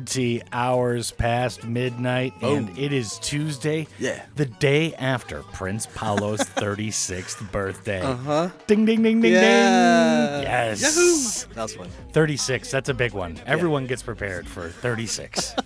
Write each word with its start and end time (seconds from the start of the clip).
20 0.00 0.42
hours 0.52 1.10
past 1.10 1.64
midnight, 1.64 2.32
and 2.42 2.78
it 2.78 2.92
is 2.92 3.18
Tuesday, 3.18 3.88
Yeah. 3.98 4.24
the 4.36 4.46
day 4.46 4.94
after 4.94 5.42
Prince 5.42 5.86
Paolo's 5.92 6.38
36th 6.42 7.50
birthday. 7.52 8.00
Uh 8.00 8.14
Huh? 8.14 8.48
Ding, 8.68 8.84
ding, 8.84 9.02
ding, 9.02 9.20
ding, 9.20 9.32
Yeah. 9.32 9.40
ding. 9.40 10.42
Yes. 10.44 10.80
Yahoo! 10.80 11.54
That 11.56 11.62
was 11.62 11.74
fun. 11.74 11.88
36, 12.12 12.70
that's 12.70 12.88
a 12.88 12.94
big 12.94 13.14
one. 13.14 13.40
Everyone 13.46 13.88
gets 13.88 14.00
prepared 14.04 14.46
for 14.46 14.68
36. 14.68 15.56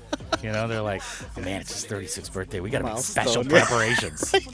you 0.42 0.50
know, 0.52 0.66
they're 0.68 0.80
like, 0.80 1.02
oh, 1.36 1.40
man, 1.42 1.60
it's 1.60 1.74
his 1.74 1.84
36th 1.84 2.32
birthday. 2.32 2.60
We 2.60 2.70
got 2.70 2.78
to 2.78 2.84
make 2.84 2.96
special 2.98 3.44
preparations. 3.54 4.34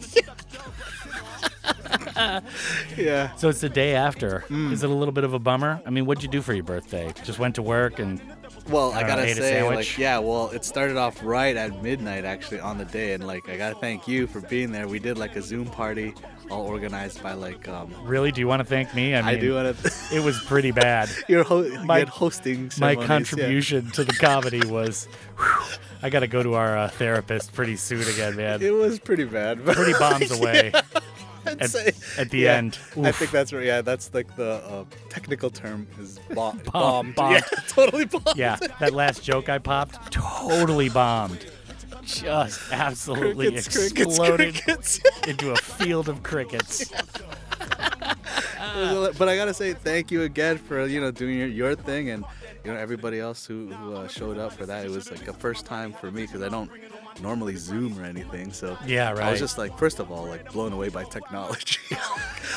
Yeah. 2.98 3.34
so 3.36 3.48
it's 3.48 3.60
the 3.60 3.68
day 3.70 3.94
after. 3.94 4.44
Mm. 4.50 4.72
Is 4.72 4.82
it 4.82 4.90
a 4.90 4.92
little 4.92 5.12
bit 5.12 5.24
of 5.24 5.32
a 5.32 5.38
bummer? 5.38 5.80
I 5.86 5.90
mean, 5.90 6.04
what'd 6.04 6.22
you 6.22 6.28
do 6.28 6.42
for 6.42 6.52
your 6.52 6.64
birthday? 6.64 7.14
Just 7.24 7.38
went 7.38 7.54
to 7.54 7.62
work 7.62 7.98
and 7.98 8.20
Well, 8.70 8.92
I 8.92 9.00
I, 9.00 9.06
gotta 9.06 9.34
say, 9.34 9.62
like, 9.62 9.98
yeah, 9.98 10.18
well, 10.18 10.50
it 10.50 10.64
started 10.64 10.96
off 10.96 11.22
right 11.24 11.56
at 11.56 11.82
midnight 11.82 12.24
actually 12.24 12.60
on 12.60 12.78
the 12.78 12.84
day, 12.84 13.14
and 13.14 13.26
like, 13.26 13.48
I 13.48 13.56
gotta 13.56 13.74
thank 13.74 14.06
you 14.06 14.26
for 14.26 14.40
being 14.40 14.70
there. 14.72 14.86
We 14.86 14.98
did 14.98 15.18
like 15.18 15.34
a 15.36 15.42
Zoom 15.42 15.66
party, 15.66 16.14
all 16.50 16.66
organized 16.66 17.22
by 17.22 17.32
like, 17.32 17.66
um, 17.68 17.92
really, 18.04 18.30
do 18.30 18.40
you 18.40 18.46
want 18.46 18.60
to 18.60 18.64
thank 18.64 18.94
me? 18.94 19.14
I, 19.14 19.20
I 19.20 19.32
mean, 19.32 19.40
do 19.40 19.54
wanna. 19.54 19.74
It 20.12 20.22
was 20.24 20.38
pretty 20.44 20.70
bad. 20.70 21.08
Your 21.28 21.42
ho- 21.44 21.68
My- 21.84 21.98
had 22.00 22.08
hosting. 22.08 22.64
My 22.78 22.94
ceremonies, 22.94 23.00
yeah. 23.00 23.06
contribution 23.06 23.90
to 23.92 24.04
the 24.04 24.12
comedy 24.12 24.64
was, 24.66 25.06
whew, 25.38 25.76
I 26.02 26.10
got 26.10 26.20
to 26.20 26.26
go 26.28 26.42
to 26.42 26.54
our 26.54 26.76
uh, 26.78 26.88
therapist 26.88 27.52
pretty 27.52 27.76
soon 27.76 28.02
again, 28.08 28.36
man. 28.36 28.62
It 28.62 28.72
was 28.74 28.98
pretty 28.98 29.24
bad. 29.24 29.64
but- 29.64 29.76
Pretty 29.76 29.92
bombs 29.98 30.30
away 30.40 30.72
I'd 31.46 31.62
at, 31.62 31.70
say- 31.70 31.92
at 32.18 32.30
the 32.30 32.38
yeah, 32.40 32.54
end. 32.56 32.78
I 33.02 33.12
think 33.12 33.30
that's 33.30 33.52
right. 33.52 33.64
Yeah, 33.64 33.82
that's 33.82 34.12
like 34.14 34.34
the 34.36 34.54
uh, 34.66 34.84
technical 35.08 35.50
term 35.50 35.86
is 36.00 36.18
bomb- 36.34 36.58
Bomb- 36.58 37.12
bombed. 37.12 37.14
bombed. 37.14 37.32
Yeah, 37.52 37.58
totally 37.68 38.04
bombed. 38.06 38.36
Yeah, 38.36 38.56
that 38.80 38.92
last 38.92 39.22
joke 39.22 39.48
I 39.48 39.58
popped 39.58 40.12
totally 40.12 40.88
bombed. 40.88 41.46
Just 42.04 42.72
absolutely 42.72 43.46
Crickets, 43.48 43.68
crickets, 43.76 44.00
exploded 44.18 44.54
crickets. 44.54 45.00
into 45.28 45.52
a 45.52 45.56
field 45.56 46.08
of 46.08 46.22
crickets. 46.22 46.90
but 47.58 49.28
I 49.28 49.36
gotta 49.36 49.54
say 49.54 49.74
thank 49.74 50.10
you 50.10 50.22
again 50.22 50.58
for 50.58 50.86
you 50.86 51.00
know 51.00 51.10
doing 51.10 51.38
your, 51.38 51.46
your 51.48 51.74
thing 51.74 52.10
and 52.10 52.24
you 52.64 52.72
know 52.72 52.78
everybody 52.78 53.20
else 53.20 53.46
who, 53.46 53.68
who 53.68 53.94
uh, 53.94 54.08
showed 54.08 54.38
up 54.38 54.52
for 54.52 54.66
that. 54.66 54.84
It 54.84 54.90
was 54.90 55.10
like 55.10 55.26
a 55.28 55.32
first 55.32 55.66
time 55.66 55.92
for 55.92 56.10
me 56.10 56.22
because 56.22 56.42
I 56.42 56.48
don't 56.48 56.70
normally 57.22 57.56
Zoom 57.56 57.98
or 57.98 58.04
anything. 58.04 58.52
So 58.52 58.76
Yeah, 58.86 59.12
I 59.12 59.30
was 59.30 59.40
just 59.40 59.58
like 59.58 59.76
first 59.78 59.98
of 59.98 60.10
all 60.10 60.26
like 60.26 60.52
blown 60.52 60.72
away 60.72 60.88
by 60.88 61.04
technology. 61.04 61.78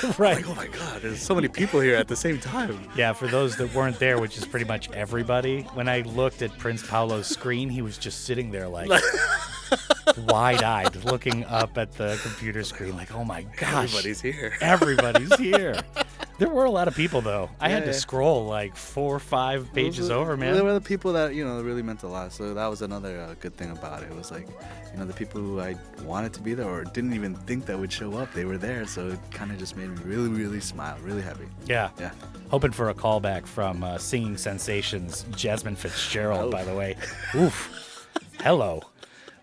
Right. 0.18 0.36
like 0.38 0.50
oh 0.50 0.56
my 0.56 0.68
god, 0.68 1.02
there's 1.02 1.22
so 1.22 1.34
many 1.34 1.48
people 1.48 1.80
here 1.80 1.96
at 1.96 2.10
the 2.10 2.16
same 2.16 2.38
time. 2.40 2.78
Yeah, 2.96 3.14
for 3.14 3.28
those 3.28 3.56
that 3.58 3.74
weren't 3.74 4.00
there, 4.00 4.20
which 4.20 4.38
is 4.38 4.46
pretty 4.46 4.66
much 4.66 4.92
everybody, 4.92 5.62
when 5.76 5.88
I 5.88 6.02
looked 6.02 6.42
at 6.42 6.58
Prince 6.58 6.86
Paolo's 6.86 7.28
screen, 7.28 7.70
he 7.70 7.82
was 7.82 7.98
just 7.98 8.26
sitting 8.26 8.52
there 8.52 8.68
like 8.68 8.90
wide 10.28 10.64
eyed, 10.64 10.96
looking 11.06 11.44
up 11.46 11.78
at 11.78 11.94
the 11.94 12.20
computer 12.24 12.64
screen, 12.64 12.96
like, 12.96 13.14
oh 13.14 13.24
my 13.24 13.44
gosh. 13.58 13.86
Everybody's 13.94 14.22
here. 14.22 14.54
Everybody's 14.62 15.36
here. 15.38 15.82
There 16.40 16.50
were 16.50 16.66
a 16.66 16.72
lot 16.72 16.88
of 16.88 16.96
people 16.96 17.22
though. 17.22 17.52
I 17.60 17.70
had 17.70 17.82
Yeah, 17.84 17.86
to 17.86 17.92
yeah. 17.92 17.98
scroll 18.00 18.46
like 18.48 18.76
four 18.76 19.16
or 19.16 19.20
five 19.20 19.72
pages 19.72 20.10
were- 20.10 20.16
over, 20.16 20.36
man. 20.36 20.56
There 20.56 20.64
were 20.64 20.74
the 20.74 20.82
people 20.82 21.14
that 21.14 21.36
you 21.36 21.46
know 21.46 21.62
really 21.62 21.84
meant 21.84 22.02
a 22.02 22.08
lot. 22.08 22.34
So 22.34 22.56
that 22.56 22.66
was 22.68 22.82
another 22.82 23.22
uh, 23.22 23.36
good 23.40 23.56
thing 23.56 23.70
about 23.70 24.02
it. 24.02 24.10
It 24.10 24.16
was 24.18 24.32
like, 24.32 24.48
you 24.92 24.98
know, 25.00 25.06
the 25.06 25.14
people 25.14 25.40
who 25.40 25.62
I 25.62 25.76
wanted 26.04 26.34
to 26.34 26.42
be 26.42 26.56
there 26.56 26.68
or 26.68 26.86
didn't 26.86 27.14
even 27.14 27.36
think 27.36 27.68
that 27.68 27.78
would 27.78 27.94
show 27.94 28.14
up, 28.18 28.34
they 28.34 28.46
were 28.46 28.58
there. 28.58 28.88
So 28.88 29.10
it 29.10 29.20
kind 29.30 29.52
of 29.52 29.60
just 29.60 29.78
made 29.78 29.90
me 29.92 30.02
really, 30.04 30.28
really 30.30 30.60
smile, 30.60 30.98
really 31.04 31.22
happy. 31.22 31.46
Yeah. 31.68 31.92
Yeah. 32.00 32.12
Hoping 32.50 32.72
for 32.72 32.90
a 32.90 32.96
callback 32.96 33.46
from 33.46 33.84
uh, 33.84 34.00
Singing 34.00 34.36
Sensations, 34.36 35.26
Jasmine 35.36 35.76
Fitzgerald, 35.76 36.46
Oh. 36.46 36.50
by 36.52 36.64
the 36.64 36.74
way. 36.76 36.98
Oof. 37.36 38.08
Hello. 38.42 38.82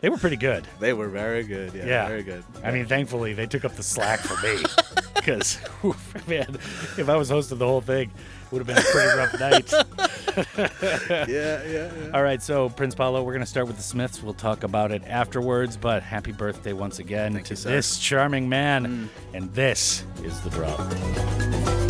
They 0.00 0.08
were 0.08 0.16
pretty 0.16 0.36
good. 0.36 0.66
They 0.78 0.92
were 0.94 1.08
very 1.08 1.42
good. 1.44 1.74
Yeah, 1.74 1.84
Yeah. 1.84 2.08
very 2.08 2.22
good. 2.22 2.42
I 2.64 2.70
mean, 2.70 2.86
thankfully, 2.86 3.34
they 3.34 3.46
took 3.46 3.64
up 3.64 3.74
the 3.76 3.82
slack 3.82 4.20
for 4.20 4.40
me. 4.46 4.62
Because, 5.20 5.58
man, 6.26 6.56
if 6.96 7.10
I 7.10 7.14
was 7.14 7.28
hosting 7.28 7.58
the 7.58 7.66
whole 7.66 7.82
thing, 7.82 8.08
it 8.08 8.52
would 8.52 8.66
have 8.66 8.66
been 8.66 8.78
a 8.78 8.80
pretty 8.80 9.18
rough 9.18 9.38
night. 9.38 9.70
yeah, 11.28 11.62
yeah, 11.62 11.62
yeah. 11.66 12.10
All 12.14 12.22
right, 12.22 12.42
so 12.42 12.70
Prince 12.70 12.94
Paolo, 12.94 13.22
we're 13.22 13.34
going 13.34 13.44
to 13.44 13.46
start 13.46 13.66
with 13.66 13.76
the 13.76 13.82
Smiths. 13.82 14.22
We'll 14.22 14.32
talk 14.32 14.62
about 14.64 14.92
it 14.92 15.02
afterwards, 15.06 15.76
but 15.76 16.02
happy 16.02 16.32
birthday 16.32 16.72
once 16.72 17.00
again 17.00 17.34
Thank 17.34 17.46
to 17.48 17.54
you. 17.54 17.60
Mm. 17.60 17.64
this 17.64 17.98
charming 17.98 18.48
man. 18.48 19.10
And 19.34 19.52
this 19.52 20.04
is 20.24 20.40
the 20.40 20.48
drop. 20.48 21.89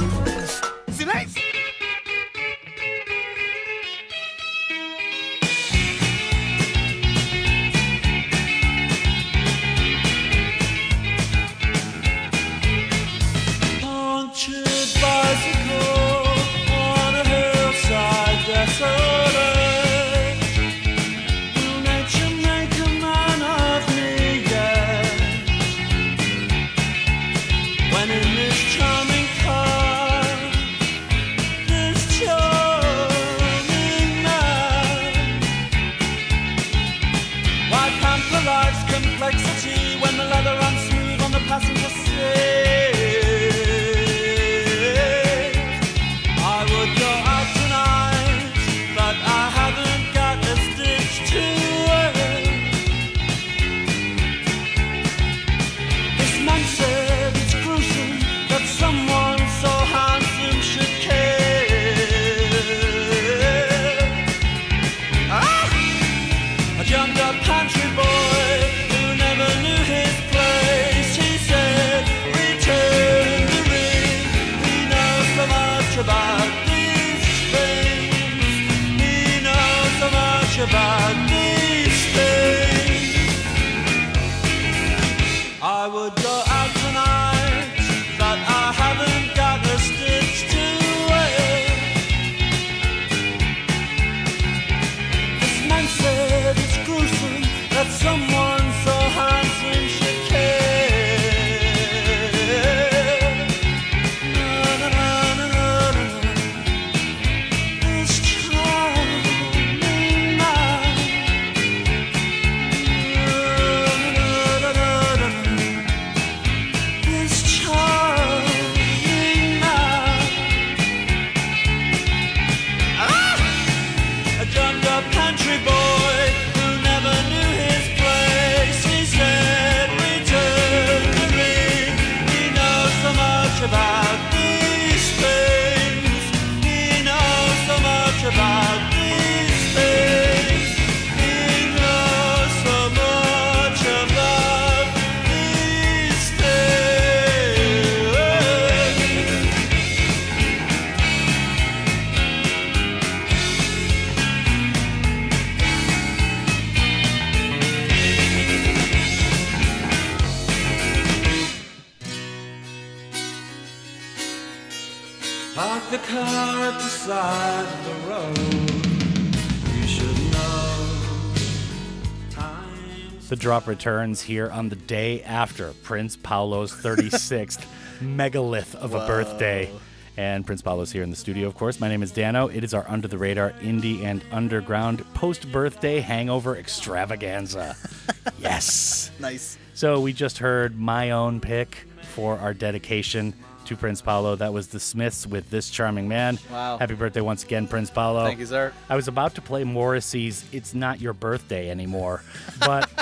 Drop 173.51 173.67
returns 173.67 174.23
here 174.23 174.49
on 174.49 174.69
the 174.69 174.77
day 174.77 175.25
after 175.25 175.73
Prince 175.83 176.17
Paolo's 176.17 176.73
36th 176.73 177.67
megalith 178.01 178.77
of 178.77 178.95
a 178.95 179.05
birthday. 179.09 179.69
And 180.17 180.47
Prince 180.47 180.63
Paolo's 180.63 180.93
here 180.93 181.03
in 181.03 181.11
the 181.11 181.17
studio, 181.17 181.49
of 181.49 181.57
course. 181.57 181.81
My 181.81 181.89
name 181.89 182.05
is 182.05 182.13
Danno. 182.13 182.55
It 182.55 182.63
is 182.63 182.75
our 182.75 182.89
under 182.89 183.09
the 183.09 183.19
radar 183.19 183.51
indie 183.55 184.05
and 184.05 184.25
underground 184.31 185.05
post 185.15 185.51
birthday 185.51 185.99
hangover 185.99 186.57
extravaganza. 186.57 187.77
yes. 188.39 189.11
Nice. 189.19 189.59
So 189.75 189.99
we 189.99 190.13
just 190.13 190.39
heard 190.39 190.79
my 190.79 191.11
own 191.11 191.41
pick 191.41 191.89
for 192.03 192.39
our 192.39 192.55
dedication 192.55 193.35
to 193.65 193.77
Prince 193.77 194.01
Paolo. 194.01 194.37
That 194.37 194.53
was 194.53 194.69
the 194.69 194.81
Smiths 194.81 195.27
with 195.27 195.51
This 195.51 195.71
Charming 195.71 196.09
Man. 196.09 196.39
Wow. 196.51 196.79
Happy 196.79 196.95
birthday 196.95 197.21
once 197.21 197.43
again, 197.43 197.67
Prince 197.67 197.91
Paolo. 197.91 198.25
Thank 198.25 198.39
you, 198.39 198.47
sir. 198.47 198.73
I 198.89 198.97
was 198.97 199.09
about 199.09 199.35
to 199.35 199.41
play 199.41 199.65
Morrissey's 199.65 200.45
It's 200.53 200.75
Not 200.75 201.01
Your 201.01 201.13
Birthday 201.13 201.71
Anymore, 201.71 202.23
but 202.61 203.00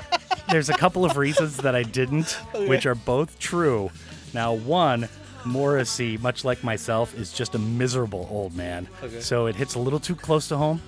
there's 0.50 0.68
a 0.68 0.74
couple 0.74 1.04
of 1.04 1.16
reasons 1.16 1.58
that 1.58 1.74
I 1.74 1.82
didn't, 1.82 2.30
which 2.54 2.86
are 2.86 2.94
both 2.94 3.38
true. 3.38 3.90
Now, 4.34 4.54
one, 4.54 5.08
Morrissey, 5.44 6.16
much 6.18 6.44
like 6.44 6.62
myself, 6.64 7.16
is 7.18 7.32
just 7.32 7.54
a 7.54 7.58
miserable 7.58 8.28
old 8.30 8.54
man. 8.54 8.88
Okay. 9.02 9.20
So 9.20 9.46
it 9.46 9.56
hits 9.56 9.74
a 9.74 9.78
little 9.78 10.00
too 10.00 10.14
close 10.14 10.48
to 10.48 10.56
home. 10.56 10.82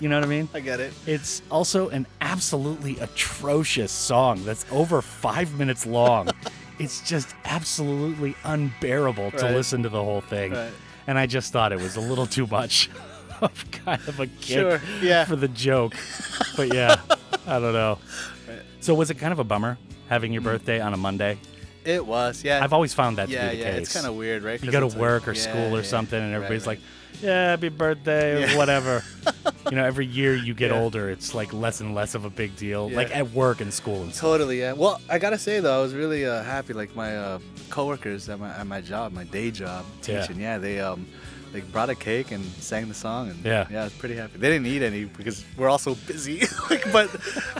You 0.00 0.08
know 0.08 0.16
what 0.16 0.24
I 0.24 0.28
mean? 0.28 0.48
I 0.54 0.60
get 0.60 0.80
it. 0.80 0.94
It's 1.06 1.42
also 1.50 1.90
an 1.90 2.06
absolutely 2.22 2.98
atrocious 3.00 3.92
song 3.92 4.42
that's 4.44 4.64
over 4.72 5.02
five 5.02 5.58
minutes 5.58 5.84
long. 5.84 6.30
it's 6.78 7.06
just 7.06 7.34
absolutely 7.44 8.34
unbearable 8.44 9.30
to 9.32 9.50
listen 9.50 9.82
to 9.82 9.90
the 9.90 10.02
whole 10.02 10.22
thing. 10.22 10.52
Right. 10.52 10.72
And 11.06 11.18
I 11.18 11.26
just 11.26 11.52
thought 11.52 11.72
it 11.72 11.78
was 11.80 11.96
a 11.96 12.00
little 12.00 12.26
too 12.26 12.46
much 12.46 12.88
of 13.42 13.70
kind 13.72 14.00
of 14.08 14.20
a 14.20 14.26
kick 14.26 14.42
Sure, 14.58 14.80
yeah. 15.02 15.24
for 15.26 15.36
the 15.36 15.48
joke. 15.48 15.94
But 16.56 16.72
yeah, 16.74 16.96
I 17.46 17.58
don't 17.58 17.74
know. 17.74 17.98
So 18.80 18.94
was 18.94 19.10
it 19.10 19.14
kind 19.18 19.32
of 19.32 19.38
a 19.38 19.44
bummer 19.44 19.78
having 20.08 20.32
your 20.32 20.42
birthday 20.42 20.80
on 20.80 20.94
a 20.94 20.96
Monday? 20.96 21.38
It 21.84 22.04
was, 22.04 22.44
yeah. 22.44 22.62
I've 22.62 22.74
always 22.74 22.92
found 22.92 23.16
that 23.18 23.28
to 23.28 23.32
be 23.32 23.36
the 23.36 23.56
yeah. 23.56 23.70
case. 23.72 23.78
It's 23.82 23.94
kind 23.94 24.06
of 24.06 24.14
weird, 24.14 24.42
right? 24.42 24.62
You 24.62 24.70
go 24.70 24.80
to 24.80 24.86
it's 24.86 24.94
like- 24.94 25.00
work 25.00 25.28
or 25.28 25.32
yeah, 25.32 25.40
school 25.40 25.74
or 25.74 25.78
yeah. 25.78 25.82
something, 25.82 26.18
and 26.20 26.34
everybody's 26.34 26.66
right. 26.66 26.78
like, 26.78 27.22
"Yeah, 27.22 27.50
happy 27.52 27.70
birthday," 27.70 28.36
or 28.36 28.46
Yeah. 28.48 28.56
whatever. 28.56 29.02
you 29.70 29.76
know, 29.76 29.84
every 29.84 30.04
year 30.04 30.34
you 30.34 30.52
get 30.52 30.70
Yeah. 30.72 30.78
older, 30.80 31.08
it's 31.08 31.34
like 31.34 31.54
less 31.54 31.80
and 31.80 31.94
less 31.94 32.14
of 32.14 32.26
a 32.26 32.30
big 32.30 32.54
deal. 32.56 32.90
Yeah. 32.90 32.96
Like 32.96 33.16
at 33.16 33.30
work 33.32 33.62
and 33.62 33.72
school 33.72 34.02
and 34.02 34.12
stuff. 34.12 34.20
Totally, 34.20 34.60
yeah. 34.60 34.72
Well, 34.74 35.00
I 35.08 35.18
gotta 35.18 35.38
say 35.38 35.60
though, 35.60 35.78
I 35.78 35.82
was 35.82 35.94
really 35.94 36.26
uh, 36.26 36.42
happy. 36.42 36.74
Like 36.74 36.94
my 36.94 37.16
uh, 37.16 37.38
coworkers 37.70 38.28
at 38.28 38.38
my 38.38 38.50
at 38.50 38.66
my 38.66 38.82
job, 38.82 39.12
my 39.12 39.24
day 39.24 39.50
job, 39.50 39.86
Yeah. 40.06 40.20
teaching. 40.20 40.38
Yeah, 40.40 40.58
they 40.58 40.80
um, 40.80 41.06
like 41.52 41.70
brought 41.72 41.90
a 41.90 41.94
cake 41.94 42.30
and 42.30 42.44
sang 42.60 42.88
the 42.88 42.94
song, 42.94 43.30
and 43.30 43.44
Yeah. 43.44 43.66
yeah, 43.70 43.80
I 43.82 43.84
was 43.84 43.92
pretty 43.94 44.16
happy. 44.16 44.38
They 44.38 44.48
didn't 44.50 44.66
eat 44.66 44.82
any 44.82 45.04
because 45.04 45.44
we're 45.56 45.68
all 45.68 45.78
so 45.78 45.94
busy. 46.06 46.42
like, 46.70 46.90
but 46.92 47.10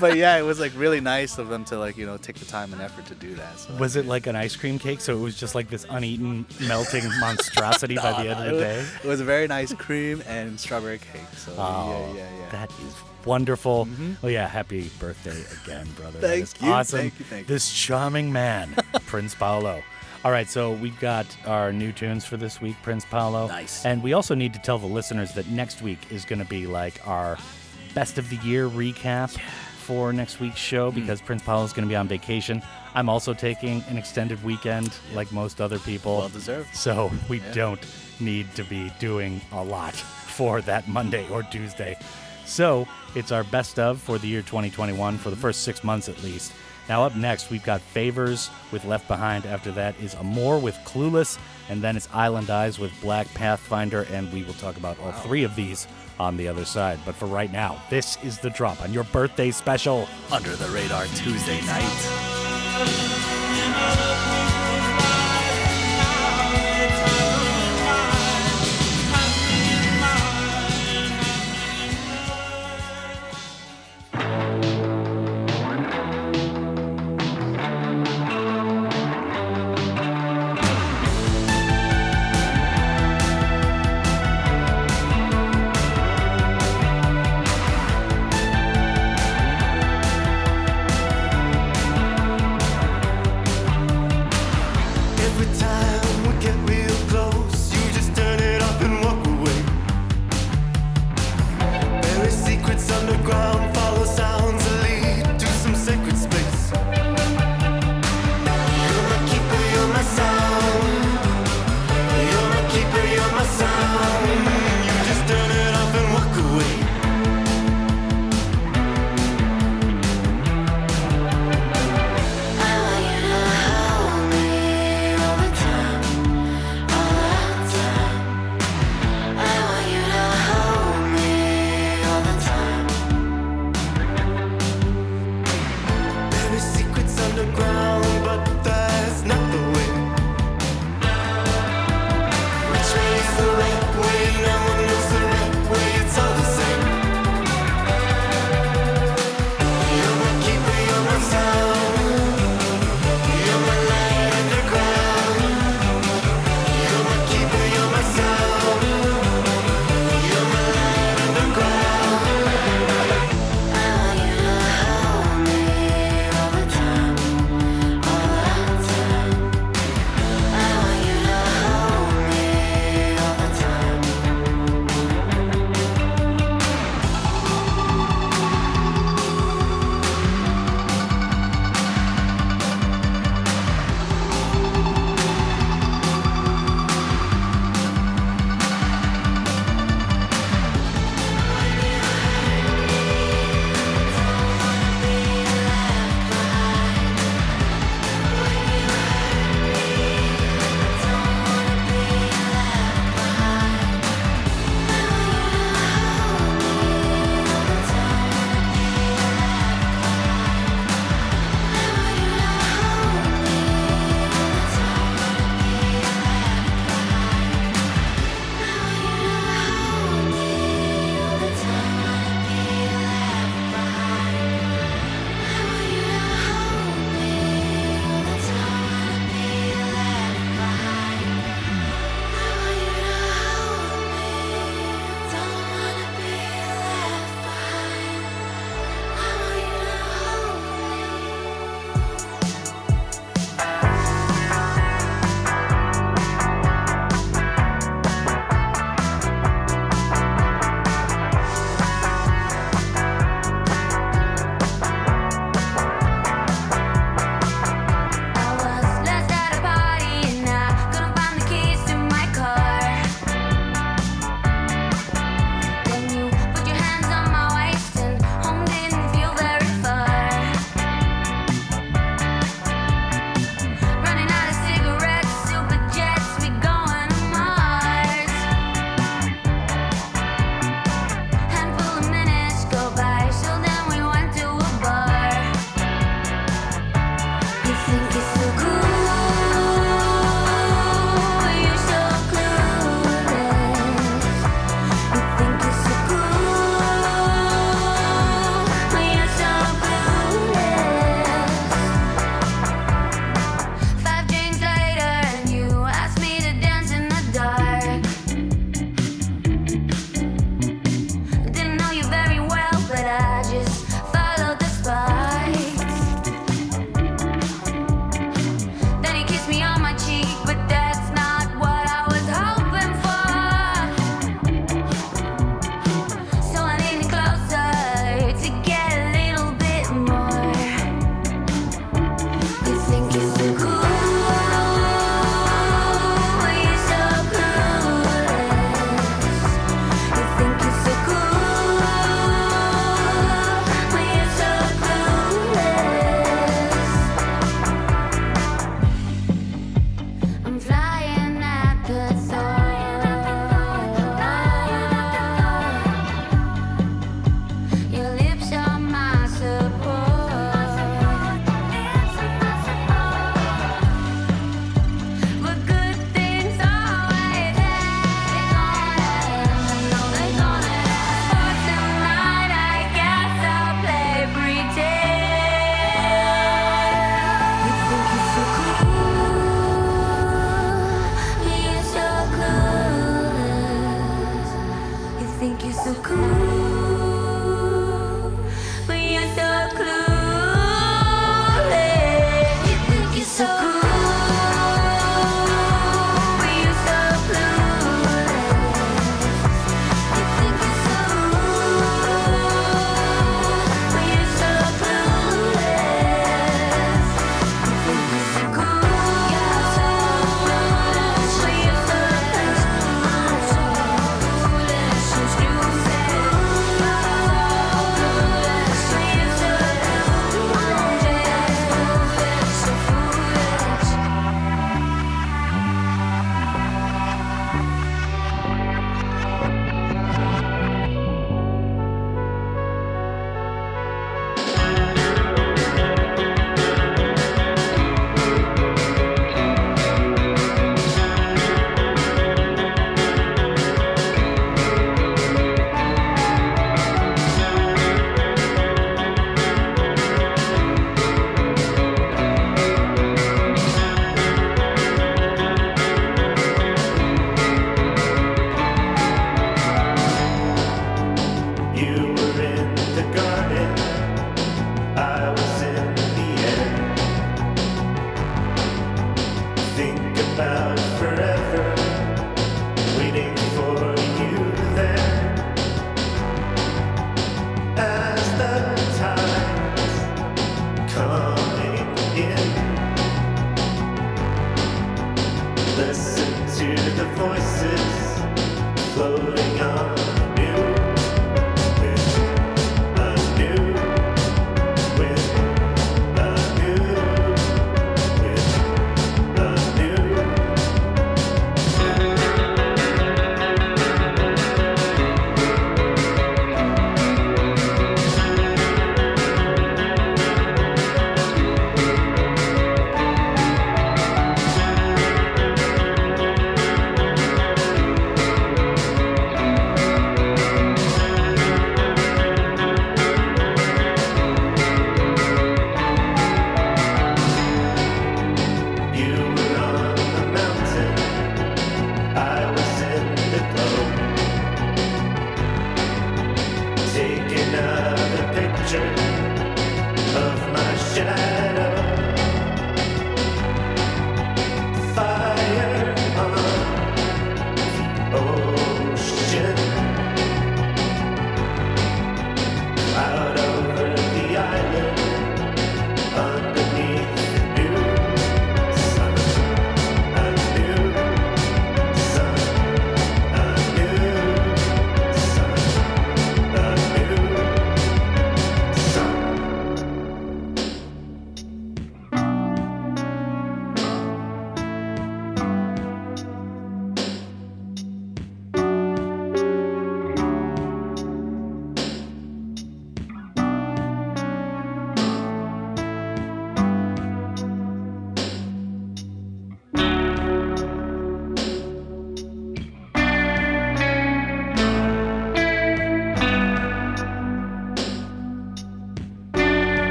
but 0.00 0.16
yeah, 0.16 0.36
it 0.38 0.42
was 0.42 0.58
like 0.60 0.72
really 0.76 1.00
nice 1.00 1.38
of 1.38 1.48
them 1.48 1.64
to 1.66 1.78
like 1.78 1.96
you 1.96 2.06
know 2.06 2.16
take 2.16 2.36
the 2.36 2.44
time 2.46 2.72
and 2.72 2.80
effort 2.82 3.06
to 3.06 3.14
do 3.14 3.34
that. 3.34 3.58
So, 3.58 3.74
Was 3.76 3.96
it 3.96 4.06
like 4.06 4.26
an 4.26 4.36
ice 4.36 4.56
cream 4.56 4.78
cake? 4.78 5.00
So 5.00 5.16
it 5.16 5.20
was 5.20 5.38
just 5.38 5.54
like 5.54 5.68
this 5.70 5.86
uneaten, 5.90 6.46
melting 6.60 7.04
monstrosity 7.20 7.96
by 7.96 8.22
the 8.22 8.30
end 8.30 8.40
of 8.48 8.54
the 8.54 8.60
day? 8.60 8.84
It 9.02 9.08
was 9.08 9.20
a 9.20 9.24
very 9.24 9.46
nice 9.46 9.72
cream 9.74 10.22
and 10.26 10.58
strawberry 10.58 10.98
cake. 10.98 11.22
So 11.36 11.52
Oh, 11.58 12.12
yeah, 12.14 12.22
yeah, 12.22 12.38
yeah. 12.40 12.48
that 12.50 12.70
is 12.70 12.94
wonderful. 13.24 13.86
Mm-hmm. 13.86 14.12
oh 14.26 14.28
yeah, 14.28 14.46
happy 14.46 14.90
birthday 15.00 15.42
again, 15.62 15.88
brother. 15.96 16.18
that 16.20 16.28
Thank 16.28 16.42
is 16.42 16.54
you, 16.60 16.70
awesome. 16.70 16.98
thank 17.00 17.18
you, 17.18 17.24
thank 17.24 17.48
you. 17.48 17.54
This 17.54 17.72
charming 17.72 18.32
man, 18.32 18.74
Prince 19.06 19.34
Paolo. 19.34 19.82
All 20.24 20.30
right, 20.30 20.48
so 20.48 20.72
we've 20.72 20.98
got 21.00 21.26
our 21.46 21.70
new 21.70 21.92
tunes 21.92 22.24
for 22.24 22.38
this 22.38 22.58
week, 22.60 22.76
Prince 22.82 23.04
Paolo. 23.04 23.46
Nice. 23.48 23.84
And 23.84 24.02
we 24.02 24.14
also 24.14 24.34
need 24.34 24.54
to 24.54 24.58
tell 24.58 24.78
the 24.78 24.86
listeners 24.86 25.34
that 25.34 25.48
next 25.48 25.82
week 25.82 25.98
is 26.10 26.24
going 26.24 26.38
to 26.38 26.46
be 26.46 26.66
like 26.66 27.06
our 27.06 27.36
best 27.94 28.16
of 28.16 28.30
the 28.30 28.36
year 28.36 28.66
recap 28.68 29.38
for 29.78 30.14
next 30.14 30.40
week's 30.40 30.56
show 30.58 30.90
Hmm. 30.90 30.98
because 31.00 31.20
Prince 31.20 31.42
Paolo 31.42 31.64
is 31.64 31.74
going 31.74 31.86
to 31.86 31.90
be 31.92 31.96
on 31.96 32.08
vacation. 32.08 32.62
I'm 32.94 33.10
also 33.10 33.34
taking 33.34 33.84
an 33.90 33.98
extended 33.98 34.42
weekend, 34.42 34.94
like 35.12 35.30
most 35.30 35.60
other 35.60 35.78
people. 35.78 36.18
Well 36.18 36.28
deserved. 36.30 36.74
So 36.74 37.12
we 37.28 37.40
Yeah. 37.40 37.52
don't 37.52 37.86
need 38.18 38.52
to 38.54 38.64
be 38.64 38.90
doing 38.98 39.42
a 39.52 39.62
lot 39.62 39.94
for 39.94 40.62
that 40.62 40.88
Monday 40.88 41.28
or 41.28 41.42
Tuesday. 41.42 41.98
So 42.46 42.88
it's 43.14 43.30
our 43.30 43.44
best 43.44 43.78
of 43.78 44.00
for 44.00 44.16
the 44.18 44.26
year 44.26 44.40
2021 44.40 45.18
for 45.18 45.28
the 45.28 45.36
first 45.36 45.64
six 45.64 45.84
months 45.84 46.08
at 46.08 46.22
least. 46.22 46.52
Now 46.88 47.04
up 47.04 47.16
next 47.16 47.50
we've 47.50 47.64
got 47.64 47.80
Favours 47.80 48.50
with 48.70 48.84
Left 48.84 49.08
Behind. 49.08 49.46
After 49.46 49.70
that 49.72 49.98
is 50.00 50.14
Amore 50.14 50.58
with 50.58 50.76
Clueless, 50.84 51.38
and 51.68 51.82
then 51.82 51.96
it's 51.96 52.08
Island 52.12 52.50
Eyes 52.50 52.78
with 52.78 52.92
Black 53.00 53.32
Pathfinder, 53.34 54.06
and 54.10 54.32
we 54.32 54.42
will 54.42 54.54
talk 54.54 54.76
about 54.76 54.98
all 55.00 55.12
three 55.12 55.44
of 55.44 55.56
these 55.56 55.86
on 56.18 56.36
the 56.36 56.48
other 56.48 56.64
side. 56.64 56.98
But 57.04 57.14
for 57.14 57.26
right 57.26 57.50
now, 57.50 57.82
this 57.90 58.18
is 58.22 58.38
the 58.38 58.50
drop 58.50 58.82
on 58.82 58.92
your 58.92 59.04
birthday 59.04 59.50
special. 59.50 60.08
Under 60.30 60.54
the 60.56 60.68
radar 60.68 61.06
Tuesday 61.06 61.60
night. 61.66 62.14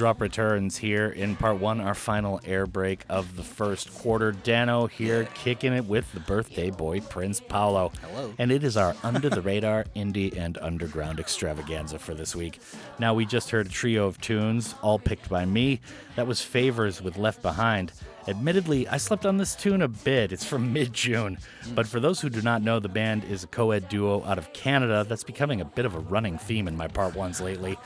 Drop 0.00 0.22
returns 0.22 0.78
here 0.78 1.10
in 1.10 1.36
part 1.36 1.58
one, 1.58 1.78
our 1.78 1.94
final 1.94 2.40
air 2.46 2.64
break 2.64 3.04
of 3.10 3.36
the 3.36 3.42
first 3.42 3.92
quarter. 3.92 4.32
Danno 4.32 4.88
here 4.88 5.28
kicking 5.34 5.74
it 5.74 5.84
with 5.84 6.10
the 6.14 6.20
birthday 6.20 6.70
boy, 6.70 7.00
Prince 7.02 7.38
Paolo. 7.38 7.92
Hello. 8.00 8.32
And 8.38 8.50
it 8.50 8.64
is 8.64 8.78
our 8.78 8.96
under 9.02 9.28
the 9.28 9.42
radar 9.42 9.84
indie 9.94 10.34
and 10.34 10.56
underground 10.56 11.20
extravaganza 11.20 11.98
for 11.98 12.14
this 12.14 12.34
week. 12.34 12.60
Now, 12.98 13.12
we 13.12 13.26
just 13.26 13.50
heard 13.50 13.66
a 13.66 13.68
trio 13.68 14.06
of 14.06 14.18
tunes, 14.22 14.74
all 14.80 14.98
picked 14.98 15.28
by 15.28 15.44
me. 15.44 15.82
That 16.16 16.26
was 16.26 16.40
Favours 16.40 17.02
with 17.02 17.18
Left 17.18 17.42
Behind. 17.42 17.92
Admittedly, 18.28 18.86
I 18.88 18.96
slept 18.96 19.26
on 19.26 19.38
this 19.38 19.54
tune 19.54 19.82
a 19.82 19.88
bit. 19.88 20.32
It's 20.32 20.44
from 20.44 20.72
mid 20.72 20.92
June. 20.92 21.38
But 21.74 21.86
for 21.86 22.00
those 22.00 22.20
who 22.20 22.30
do 22.30 22.42
not 22.42 22.62
know, 22.62 22.78
the 22.78 22.88
band 22.88 23.24
is 23.24 23.44
a 23.44 23.46
co 23.46 23.70
ed 23.72 23.88
duo 23.88 24.24
out 24.24 24.38
of 24.38 24.52
Canada 24.52 25.04
that's 25.08 25.24
becoming 25.24 25.60
a 25.60 25.64
bit 25.64 25.84
of 25.84 25.94
a 25.94 25.98
running 25.98 26.38
theme 26.38 26.68
in 26.68 26.76
my 26.76 26.88
part 26.88 27.14
ones 27.14 27.40
lately. 27.40 27.78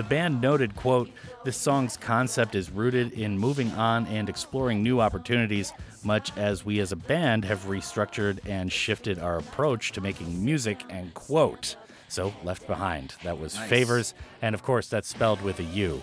The 0.00 0.04
band 0.04 0.40
noted, 0.40 0.76
quote, 0.76 1.10
this 1.44 1.58
song's 1.58 1.98
concept 1.98 2.54
is 2.54 2.70
rooted 2.70 3.12
in 3.12 3.36
moving 3.36 3.70
on 3.72 4.06
and 4.06 4.30
exploring 4.30 4.82
new 4.82 4.98
opportunities, 4.98 5.74
much 6.02 6.34
as 6.38 6.64
we 6.64 6.80
as 6.80 6.90
a 6.90 6.96
band 6.96 7.44
have 7.44 7.66
restructured 7.66 8.38
and 8.46 8.72
shifted 8.72 9.18
our 9.18 9.36
approach 9.36 9.92
to 9.92 10.00
making 10.00 10.42
music, 10.42 10.82
and 10.88 11.12
quote. 11.12 11.76
So, 12.08 12.32
Left 12.42 12.66
Behind. 12.66 13.14
That 13.24 13.38
was 13.38 13.54
Nice. 13.56 13.68
Favours, 13.68 14.14
and 14.40 14.54
of 14.54 14.62
course, 14.62 14.88
that's 14.88 15.06
spelled 15.06 15.42
with 15.42 15.60
a 15.60 15.64
U. 15.64 16.00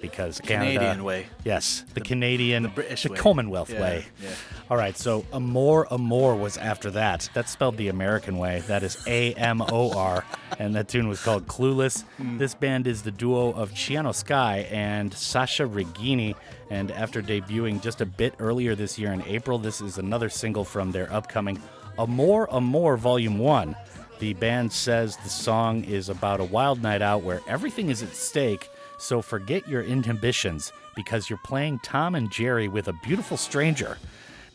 Because 0.00 0.40
Canada, 0.40 0.72
Canadian 0.78 1.04
way. 1.04 1.26
Yes, 1.44 1.84
the, 1.94 2.00
Canadian, 2.00 2.64
the 2.64 2.68
British 2.68 3.04
the 3.04 3.10
way. 3.12 3.18
Commonwealth 3.18 3.70
Yeah, 3.70 3.80
way. 3.80 4.04
yeah. 4.22 4.28
All 4.70 4.76
right, 4.76 4.96
so 4.96 5.24
Amor 5.32 5.86
Amor 5.92 6.34
was 6.36 6.56
after 6.58 6.90
that. 6.92 7.28
That's 7.34 7.50
spelled 7.50 7.76
the 7.76 7.88
American 7.88 8.36
way. 8.38 8.60
That 8.66 8.82
is 8.82 9.02
A 9.06 9.32
M 9.34 9.62
O 9.62 9.92
R, 9.96 10.24
and 10.58 10.74
that 10.74 10.88
tune 10.88 11.08
was 11.08 11.22
called 11.22 11.46
Clueless. 11.46 12.02
Hmm. 12.18 12.36
This 12.38 12.54
band 12.54 12.86
is 12.86 13.02
the 13.02 13.10
duo 13.10 13.52
of 13.52 13.72
Ciano 13.72 14.14
Sky 14.14 14.66
and 14.70 15.12
Sasha 15.14 15.64
Regini, 15.64 16.34
and 16.70 16.90
after 16.90 17.22
debuting 17.22 17.80
just 17.82 18.00
a 18.00 18.06
bit 18.06 18.34
earlier 18.38 18.74
this 18.74 18.98
year 18.98 19.12
in 19.12 19.22
April, 19.22 19.58
this 19.58 19.80
is 19.80 19.98
another 19.98 20.28
single 20.28 20.64
from 20.64 20.92
their 20.92 21.10
upcoming 21.12 21.60
Amor 21.98 22.52
Amor 22.52 22.96
Volume 22.98 23.38
1. 23.38 23.74
The 24.18 24.34
band 24.34 24.72
says 24.72 25.16
the 25.18 25.28
song 25.28 25.84
is 25.84 26.08
about 26.08 26.40
a 26.40 26.44
wild 26.44 26.82
night 26.82 27.02
out 27.02 27.22
where 27.22 27.40
everything 27.46 27.90
is 27.90 28.02
at 28.02 28.14
stake, 28.16 28.68
so 28.98 29.22
forget 29.22 29.68
your 29.68 29.82
inhibitions 29.82 30.72
because 30.94 31.28
you're 31.28 31.40
playing 31.44 31.78
Tom 31.80 32.14
and 32.14 32.30
Jerry 32.30 32.68
with 32.68 32.88
a 32.88 32.92
beautiful 33.04 33.36
stranger. 33.36 33.98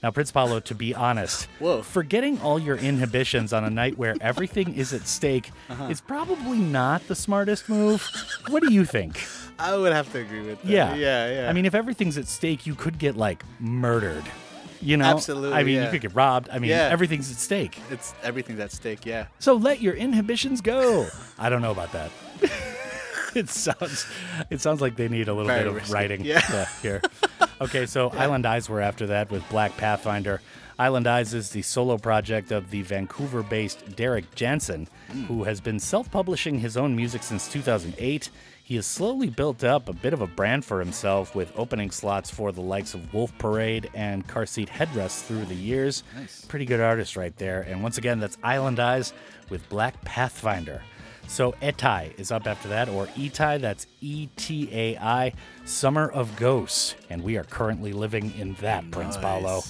Now, 0.03 0.09
Prince 0.09 0.31
Paolo, 0.31 0.59
to 0.61 0.73
be 0.73 0.95
honest, 0.95 1.45
Whoa. 1.59 1.83
forgetting 1.83 2.41
all 2.41 2.57
your 2.57 2.75
inhibitions 2.75 3.53
on 3.53 3.63
a 3.63 3.69
night 3.69 3.99
where 3.99 4.15
everything 4.19 4.73
is 4.73 4.93
at 4.93 5.07
stake 5.07 5.51
uh-huh. 5.69 5.89
is 5.89 6.01
probably 6.01 6.57
not 6.57 7.07
the 7.07 7.13
smartest 7.13 7.69
move. 7.69 8.09
What 8.49 8.63
do 8.63 8.73
you 8.73 8.83
think? 8.83 9.23
I 9.59 9.77
would 9.77 9.93
have 9.93 10.11
to 10.13 10.19
agree 10.19 10.41
with 10.41 10.59
that. 10.63 10.67
Yeah. 10.67 10.95
Yeah, 10.95 11.41
yeah. 11.41 11.49
I 11.49 11.53
mean, 11.53 11.65
if 11.65 11.75
everything's 11.75 12.17
at 12.17 12.27
stake, 12.27 12.65
you 12.65 12.73
could 12.73 12.97
get 12.97 13.15
like 13.15 13.43
murdered. 13.59 14.23
You 14.81 14.97
know? 14.97 15.05
Absolutely, 15.05 15.53
I 15.55 15.63
mean, 15.63 15.83
you 15.83 15.89
could 15.91 16.01
get 16.01 16.15
robbed. 16.15 16.49
I 16.51 16.57
mean, 16.57 16.71
Yeah. 16.71 16.89
everything's 16.91 17.29
at 17.29 17.37
stake. 17.37 17.77
it's 17.91 18.15
everything's 18.23 18.59
at 18.59 18.71
stake. 18.71 19.05
Yeah. 19.05 19.27
So 19.37 19.53
let 19.53 19.81
your 19.81 19.93
inhibitions 19.93 20.61
go. 20.61 21.07
I 21.37 21.49
don't 21.49 21.61
know 21.61 21.69
about 21.69 21.91
that. 21.91 22.09
it 23.35 23.49
sounds 23.49 24.05
it 24.49 24.61
sounds 24.61 24.81
like 24.81 24.95
they 24.95 25.07
need 25.07 25.27
a 25.27 25.33
little 25.33 25.47
Very 25.47 25.61
bit 25.61 25.67
of 25.67 25.75
risky. 25.75 25.93
writing 25.93 26.25
Yeah. 26.25 26.65
here. 26.81 27.01
Okay, 27.59 27.85
so 27.85 28.09
Island 28.09 28.45
Eyes 28.45 28.69
were 28.69 28.81
after 28.81 29.07
that 29.07 29.29
with 29.31 29.47
Black 29.49 29.75
Pathfinder. 29.77 30.41
Island 30.79 31.05
Eyes 31.05 31.33
is 31.35 31.51
the 31.51 31.61
solo 31.61 31.97
project 31.97 32.51
of 32.51 32.71
the 32.71 32.81
Vancouver 32.81 33.43
based 33.43 33.95
Derek 33.95 34.33
Jansen, 34.33 34.87
hmm. 35.11 35.23
who 35.25 35.43
has 35.43 35.61
been 35.61 35.79
self 35.79 36.09
publishing 36.09 36.59
his 36.59 36.75
own 36.75 36.95
music 36.95 37.21
since 37.23 37.47
2008. 37.51 38.29
He 38.63 38.75
has 38.77 38.85
slowly 38.85 39.29
built 39.29 39.63
up 39.65 39.89
a 39.89 39.93
bit 39.93 40.13
of 40.13 40.21
a 40.21 40.27
brand 40.27 40.63
for 40.63 40.79
himself 40.79 41.35
with 41.35 41.51
opening 41.57 41.91
slots 41.91 42.31
for 42.31 42.53
the 42.53 42.61
likes 42.61 42.93
of 42.93 43.13
Wolf 43.13 43.37
Parade 43.37 43.89
and 43.93 44.25
Car 44.27 44.45
Seat 44.45 44.69
Headrest 44.69 45.25
through 45.25 45.43
the 45.45 45.55
years. 45.55 46.03
Nice. 46.15 46.45
Pretty 46.45 46.63
good 46.65 46.79
artist 46.79 47.17
right 47.17 47.35
there. 47.35 47.61
And 47.63 47.83
once 47.83 47.97
again, 47.97 48.19
that's 48.21 48.37
Island 48.43 48.79
Eyes 48.79 49.11
with 49.49 49.67
Black 49.67 50.01
Pathfinder. 50.05 50.81
So 51.31 51.53
Etai 51.61 52.19
is 52.19 52.29
up 52.29 52.45
after 52.45 52.67
that, 52.67 52.89
or 52.89 53.07
Etai, 53.07 53.61
that's 53.61 53.87
E 54.01 54.27
T 54.35 54.67
A 54.73 54.97
I, 54.97 55.31
Summer 55.63 56.09
of 56.09 56.35
Ghosts. 56.35 56.95
And 57.09 57.23
we 57.23 57.37
are 57.37 57.45
currently 57.45 57.93
living 57.93 58.33
in 58.37 58.55
that, 58.55 58.91
Prince 58.91 59.15
Paolo. 59.15 59.61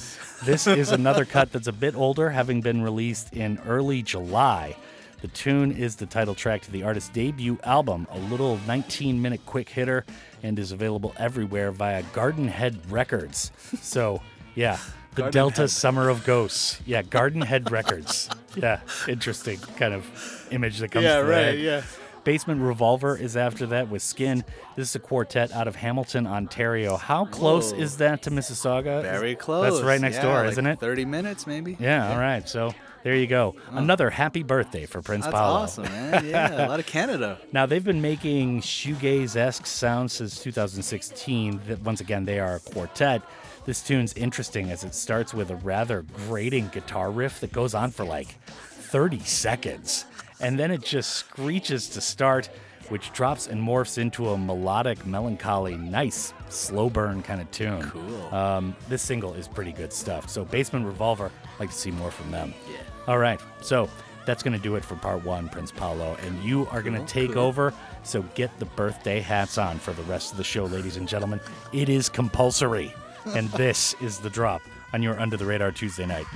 This 0.43 0.65
is 0.65 0.91
another 0.91 1.23
cut 1.23 1.51
that's 1.51 1.67
a 1.67 1.71
bit 1.71 1.95
older, 1.95 2.31
having 2.31 2.61
been 2.61 2.81
released 2.81 3.35
in 3.35 3.59
early 3.67 4.01
July. 4.01 4.75
The 5.21 5.27
tune 5.27 5.71
is 5.71 5.97
the 5.97 6.07
title 6.07 6.33
track 6.33 6.63
to 6.63 6.71
the 6.71 6.81
artist's 6.81 7.09
debut 7.09 7.59
album, 7.63 8.07
a 8.09 8.17
little 8.17 8.59
19 8.65 9.21
minute 9.21 9.45
quick 9.45 9.69
hitter, 9.69 10.03
and 10.41 10.57
is 10.57 10.71
available 10.71 11.13
everywhere 11.19 11.69
via 11.69 12.01
Garden 12.11 12.47
Head 12.47 12.79
Records. 12.89 13.51
So, 13.79 14.19
yeah, 14.55 14.79
the 15.15 15.23
Garden 15.23 15.31
Delta 15.31 15.61
Head. 15.61 15.69
Summer 15.69 16.09
of 16.09 16.23
Ghosts. 16.25 16.79
Yeah, 16.85 17.01
Garden 17.09 17.41
Head 17.41 17.71
Records. 17.71 18.29
Yeah, 18.55 18.81
interesting 19.07 19.57
kind 19.77 19.93
of 19.93 20.47
image 20.51 20.79
that 20.79 20.89
comes 20.91 21.03
Yeah, 21.05 21.17
to 21.17 21.23
right, 21.25 21.37
head. 21.45 21.59
yeah. 21.59 21.81
Basement 22.23 22.61
Revolver 22.61 23.17
is 23.17 23.35
after 23.35 23.65
that 23.67 23.89
with 23.89 24.03
Skin. 24.03 24.43
This 24.75 24.89
is 24.89 24.95
a 24.95 24.99
quartet 24.99 25.51
out 25.53 25.67
of 25.67 25.75
Hamilton, 25.77 26.27
Ontario. 26.27 26.95
How 26.95 27.25
close 27.25 27.73
Whoa. 27.73 27.79
is 27.79 27.97
that 27.97 28.21
to 28.23 28.29
Mississauga? 28.31 29.01
Very 29.01 29.35
close. 29.35 29.71
That's 29.73 29.83
right 29.83 29.99
next 29.99 30.17
Yeah, 30.17 30.21
door, 30.23 30.41
like 30.43 30.51
isn't 30.51 30.67
it? 30.67 30.79
30 30.79 31.05
minutes, 31.05 31.47
maybe. 31.47 31.77
Yeah, 31.79 32.11
all 32.13 32.19
right. 32.19 32.47
So 32.47 32.75
there 33.03 33.15
you 33.15 33.25
go. 33.25 33.55
Another 33.71 34.11
happy 34.11 34.43
birthday 34.43 34.85
for 34.85 35.01
Prince 35.01 35.25
That's 35.25 35.35
Paolo. 35.35 35.61
awesome, 35.61 35.85
man. 35.85 36.27
Yeah, 36.27 36.67
a 36.67 36.69
lot 36.69 36.79
of 36.79 36.85
Canada. 36.85 37.39
Now 37.53 37.65
they've 37.65 37.83
been 37.83 38.01
making 38.03 38.61
shoegaze-esque 38.61 39.65
sounds 39.65 40.13
since 40.13 40.39
2016. 40.43 41.79
Once 41.83 42.01
again 42.01 42.25
they 42.25 42.39
are 42.39 42.57
a 42.57 42.59
quartet. 42.59 43.23
This 43.65 43.81
tune's 43.83 44.13
interesting 44.13 44.71
as 44.71 44.83
it 44.83 44.95
starts 44.95 45.33
with 45.33 45.51
a 45.51 45.55
rather 45.57 46.01
grating 46.27 46.69
guitar 46.69 47.11
riff 47.11 47.39
that 47.41 47.51
goes 47.51 47.73
on 47.75 47.91
for 47.91 48.03
like 48.03 48.27
30 48.45 49.19
seconds, 49.19 50.05
and 50.39 50.57
then 50.57 50.71
it 50.71 50.81
just 50.81 51.11
screeches 51.11 51.87
to 51.89 52.01
start, 52.01 52.49
which 52.89 53.13
drops 53.13 53.47
and 53.47 53.61
morphs 53.61 53.97
into 53.99 54.29
a 54.29 54.37
melodic, 54.37 55.05
melancholy, 55.05 55.75
nice 55.77 56.33
slow 56.49 56.89
burn 56.89 57.21
kind 57.21 57.39
of 57.39 57.49
tune. 57.51 57.83
Cool. 57.83 58.35
Um, 58.35 58.75
this 58.89 59.01
single 59.03 59.33
is 59.35 59.47
pretty 59.47 59.71
good 59.71 59.93
stuff. 59.93 60.27
So 60.29 60.43
Basement 60.43 60.85
Revolver, 60.85 61.31
I'd 61.53 61.59
like 61.59 61.69
to 61.69 61.75
see 61.75 61.91
more 61.91 62.11
from 62.11 62.31
them. 62.31 62.53
Yeah. 62.69 62.77
All 63.07 63.19
right. 63.19 63.39
So 63.61 63.87
that's 64.25 64.41
going 64.43 64.57
to 64.57 64.61
do 64.61 64.75
it 64.75 64.83
for 64.83 64.95
part 64.95 65.23
one, 65.23 65.47
Prince 65.49 65.71
Paolo. 65.71 66.17
And 66.25 66.43
you 66.43 66.67
are 66.71 66.81
going 66.81 66.93
to 66.93 66.99
Cool, 66.99 67.07
take 67.07 67.33
cool. 67.33 67.43
over. 67.43 67.73
So 68.03 68.23
get 68.35 68.57
the 68.59 68.65
birthday 68.65 69.19
hats 69.19 69.57
on 69.57 69.77
for 69.77 69.93
the 69.93 70.03
rest 70.03 70.31
of 70.31 70.37
the 70.37 70.43
show, 70.43 70.65
ladies 70.65 70.97
and 70.97 71.07
gentlemen. 71.07 71.39
It 71.71 71.87
is 71.89 72.09
compulsory. 72.09 72.93
And 73.25 73.49
this 73.51 73.95
is 74.01 74.19
the 74.19 74.29
drop 74.29 74.61
on 74.93 75.01
your 75.01 75.19
Under 75.19 75.37
the 75.37 75.45
Radar 75.45 75.71
Tuesday 75.71 76.05
night. 76.05 76.27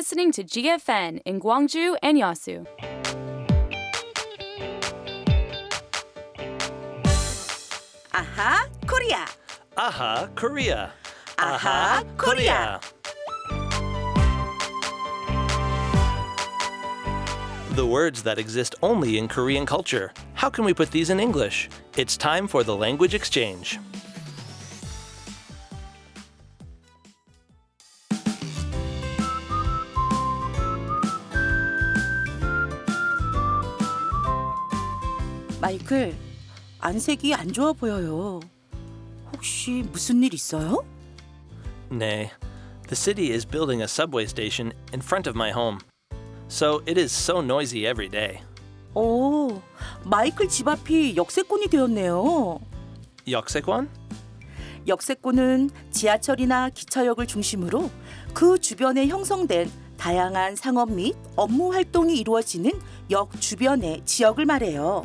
listening 0.00 0.32
to 0.32 0.42
GFN 0.42 1.20
in 1.26 1.38
Gwangju 1.38 1.94
and 2.02 2.16
Yeosu. 2.16 2.66
Aha, 8.14 8.66
Korea. 8.86 9.26
Aha, 9.76 10.30
Korea. 10.34 10.92
Aha, 11.38 12.02
Korea. 12.16 12.80
The 17.72 17.84
words 17.84 18.22
that 18.22 18.38
exist 18.38 18.74
only 18.82 19.18
in 19.18 19.28
Korean 19.28 19.66
culture. 19.66 20.14
How 20.32 20.48
can 20.48 20.64
we 20.64 20.72
put 20.72 20.90
these 20.92 21.10
in 21.10 21.20
English? 21.20 21.68
It's 21.98 22.16
time 22.16 22.48
for 22.48 22.64
the 22.64 22.74
language 22.74 23.12
exchange. 23.12 23.78
마이클 35.90 36.14
안색이 36.78 37.34
안 37.34 37.52
좋아 37.52 37.72
보여요. 37.72 38.38
혹시 39.32 39.84
무슨 39.90 40.22
일 40.22 40.32
있어요? 40.32 40.84
Nay, 41.90 42.30
the 42.86 42.94
city 42.94 43.32
is 43.32 43.44
building 43.44 43.82
a 43.82 43.88
subway 43.88 44.24
station 44.24 44.72
in 44.92 45.00
front 45.00 45.28
of 45.28 45.36
my 45.36 45.50
home. 45.50 45.78
So 46.48 46.80
it 46.86 46.98
is 46.98 47.12
so 47.12 47.40
noisy 47.40 47.86
every 47.86 48.08
day. 48.08 48.38
오, 48.94 49.60
마이클 50.04 50.48
집 50.48 50.68
앞이 50.68 51.16
역세권이 51.16 51.66
되었네요. 51.66 52.60
Yoksekwan? 53.26 53.88
역세권은 54.86 55.70
지하철이나 55.90 56.70
기차역을 56.70 57.26
중심으로 57.26 57.90
그 58.32 58.60
주변에 58.60 59.08
형성된 59.08 59.70
다양한 59.96 60.54
상업 60.54 60.92
및 60.92 61.16
업무 61.34 61.72
활동이 61.72 62.16
이루어지는 62.16 62.70
역 63.10 63.40
주변의 63.40 64.02
지역을 64.04 64.46
말해요. 64.46 65.04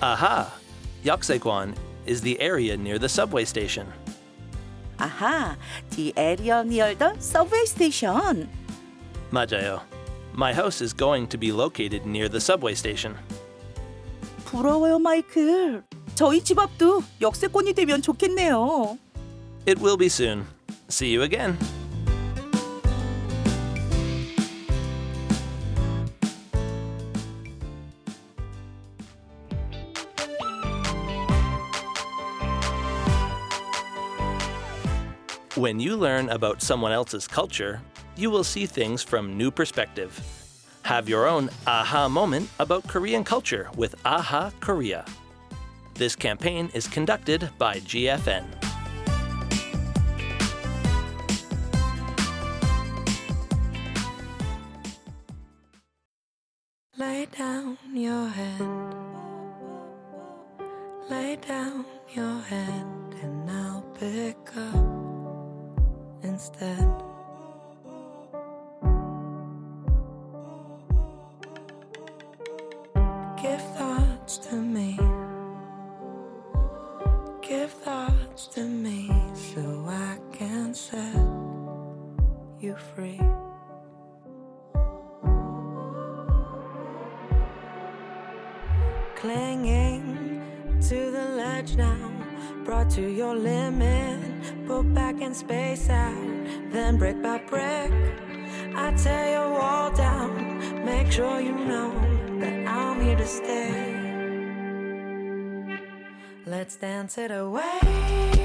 Aha! 0.00 0.52
Yoksekwan 1.04 1.74
is 2.06 2.20
the 2.20 2.40
area 2.40 2.76
near 2.76 2.98
the 2.98 3.08
subway 3.08 3.44
station. 3.44 3.86
아하, 4.98 5.56
the 5.96 6.12
area 6.16 6.62
near 6.64 6.94
the 6.94 7.14
subway 7.18 7.64
station. 7.64 8.48
Majayo. 9.32 9.80
My 10.34 10.52
house 10.52 10.80
is 10.80 10.92
going 10.92 11.26
to 11.28 11.36
be 11.36 11.52
located 11.52 12.06
near 12.06 12.28
the 12.28 12.40
subway 12.40 12.74
station. 12.74 13.16
부러워요, 14.44 14.98
마이클. 14.98 15.82
저희 16.14 16.42
집 16.42 16.58
앞도 16.58 17.02
역세권이 17.20 17.72
되면 17.72 18.02
좋겠네요. 18.02 18.98
It 19.66 19.80
will 19.80 19.96
be 19.96 20.06
soon. 20.06 20.46
See 20.88 21.12
you 21.12 21.22
again. 21.22 21.56
When 35.57 35.79
you 35.79 35.97
learn 35.97 36.29
about 36.29 36.61
someone 36.61 36.91
else's 36.91 37.27
culture, 37.27 37.81
you 38.15 38.29
will 38.29 38.43
see 38.43 38.67
things 38.67 39.01
from 39.01 39.35
new 39.35 39.49
perspective. 39.49 40.13
Have 40.83 41.09
your 41.09 41.27
own 41.27 41.49
aha 41.65 42.07
moment 42.07 42.47
about 42.59 42.87
Korean 42.87 43.23
culture 43.23 43.67
with 43.75 43.95
Aha 44.05 44.51
Korea. 44.59 45.03
This 45.95 46.15
campaign 46.15 46.69
is 46.75 46.85
conducted 46.85 47.49
by 47.57 47.79
GFN. 47.79 48.45
Lay 56.99 57.25
down 57.35 57.79
your 57.95 58.27
head. 58.27 58.61
Lay 61.09 61.35
down 61.37 61.83
your 62.13 62.41
head, 62.41 62.85
and 63.23 63.95
pick 63.95 64.55
up 64.55 64.96
instead. 66.27 66.87
Give 73.41 73.61
thoughts 73.77 74.37
to 74.49 74.55
me. 74.55 74.99
Give 77.41 77.71
thoughts 77.71 78.47
to 78.47 78.63
me 78.63 79.09
so 79.33 79.85
I 79.87 80.17
can 80.31 80.73
set 80.73 81.15
you 82.59 82.75
free. 82.93 83.21
clinging 89.17 90.41
to 90.79 91.11
the 91.11 91.29
ledge 91.35 91.75
now. 91.75 92.16
Brought 92.67 92.89
to 92.91 93.01
your 93.01 93.33
limit, 93.33 94.19
put 94.67 94.93
back 94.93 95.21
in 95.21 95.33
space 95.33 95.89
out, 95.89 96.13
then 96.69 96.97
brick 96.97 97.23
by 97.23 97.37
brick. 97.37 97.93
I 98.75 98.91
tear 98.91 99.31
your 99.35 99.53
wall 99.53 99.89
down, 99.91 100.83
make 100.83 101.09
sure 101.09 101.39
you 101.39 101.55
know 101.55 101.93
that 102.41 102.67
I'm 102.67 102.99
here 102.99 103.15
to 103.15 103.25
stay. 103.25 103.93
Let's 106.45 106.75
dance 106.75 107.17
it 107.17 107.31
away. 107.31 108.36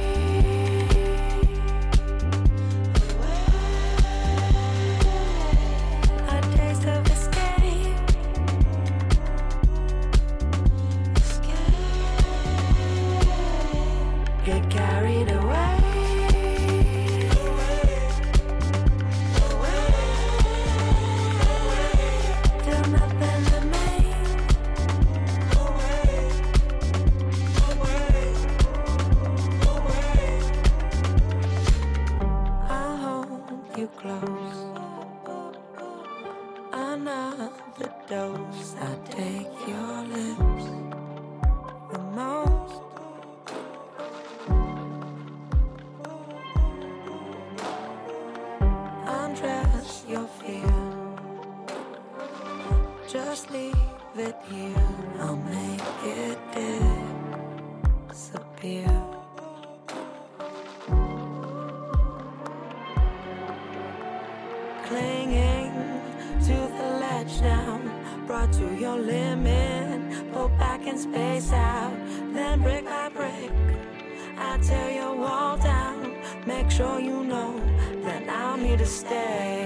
Tear 74.62 74.90
your 74.90 75.14
wall 75.16 75.56
down, 75.56 76.14
make 76.46 76.70
sure 76.70 77.00
you 77.00 77.24
know 77.24 77.60
that 78.04 78.28
I'm 78.28 78.60
here 78.64 78.76
to 78.76 78.86
stay. 78.86 79.64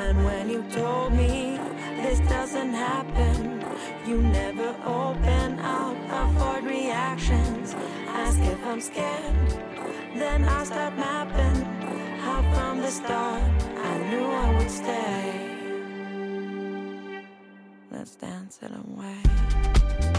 And 0.00 0.24
when 0.24 0.48
you 0.48 0.62
told 0.70 1.12
me 1.12 1.58
this 2.02 2.20
doesn't 2.20 2.72
happen, 2.72 3.64
you 4.06 4.22
never 4.22 4.74
open 4.84 5.58
up, 5.58 5.96
avoid 6.10 6.64
reactions, 6.64 7.74
ask 8.08 8.38
if 8.40 8.64
I'm 8.64 8.80
scared. 8.80 9.34
Then 10.14 10.44
I 10.44 10.64
start 10.64 10.96
mapping 10.96 11.64
how 12.20 12.42
from 12.52 12.80
the 12.80 12.90
start 12.90 13.42
I 13.76 13.98
knew 14.10 14.24
I 14.24 14.58
would 14.58 14.70
stay. 14.70 15.58
Let's 17.90 18.14
dance 18.16 18.60
it 18.62 18.70
away. 18.70 20.17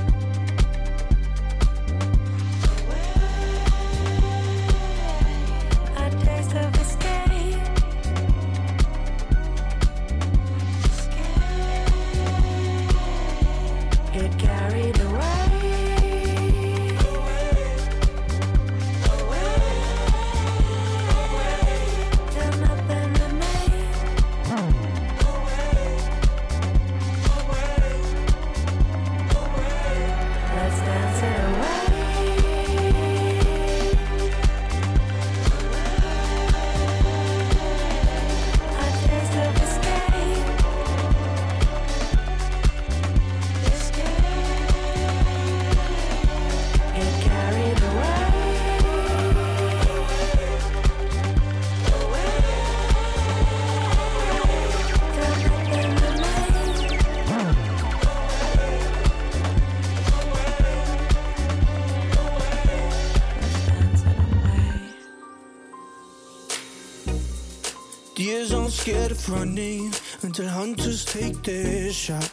Scared 68.90 69.12
of 69.12 69.30
running 69.30 69.94
until 70.24 70.48
hunters 70.48 71.06
take 71.06 71.44
their 71.44 71.92
shot. 71.94 72.32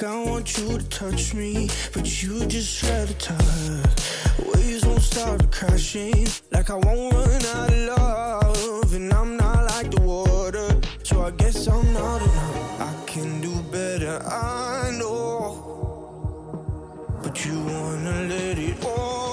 I 0.00 0.24
want 0.24 0.56
you 0.56 0.78
to 0.78 0.88
touch 0.88 1.34
me, 1.34 1.68
but 1.92 2.22
you 2.22 2.46
just 2.46 2.80
try 2.80 2.90
rather 2.90 3.12
tug. 3.14 3.90
Waves 4.54 4.86
won't 4.86 5.02
start 5.02 5.52
crashing, 5.52 6.26
like 6.50 6.70
I 6.70 6.76
won't 6.76 7.12
run 7.12 7.44
out 7.56 7.72
of 7.72 7.88
love. 7.92 8.94
And 8.94 9.12
I'm 9.12 9.36
not 9.36 9.66
like 9.72 9.90
the 9.90 10.00
water, 10.00 10.68
so 11.02 11.24
I 11.26 11.30
guess 11.32 11.66
I'm 11.66 11.92
not 11.92 12.22
enough. 12.22 12.80
I 12.80 12.94
can 13.06 13.42
do 13.42 13.54
better, 13.70 14.18
I 14.24 14.90
know. 14.98 15.44
But 17.22 17.44
you 17.44 17.52
wanna 17.52 18.28
let 18.32 18.58
it 18.58 18.82
all 18.82 19.27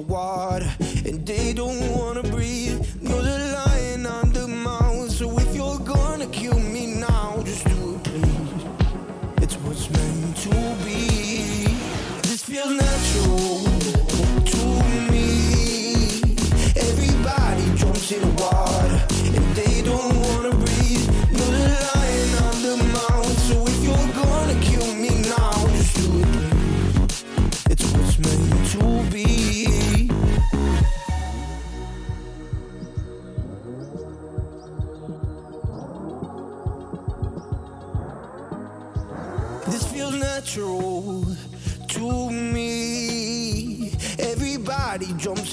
water 0.00 0.69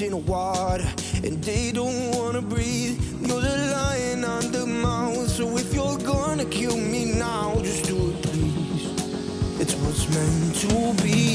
in 0.07 0.13
the 0.13 0.31
water 0.31 0.87
and 1.25 1.43
they 1.43 1.71
don't 1.73 2.15
wanna 2.15 2.41
breathe. 2.41 2.97
You're 3.27 3.41
the 3.41 3.57
lion 3.75 4.23
on 4.23 4.51
the 4.53 4.65
mountain, 4.65 5.27
so 5.27 5.57
if 5.57 5.73
you're 5.73 5.97
gonna 5.97 6.45
kill 6.45 6.77
me 6.77 7.13
now, 7.13 7.55
just 7.61 7.85
do 7.85 7.97
it, 8.11 8.21
please. 8.23 8.85
It's 9.61 9.75
what's 9.75 10.07
meant 10.13 10.55
to 10.63 11.03
be. 11.03 11.26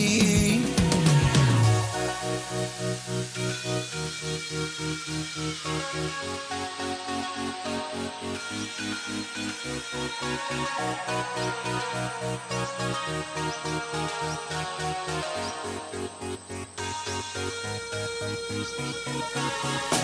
This 19.62 20.01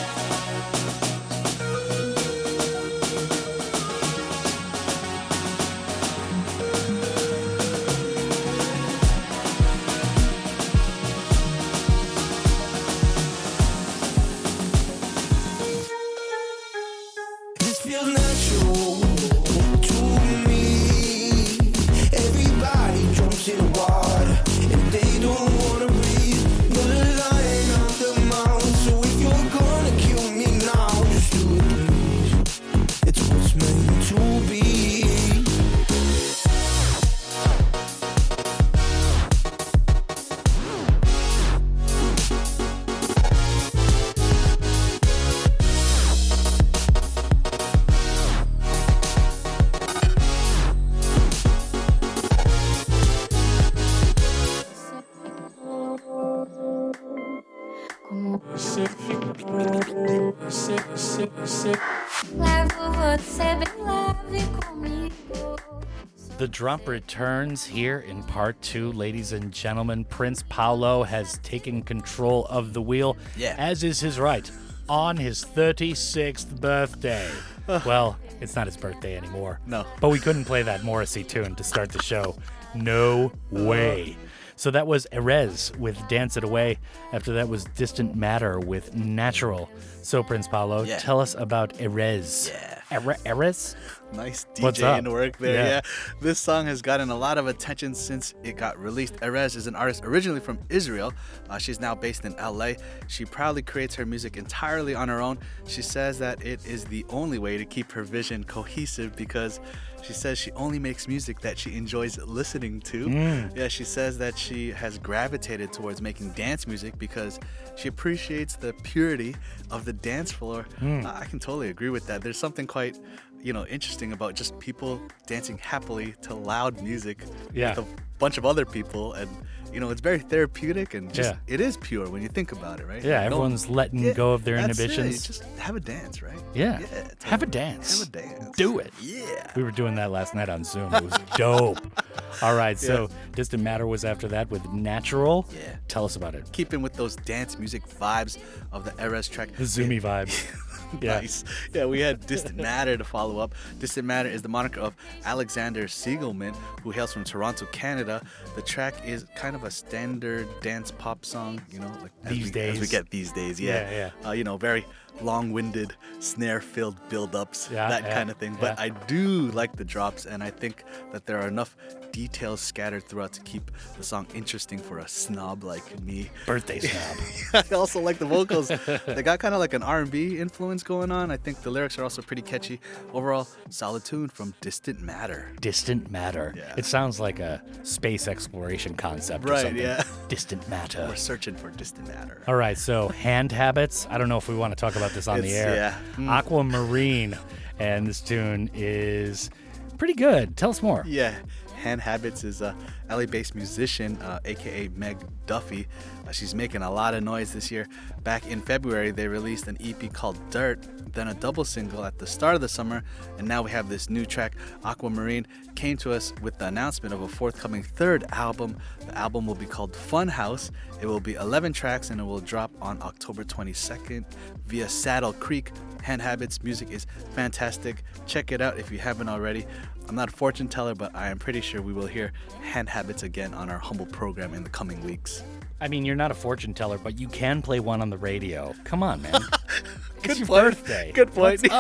Drop 66.58 66.88
returns 66.88 67.64
here 67.64 68.00
in 68.00 68.24
part 68.24 68.60
two. 68.62 68.90
Ladies 68.90 69.30
and 69.32 69.52
gentlemen, 69.52 70.04
Prince 70.04 70.42
Paolo 70.48 71.04
has 71.04 71.38
taken 71.44 71.82
control 71.82 72.46
of 72.46 72.72
the 72.72 72.82
wheel, 72.82 73.16
Yeah. 73.36 73.54
as 73.56 73.84
is 73.84 74.00
his 74.00 74.18
right, 74.18 74.50
on 74.88 75.16
his 75.16 75.44
36th 75.44 76.60
birthday. 76.60 77.30
well, 77.86 78.18
it's 78.40 78.56
not 78.56 78.66
his 78.66 78.76
birthday 78.76 79.16
anymore. 79.16 79.60
No. 79.68 79.86
But 80.00 80.08
we 80.08 80.18
couldn't 80.18 80.46
play 80.46 80.64
that 80.64 80.82
Morrissey 80.82 81.22
tune 81.22 81.54
to 81.54 81.62
start 81.62 81.90
the 81.90 82.02
show. 82.02 82.36
No 82.74 83.30
uh, 83.56 83.62
way. 83.62 84.16
So 84.58 84.72
that 84.72 84.88
was 84.88 85.06
Erez 85.12 85.74
with 85.78 85.96
Dance 86.08 86.36
It 86.36 86.42
Away. 86.42 86.78
After 87.12 87.32
that 87.34 87.48
was 87.48 87.64
Distant 87.76 88.16
Matter 88.16 88.58
with 88.58 88.92
Natural. 88.94 89.70
So, 90.02 90.22
Prince 90.24 90.48
Paolo, 90.48 90.82
Yeah. 90.82 90.98
tell 90.98 91.20
us 91.20 91.36
about 91.38 91.74
Erez. 91.74 92.48
Yeah. 92.48 92.74
Ere- 92.90 93.18
Erez? 93.26 93.76
Nice? 94.14 94.46
DJing 94.54 95.12
work 95.12 95.36
there. 95.38 95.52
Yeah. 95.54 95.68
Yeah. 95.68 95.80
This 96.22 96.40
song 96.40 96.66
has 96.66 96.80
gotten 96.82 97.10
a 97.10 97.14
lot 97.14 97.36
of 97.38 97.46
attention 97.46 97.94
since 97.94 98.34
it 98.42 98.56
got 98.56 98.78
released. 98.80 99.14
Erez 99.16 99.54
is 99.54 99.66
an 99.68 99.76
artist 99.76 100.02
originally 100.04 100.40
from 100.40 100.58
Israel. 100.70 101.12
Uh, 101.50 101.58
she's 101.58 101.78
now 101.78 101.94
based 101.94 102.24
in 102.24 102.34
LA. 102.38 102.72
She 103.06 103.26
proudly 103.26 103.60
creates 103.62 103.94
her 103.96 104.06
music 104.06 104.36
entirely 104.38 104.94
on 104.94 105.08
her 105.08 105.20
own. 105.20 105.38
She 105.66 105.82
says 105.82 106.18
that 106.20 106.44
it 106.44 106.64
is 106.66 106.84
the 106.86 107.04
only 107.10 107.38
way 107.38 107.58
to 107.58 107.64
keep 107.66 107.92
her 107.92 108.02
vision 108.02 108.42
cohesive 108.42 109.14
because 109.14 109.60
she 110.02 110.12
says 110.12 110.38
she 110.38 110.50
only 110.52 110.78
makes 110.78 111.06
music 111.08 111.40
that 111.40 111.58
she 111.58 111.76
enjoys 111.76 112.18
listening 112.18 112.80
to. 112.82 113.06
Mm. 113.06 113.56
Yeah, 113.56 113.68
she 113.68 113.84
says 113.84 114.18
that 114.18 114.38
she 114.38 114.70
has 114.70 114.98
gravitated 114.98 115.72
towards 115.72 116.00
making 116.00 116.30
dance 116.32 116.66
music 116.66 116.98
because 116.98 117.38
she 117.76 117.88
appreciates 117.88 118.56
the 118.56 118.72
purity 118.84 119.34
of 119.70 119.84
the 119.84 119.92
dance 119.92 120.30
floor. 120.32 120.66
Mm. 120.80 121.04
I 121.04 121.24
can 121.24 121.38
totally 121.38 121.68
agree 121.70 121.90
with 121.90 122.06
that. 122.06 122.22
There's 122.22 122.38
something 122.38 122.66
quite 122.66 122.98
you 123.40 123.52
know 123.52 123.64
interesting 123.66 124.12
about 124.12 124.34
just 124.34 124.58
people 124.58 125.00
dancing 125.26 125.58
happily 125.58 126.14
to 126.22 126.34
loud 126.34 126.82
music 126.82 127.22
Yeah. 127.52 127.70
with 127.70 127.86
a 127.86 128.02
bunch 128.18 128.36
of 128.36 128.44
other 128.44 128.64
people 128.64 129.12
and 129.12 129.28
you 129.72 129.80
know 129.80 129.90
it's 129.90 130.00
very 130.00 130.18
therapeutic 130.18 130.94
and 130.94 131.12
just 131.12 131.30
Yeah. 131.32 131.54
it 131.54 131.60
is 131.60 131.76
pure 131.76 132.08
when 132.08 132.22
you 132.22 132.28
think 132.28 132.52
about 132.52 132.80
it 132.80 132.86
right 132.86 133.02
Yeah, 133.04 133.22
everyone's 133.22 133.68
letting 133.68 134.00
Yeah, 134.00 134.12
go 134.12 134.32
of 134.32 134.44
their 134.44 134.56
that's 134.56 134.78
it. 134.78 134.90
inhibitions. 134.90 135.26
just 135.26 135.44
have 135.58 135.76
a 135.76 135.80
dance 135.80 136.22
right 136.22 136.38
Yeah. 136.54 136.78
Have 137.24 137.42
a 137.42 137.46
totally. 137.46 137.50
dance. 137.50 137.98
have 137.98 138.08
a 138.08 138.10
dance 138.12 138.56
Do 138.56 138.78
it. 138.78 138.92
yeah 139.00 139.52
We 139.56 139.62
were 139.62 139.70
doing 139.70 139.94
that 139.96 140.10
last 140.10 140.34
night 140.34 140.48
on 140.48 140.64
Zoom. 140.64 140.92
It 140.94 141.04
was 141.04 141.14
dope. 141.36 141.78
All 142.42 142.54
right, 142.54 142.78
so 142.78 143.08
Distant 143.34 143.62
Matter 143.62 143.86
was 143.86 144.04
after 144.04 144.28
that 144.28 144.50
with 144.50 144.64
Natural. 144.72 145.46
Yeah. 145.52 145.76
Tell 145.88 146.04
us 146.04 146.14
about 146.16 146.34
it. 146.34 146.44
Keeping 146.52 146.82
with 146.82 146.92
those 146.94 147.16
dance 147.16 147.58
music 147.58 147.82
vibes 147.88 148.38
of 148.70 148.84
the 148.84 148.92
Erez 148.92 149.28
track. 149.30 149.48
The 149.56 149.64
Zoomy 149.64 150.00
vibes. 150.00 150.44
Yeah. 151.02 151.20
Nice. 151.20 151.44
Yeah, 151.74 151.84
we 151.86 152.00
had 152.00 152.24
Distant 152.26 152.56
Matter 152.56 152.96
to 152.96 153.04
follow 153.04 153.38
up. 153.38 153.54
Distant 153.78 154.06
Matter 154.06 154.28
is 154.28 154.42
the 154.42 154.48
moniker 154.48 154.80
of 154.80 154.94
Alexander 155.24 155.84
Siegelman, 155.84 156.54
who 156.82 156.90
hails 156.90 157.12
from 157.12 157.24
Toronto, 157.24 157.66
Canada. 157.72 158.22
The 158.56 158.62
track 158.62 158.94
is 159.06 159.26
kind 159.36 159.54
of 159.54 159.64
a 159.64 159.70
standard 159.70 160.48
dance 160.60 160.90
pop 160.90 161.24
song, 161.24 161.60
you 161.70 161.78
know, 161.78 161.92
like 162.02 162.12
These 162.24 162.52
we, 162.52 162.60
as 162.60 162.80
we 162.80 162.86
get 162.86 163.10
these 163.10 163.32
days. 163.32 163.60
Yeah, 163.60 163.90
Yeah, 163.90 164.10
Uh, 164.28 164.32
you 164.32 164.44
know, 164.44 164.56
very 164.56 164.84
long-winded, 165.20 165.94
snare-filled 166.20 166.96
build-ups, 167.08 167.68
Yeah, 167.72 167.88
that 167.88 168.04
yeah, 168.04 168.14
kind 168.14 168.30
of 168.30 168.36
thing. 168.36 168.56
But 168.60 168.78
yeah. 168.78 168.84
I 168.84 168.88
do 169.06 169.50
like 169.52 169.76
the 169.76 169.84
drops, 169.84 170.26
and 170.26 170.42
I 170.42 170.50
think 170.50 170.84
that 171.12 171.26
there 171.26 171.38
are 171.40 171.48
enough 171.48 171.76
details 172.12 172.60
scattered 172.60 173.04
throughout 173.04 173.32
to 173.34 173.40
keep 173.42 173.70
the 173.96 174.02
song 174.02 174.26
interesting 174.34 174.78
for 174.78 174.98
a 174.98 175.08
snob 175.08 175.64
like 175.64 176.00
me. 176.02 176.30
Birthday 176.46 176.80
snob. 176.80 177.64
I 177.70 177.74
also 177.74 178.00
like 178.00 178.18
the 178.18 178.24
vocals. 178.26 178.68
they 178.68 179.22
got 179.22 179.38
kind 179.38 179.54
of 179.54 179.60
like 179.60 179.74
an 179.74 179.82
R&B 179.82 180.38
influence 180.38 180.82
going 180.82 181.10
on. 181.12 181.30
I 181.30 181.36
think 181.36 181.62
the 181.62 181.70
lyrics 181.70 181.98
are 181.98 182.02
also 182.02 182.22
pretty 182.22 182.42
catchy. 182.42 182.80
Overall, 183.12 183.46
solid 183.70 184.04
tune 184.04 184.28
from 184.28 184.54
Distant 184.60 185.00
Matter. 185.00 185.52
Distant 185.60 186.10
Matter. 186.10 186.54
Yeah. 186.56 186.74
It 186.76 186.84
sounds 186.84 187.20
like 187.20 187.38
a 187.38 187.62
space 187.82 188.26
exploration 188.28 188.94
concept 188.94 189.44
or 189.44 189.48
Right, 189.52 189.62
something. 189.62 189.82
yeah. 189.82 190.02
Distant 190.28 190.68
Matter. 190.68 191.06
We're 191.08 191.16
searching 191.16 191.54
for 191.56 191.70
Distant 191.70 192.08
Matter. 192.08 192.42
All 192.46 192.54
right, 192.56 192.76
so 192.78 193.08
hand 193.08 193.52
habits. 193.52 194.06
I 194.10 194.18
don't 194.18 194.28
know 194.28 194.38
if 194.38 194.48
we 194.48 194.56
want 194.56 194.72
to 194.72 194.76
talk 194.80 194.96
about 194.96 195.12
this 195.12 195.28
on 195.28 195.40
the 195.40 195.52
air. 195.52 195.74
yeah. 195.74 195.98
Mm. 196.16 196.28
Aquamarine, 196.28 197.38
and 197.78 198.06
this 198.06 198.20
tune 198.20 198.70
is 198.74 199.50
pretty 199.98 200.14
good. 200.14 200.56
Tell 200.56 200.70
us 200.70 200.82
more. 200.82 201.02
Yeah, 201.06 201.34
Hand 201.78 202.00
Habits 202.00 202.44
is 202.44 202.60
a 202.60 202.74
LA-based 203.08 203.54
musician, 203.54 204.16
uh, 204.22 204.40
aka 204.44 204.88
Meg 204.88 205.16
Duffy. 205.46 205.86
She's 206.32 206.54
making 206.54 206.82
a 206.82 206.90
lot 206.90 207.14
of 207.14 207.22
noise 207.22 207.52
this 207.52 207.70
year. 207.70 207.86
Back 208.22 208.46
in 208.46 208.60
February, 208.60 209.10
they 209.10 209.28
released 209.28 209.66
an 209.66 209.78
EP 209.80 210.12
called 210.12 210.38
Dirt, 210.50 210.86
then 211.12 211.28
a 211.28 211.34
double 211.34 211.64
single 211.64 212.04
at 212.04 212.18
the 212.18 212.26
start 212.26 212.54
of 212.54 212.60
the 212.60 212.68
summer, 212.68 213.02
and 213.38 213.48
now 213.48 213.62
we 213.62 213.70
have 213.70 213.88
this 213.88 214.10
new 214.10 214.24
track. 214.24 214.56
Aquamarine 214.84 215.46
came 215.74 215.96
to 215.98 216.12
us 216.12 216.32
with 216.42 216.58
the 216.58 216.66
announcement 216.66 217.14
of 217.14 217.22
a 217.22 217.28
forthcoming 217.28 217.82
third 217.82 218.24
album. 218.32 218.76
The 219.06 219.16
album 219.16 219.46
will 219.46 219.54
be 219.54 219.66
called 219.66 219.92
Funhouse. 219.92 220.70
It 221.00 221.06
will 221.06 221.20
be 221.20 221.34
11 221.34 221.72
tracks 221.72 222.10
and 222.10 222.20
it 222.20 222.24
will 222.24 222.40
drop 222.40 222.70
on 222.80 223.00
October 223.02 223.44
22nd 223.44 224.24
via 224.66 224.88
Saddle 224.88 225.32
Creek. 225.32 225.72
Hand 226.02 226.22
Habits 226.22 226.62
music 226.62 226.90
is 226.90 227.06
fantastic. 227.34 228.02
Check 228.26 228.52
it 228.52 228.60
out 228.60 228.78
if 228.78 228.90
you 228.90 228.98
haven't 228.98 229.28
already. 229.28 229.66
I'm 230.08 230.14
not 230.14 230.28
a 230.28 230.32
fortune 230.32 230.68
teller, 230.68 230.94
but 230.94 231.14
I 231.14 231.28
am 231.28 231.38
pretty 231.38 231.60
sure 231.60 231.82
we 231.82 231.92
will 231.92 232.06
hear 232.06 232.32
Hand 232.62 232.88
Habits 232.88 233.24
again 233.24 233.52
on 233.52 233.68
our 233.68 233.78
humble 233.78 234.06
program 234.06 234.54
in 234.54 234.62
the 234.62 234.70
coming 234.70 235.02
weeks. 235.04 235.42
I 235.80 235.88
mean, 235.88 236.04
you're 236.04 236.16
not 236.16 236.30
a 236.30 236.34
fortune 236.34 236.74
teller, 236.74 236.98
but 236.98 237.18
you 237.20 237.28
can 237.28 237.62
play 237.62 237.78
one 237.80 238.00
on 238.02 238.10
the 238.10 238.18
radio. 238.18 238.74
Come 238.84 239.02
on, 239.02 239.22
man. 239.22 239.32
Good 240.22 240.30
it's 240.32 240.38
your 240.40 240.48
point. 240.48 240.64
birthday. 240.64 241.12
Good 241.14 241.32
point. 241.32 241.66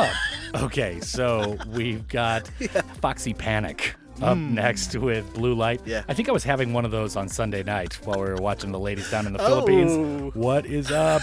Okay, 0.54 0.98
so 1.00 1.58
we've 1.68 2.08
got 2.08 2.48
Foxy 3.02 3.34
Panic 3.34 3.94
up 4.22 4.38
hmm. 4.38 4.54
next 4.54 4.96
with 4.96 5.30
Blue 5.34 5.52
Light. 5.52 5.82
Yeah. 5.84 6.04
I 6.08 6.14
think 6.14 6.30
I 6.30 6.32
was 6.32 6.42
having 6.42 6.72
one 6.72 6.86
of 6.86 6.90
those 6.90 7.16
on 7.16 7.28
Sunday 7.28 7.62
night 7.62 7.98
while 8.04 8.18
we 8.18 8.30
were 8.30 8.36
watching 8.36 8.72
the 8.72 8.78
ladies 8.78 9.10
down 9.10 9.26
in 9.26 9.34
the 9.34 9.42
Oh. 9.42 9.46
Philippines. 9.46 10.34
What 10.34 10.64
is 10.64 10.90
up? 10.90 11.20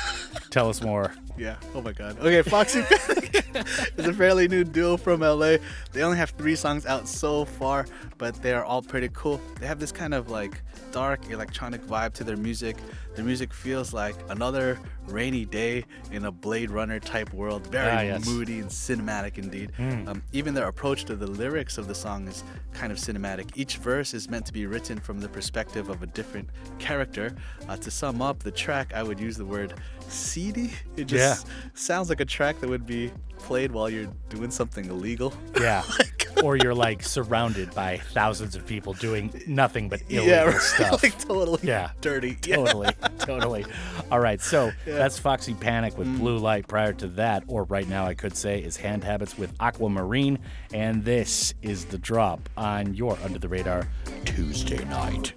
Tell 0.51 0.69
us 0.69 0.83
more. 0.83 1.11
Yeah. 1.37 1.55
Oh 1.73 1.81
my 1.81 1.91
God. 1.91 2.17
Okay, 2.19 2.41
Foxy 2.41 2.81
Panic 2.83 3.45
is 3.97 4.05
a 4.07 4.13
fairly 4.13 4.47
new 4.47 4.63
duo 4.63 4.95
from 4.95 5.19
LA. 5.19 5.57
They 5.91 6.01
only 6.03 6.17
have 6.17 6.29
three 6.31 6.55
songs 6.55 6.85
out 6.85 7.07
so 7.07 7.43
far, 7.45 7.85
but 8.17 8.41
they 8.41 8.53
are 8.53 8.63
all 8.63 8.81
pretty 8.81 9.09
cool. 9.13 9.41
They 9.59 9.67
have 9.67 9.79
this 9.79 9.91
kind 9.91 10.13
of 10.13 10.29
like 10.29 10.61
dark 10.91 11.29
electronic 11.29 11.81
vibe 11.83 12.13
to 12.13 12.23
their 12.23 12.37
music. 12.37 12.77
Their 13.15 13.25
music 13.25 13.53
feels 13.53 13.93
like 13.93 14.15
another 14.29 14.79
rainy 15.07 15.45
day 15.45 15.83
in 16.11 16.25
a 16.25 16.31
Blade 16.31 16.69
Runner 16.71 16.99
type 17.01 17.33
world. 17.33 17.67
Very 17.67 17.91
Ah, 17.91 17.99
yes. 18.01 18.25
moody 18.25 18.59
and 18.59 18.69
cinematic 18.69 19.37
indeed. 19.37 19.71
Um, 20.07 20.23
even 20.31 20.53
their 20.53 20.67
approach 20.67 21.03
to 21.05 21.15
the 21.15 21.27
lyrics 21.27 21.77
of 21.77 21.87
the 21.87 21.95
song 21.95 22.27
is 22.27 22.43
kind 22.73 22.91
of 22.93 22.97
cinematic. 22.97 23.51
Each 23.55 23.77
verse 23.77 24.13
is 24.13 24.29
meant 24.29 24.45
to 24.47 24.53
be 24.53 24.65
written 24.67 24.99
from 24.99 25.19
the 25.19 25.27
perspective 25.29 25.89
of 25.89 26.01
a 26.01 26.07
different 26.07 26.49
character. 26.79 27.35
Uh, 27.67 27.75
to 27.77 27.91
sum 27.91 28.21
up 28.21 28.39
the 28.39 28.51
track, 28.51 28.93
I 28.93 29.03
would 29.03 29.19
use 29.19 29.35
the 29.37 29.45
word 29.45 29.73
seedy. 30.09 30.71
It 30.95 31.05
just 31.05 31.47
sounds 31.73 32.09
like 32.09 32.19
a 32.19 32.25
track 32.25 32.59
that 32.61 32.69
would 32.69 32.85
be 32.85 33.11
played 33.37 33.71
while 33.71 33.89
you're 33.89 34.11
doing 34.29 34.49
something 34.51 34.85
illegal. 34.85 35.33
Yeah. 35.59 35.83
or 36.43 36.57
you're 36.57 36.75
like 36.75 37.01
surrounded 37.01 37.73
by 37.73 37.97
thousands 37.97 38.55
of 38.55 38.67
people 38.67 38.93
doing 38.93 39.41
nothing 39.47 39.87
but 39.87 40.01
illegal 40.09 40.27
yeah, 40.27 40.43
right. 40.43 40.61
stuff. 40.61 41.01
like 41.01 41.17
totally 41.17 41.59
Yeah. 41.63 41.91
dirty. 42.01 42.37
Yeah. 42.45 42.57
totally, 42.57 42.89
totally. 43.19 43.65
All 44.11 44.19
right, 44.19 44.41
so 44.41 44.71
that's 44.85 45.17
Foxy 45.17 45.53
Panic 45.53 45.97
with 45.97 46.07
mm. 46.07 46.19
Blue 46.19 46.37
Light. 46.37 46.67
Prior 46.67 46.91
to 46.93 47.07
that, 47.07 47.43
or 47.47 47.63
right 47.63 47.87
now, 47.87 48.05
I 48.05 48.15
could 48.15 48.35
say, 48.35 48.59
is 48.61 48.75
Hand 48.77 49.03
Habits 49.03 49.37
with 49.37 49.53
Aquamarine, 49.59 50.39
and 50.73 51.03
this 51.05 51.53
is 51.61 51.85
the 51.85 51.97
drop 51.97 52.49
on 52.57 52.93
your 52.93 53.17
Under 53.23 53.39
the 53.39 53.47
Radar 53.47 53.87
Tuesday 54.25 54.83
night. 54.85 55.33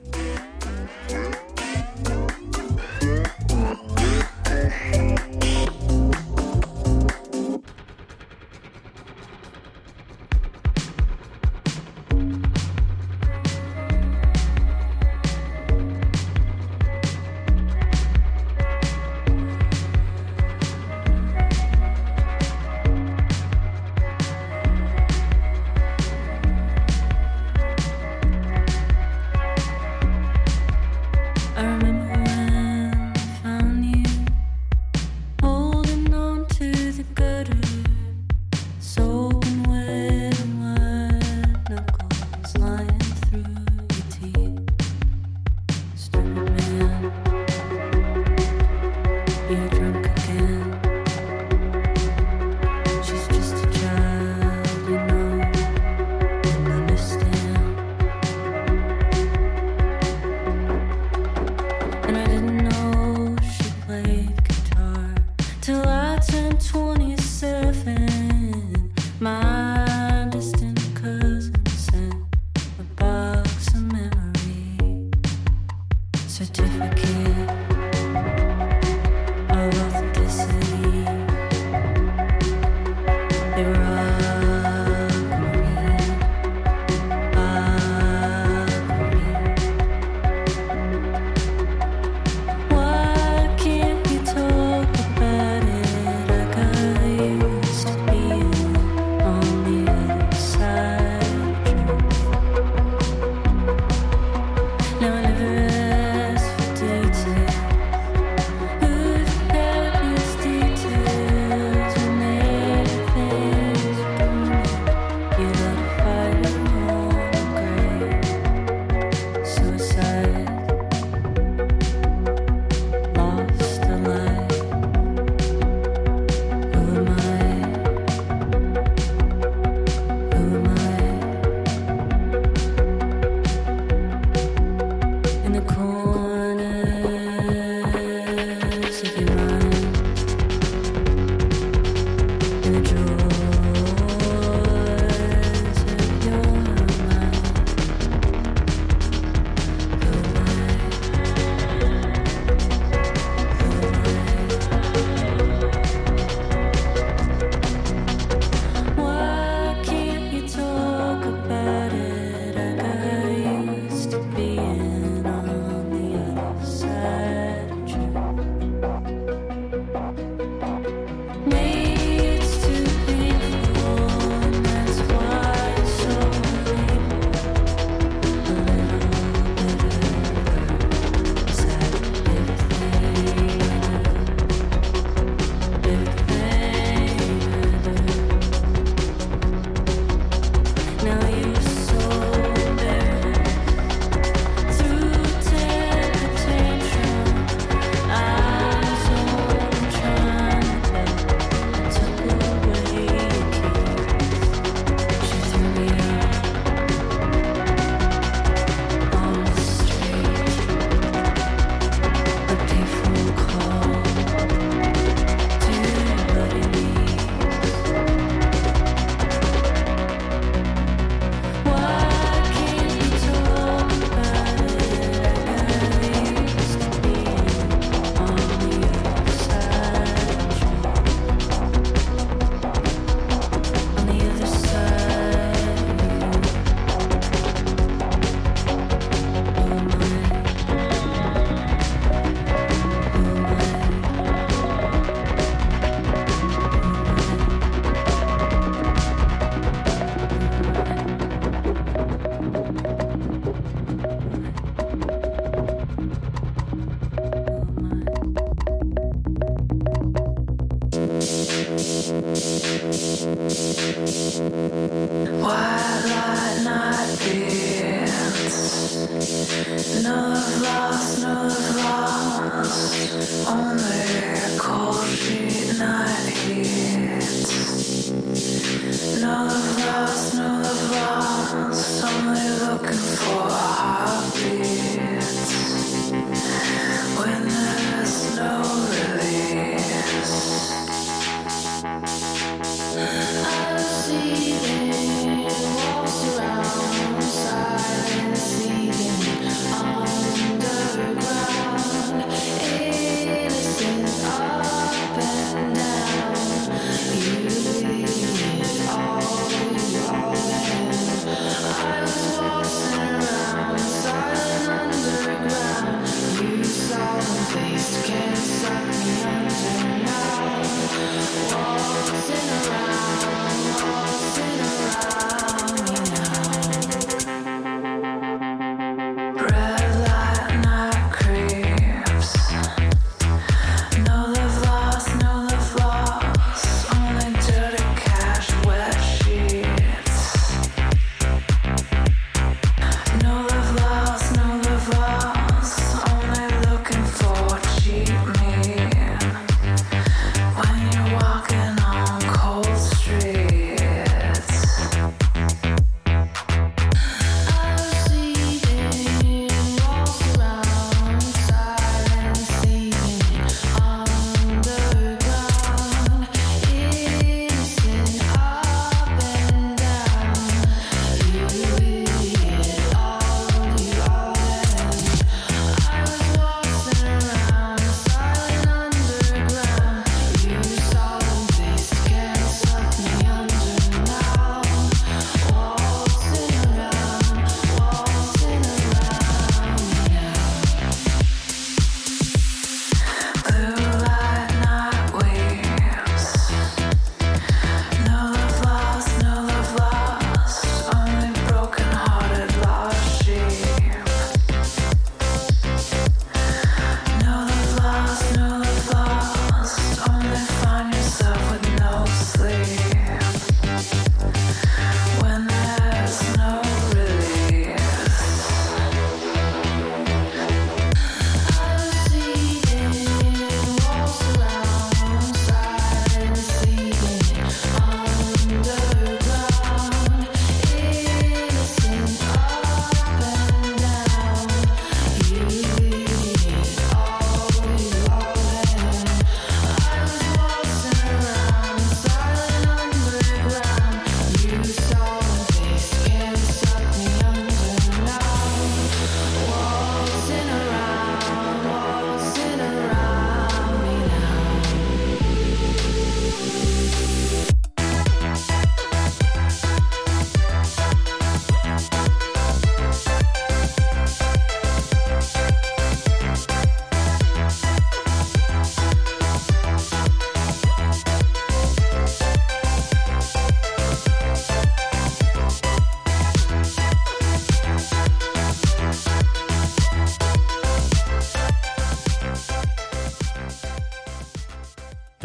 Hey. 4.58 5.47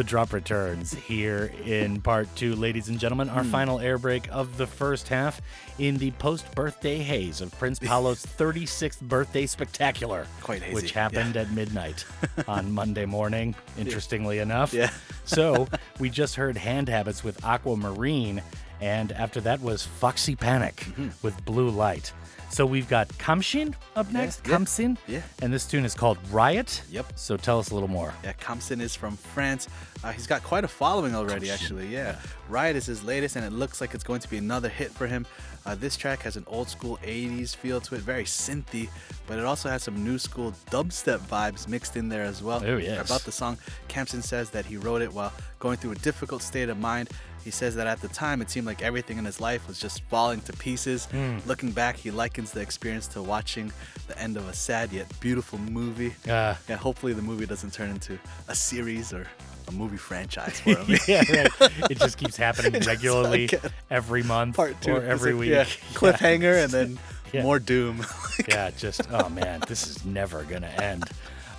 The 0.03 0.09
drop 0.09 0.33
returns 0.33 0.93
here 0.93 1.49
in 1.63 2.01
part 2.01 2.27
two, 2.35 2.55
ladies 2.57 2.89
and 2.89 2.99
gentlemen. 2.99 3.29
Our 3.29 3.45
final 3.45 3.79
air 3.79 3.97
break 3.97 4.27
of 4.33 4.57
the 4.57 4.67
first 4.67 5.07
half 5.07 5.41
in 5.79 5.95
the 5.97 6.11
post 6.11 6.53
birthday 6.55 6.97
haze 6.97 7.39
of 7.39 7.57
Prince 7.57 7.79
Paolo's 7.81 8.25
36th 8.25 8.99
birthday 8.99 9.45
spectacular, 9.45 10.27
hazy, 10.45 10.73
which 10.73 10.91
happened 10.91 11.37
at 11.37 11.51
midnight 11.51 12.03
on 12.49 12.69
Monday 12.73 13.05
morning, 13.05 13.55
interestingly 13.77 14.39
enough. 14.39 14.73
Yeah. 14.73 14.89
so 15.23 15.69
we 15.99 16.09
just 16.09 16.35
heard 16.35 16.57
Hand 16.57 16.89
Habits 16.89 17.23
with 17.23 17.41
Aquamarine, 17.45 18.41
and 18.81 19.13
after 19.13 19.39
that 19.39 19.61
was 19.61 19.85
Foxy 19.85 20.35
Panic 20.35 20.75
Mm-hmm. 20.75 21.09
with 21.21 21.45
Blue 21.45 21.69
Light. 21.69 22.11
So 22.53 22.67
we've 22.67 22.87
got 22.87 23.07
Khamsin 23.17 23.73
up 23.95 24.11
next. 24.11 24.47
yeah. 24.47 24.55
Khamsin. 24.55 24.97
Yeah. 25.07 25.21
And 25.41 25.51
this 25.51 25.65
tune 25.65 25.85
is 25.85 25.95
called 25.95 26.19
Riot. 26.29 26.83
Yep. 26.91 27.13
So 27.15 27.35
tell 27.35 27.57
us 27.57 27.71
a 27.71 27.73
little 27.73 27.89
more. 27.89 28.13
Yeah, 28.23 28.33
Khamsin 28.33 28.79
is 28.79 28.95
from 28.95 29.17
France. 29.17 29.67
Uh, 30.03 30.11
he's 30.11 30.27
got 30.27 30.43
quite 30.43 30.63
a 30.63 30.67
following 30.67 31.15
already, 31.15 31.49
actually. 31.49 31.87
Yeah. 31.87 32.17
Riot 32.49 32.75
is 32.75 32.85
his 32.85 33.03
latest, 33.03 33.37
and 33.37 33.43
it 33.43 33.53
looks 33.53 33.81
like 33.81 33.95
it's 33.95 34.03
going 34.03 34.19
to 34.19 34.29
be 34.29 34.37
another 34.37 34.69
hit 34.69 34.91
for 34.91 35.07
him. 35.07 35.25
Uh, 35.65 35.73
this 35.73 35.97
track 35.97 36.21
has 36.21 36.35
an 36.35 36.43
old 36.45 36.69
school 36.69 36.99
80s 37.03 37.55
feel 37.55 37.81
to 37.81 37.95
it, 37.95 38.01
very 38.01 38.25
synthy, 38.25 38.89
but 39.25 39.39
it 39.39 39.45
also 39.45 39.69
has 39.69 39.81
some 39.81 40.03
new 40.03 40.19
school 40.19 40.53
dubstep 40.69 41.19
vibes 41.19 41.67
mixed 41.67 41.95
in 41.97 42.07
there 42.07 42.23
as 42.23 42.43
well. 42.43 42.61
Oh, 42.63 42.77
yes. 42.77 43.09
About 43.09 43.21
the 43.21 43.31
song, 43.31 43.57
Khamsin 43.89 44.21
says 44.21 44.51
that 44.51 44.65
he 44.65 44.77
wrote 44.77 45.01
it 45.01 45.11
while 45.11 45.33
going 45.57 45.77
through 45.77 45.93
a 45.93 45.95
difficult 45.95 46.43
state 46.43 46.69
of 46.69 46.77
mind. 46.77 47.09
He 47.43 47.51
says 47.51 47.75
that 47.75 47.87
at 47.87 47.99
the 48.01 48.07
time 48.07 48.41
it 48.41 48.49
seemed 48.49 48.65
like 48.65 48.81
everything 48.81 49.17
in 49.17 49.25
his 49.25 49.41
life 49.41 49.67
was 49.67 49.79
just 49.79 50.01
falling 50.05 50.41
to 50.41 50.53
pieces. 50.53 51.05
Hmm. 51.07 51.37
Looking 51.45 51.71
back, 51.71 51.97
he 51.97 52.09
likens 52.11 52.51
the 52.51 52.61
experience 52.61 53.07
to 53.09 53.21
watching 53.21 53.71
the 54.07 54.17
end 54.17 54.37
of 54.37 54.47
a 54.47 54.53
sad 54.53 54.91
yet 54.93 55.07
beautiful 55.19 55.59
movie. 55.59 56.13
Uh, 56.27 56.55
Yeah, 56.69 56.75
hopefully 56.77 57.13
the 57.13 57.21
movie 57.21 57.45
doesn't 57.45 57.73
turn 57.73 57.89
into 57.89 58.17
a 58.47 58.55
series 58.55 59.11
or 59.13 59.27
a 59.67 59.71
movie 59.71 59.97
franchise 59.97 60.59
for 60.61 60.75
him. 60.83 60.97
yeah, 61.07 61.23
right. 61.59 61.71
It 61.91 61.99
just 61.99 62.17
keeps 62.17 62.37
happening 62.37 62.81
regularly 62.81 63.49
every 63.89 64.23
month 64.23 64.55
Part 64.55 64.79
two, 64.81 64.95
or 64.95 65.03
every 65.03 65.33
like, 65.33 65.39
week. 65.41 65.49
Yeah, 65.51 65.63
cliffhanger 65.93 66.63
and 66.63 66.71
then 66.71 66.99
Yeah. 67.33 67.43
more 67.43 67.59
doom. 67.59 68.05
yeah, 68.47 68.71
just 68.77 69.01
oh 69.11 69.27
man, 69.29 69.61
this 69.67 69.87
is 69.87 70.05
never 70.05 70.43
gonna 70.43 70.67
end. 70.67 71.09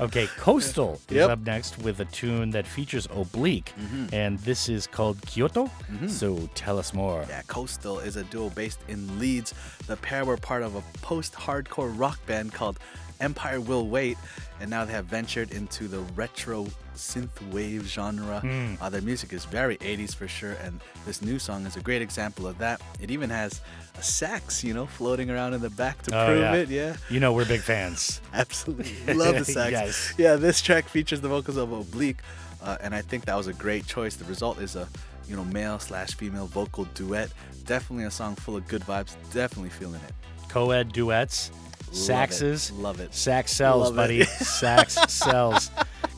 Okay, 0.00 0.26
Coastal 0.38 1.00
is 1.08 1.16
Yep. 1.16 1.30
up 1.30 1.38
next 1.40 1.78
with 1.78 2.00
a 2.00 2.04
tune 2.06 2.50
that 2.50 2.66
features 2.66 3.06
Oblique, 3.12 3.72
mm-hmm. 3.78 4.06
and 4.12 4.38
this 4.40 4.68
is 4.68 4.86
called 4.88 5.20
Kyoto. 5.22 5.66
Mm-hmm. 5.66 6.08
So 6.08 6.48
tell 6.54 6.78
us 6.78 6.92
more. 6.92 7.24
yeah, 7.28 7.42
Coastal 7.46 8.00
is 8.00 8.16
a 8.16 8.24
duo 8.24 8.50
based 8.50 8.80
in 8.88 9.18
Leeds. 9.20 9.54
The 9.86 9.96
pair 9.96 10.24
were 10.24 10.36
part 10.36 10.62
of 10.62 10.74
a 10.74 10.82
post-hardcore 11.02 11.96
rock 11.96 12.18
band 12.26 12.52
called 12.52 12.78
Empire 13.20 13.60
Will 13.60 13.86
Wait, 13.86 14.18
and 14.60 14.68
now 14.68 14.84
they 14.84 14.92
have 14.92 15.06
ventured 15.06 15.52
into 15.52 15.86
the 15.86 16.00
retro 16.16 16.66
synth 16.96 17.30
wave 17.52 17.86
genre. 17.86 18.40
Mm. 18.44 18.76
Uh, 18.80 18.88
their 18.90 19.02
music 19.02 19.32
is 19.32 19.44
very 19.44 19.76
80s 19.78 20.14
for 20.14 20.26
sure, 20.26 20.56
and 20.64 20.80
this 21.06 21.22
new 21.22 21.38
song 21.38 21.66
is 21.66 21.76
a 21.76 21.80
great 21.80 22.02
example 22.02 22.46
of 22.48 22.58
that. 22.58 22.80
It 23.00 23.12
even 23.12 23.30
has 23.30 23.60
sax, 24.00 24.62
you 24.64 24.74
know, 24.74 24.86
floating 24.86 25.30
around 25.30 25.54
in 25.54 25.60
the 25.60 25.70
back 25.70 26.02
to 26.02 26.16
Oh, 26.16 26.26
prove 26.26 26.40
yeah. 26.40 26.54
it. 26.54 26.68
Yeah. 26.68 26.96
You 27.10 27.20
know 27.20 27.32
we're 27.32 27.44
big 27.46 27.60
fans. 27.60 28.20
Absolutely. 28.34 29.14
Love 29.14 29.36
the 29.36 29.44
sax. 29.44 29.70
Yes. 29.72 30.14
Yeah, 30.18 30.36
this 30.36 30.60
track 30.60 30.88
features 30.88 31.20
the 31.20 31.28
vocals 31.28 31.56
of 31.56 31.72
Oblique, 31.72 32.18
uh, 32.62 32.76
and 32.80 32.94
I 32.94 33.02
think 33.02 33.24
that 33.26 33.36
was 33.36 33.46
a 33.46 33.52
great 33.52 33.86
choice. 33.86 34.16
The 34.16 34.24
result 34.26 34.58
is 34.60 34.76
a, 34.76 34.88
you 35.28 35.36
know, 35.36 35.44
male 35.44 35.78
slash 35.78 36.14
female 36.14 36.46
vocal 36.46 36.84
duet. 36.94 37.30
Definitely 37.64 38.04
a 38.04 38.10
song 38.10 38.34
full 38.36 38.56
of 38.56 38.66
good 38.68 38.82
vibes. 38.82 39.14
Definitely 39.32 39.70
feeling 39.70 40.00
it. 40.06 40.12
Co-ed 40.48 40.92
duets, 40.92 41.50
saxes, 41.90 42.70
Love 42.78 43.00
it. 43.00 43.14
sax 43.14 43.52
sells, 43.52 43.84
Love 43.90 43.94
it. 43.94 43.96
buddy. 43.96 44.24
sax 44.24 44.94
sells. 45.12 45.70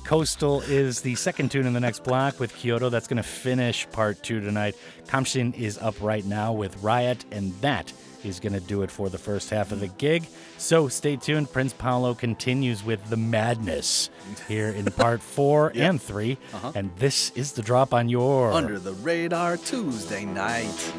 Coastal 0.06 0.60
is 0.60 1.00
the 1.00 1.16
second 1.16 1.50
tune 1.50 1.66
in 1.66 1.72
the 1.72 1.80
next 1.80 2.04
block 2.04 2.38
with 2.38 2.54
Kyoto. 2.54 2.90
That's 2.90 3.08
going 3.08 3.16
to 3.16 3.24
finish 3.24 3.90
part 3.90 4.22
two 4.22 4.40
tonight. 4.40 4.76
Khamsin 5.06 5.52
is 5.58 5.78
up 5.78 6.00
right 6.00 6.24
now 6.24 6.52
with 6.52 6.80
Riot, 6.80 7.24
and 7.32 7.52
that 7.60 7.92
is 8.26 8.40
going 8.40 8.52
to 8.52 8.60
do 8.60 8.82
it 8.82 8.90
for 8.90 9.08
the 9.08 9.18
first 9.18 9.50
half 9.50 9.72
of 9.72 9.80
the 9.80 9.88
gig. 9.88 10.26
So 10.58 10.88
stay 10.88 11.16
tuned. 11.16 11.52
Prince 11.52 11.72
Paolo 11.72 12.14
continues 12.14 12.84
with 12.84 13.08
the 13.08 13.16
madness 13.16 14.10
here 14.48 14.68
in 14.68 14.84
part 14.86 15.22
four 15.36 15.72
and 15.74 16.00
3 16.00 16.36
uh-huh. 16.52 16.72
And 16.74 16.90
this 16.96 17.30
is 17.30 17.52
the 17.52 17.62
drop 17.62 17.94
on 17.94 18.08
your. 18.08 18.52
Under 18.52 18.78
the 18.78 18.92
radar 18.94 19.56
Tuesday 19.56 20.24
night. 20.24 20.92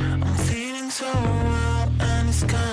I'm 0.00 0.34
feeling 0.46 0.90
so 0.90 1.06
wild 1.12 1.92
and 2.00 2.28
it's 2.28 2.40
kinda 2.40 2.69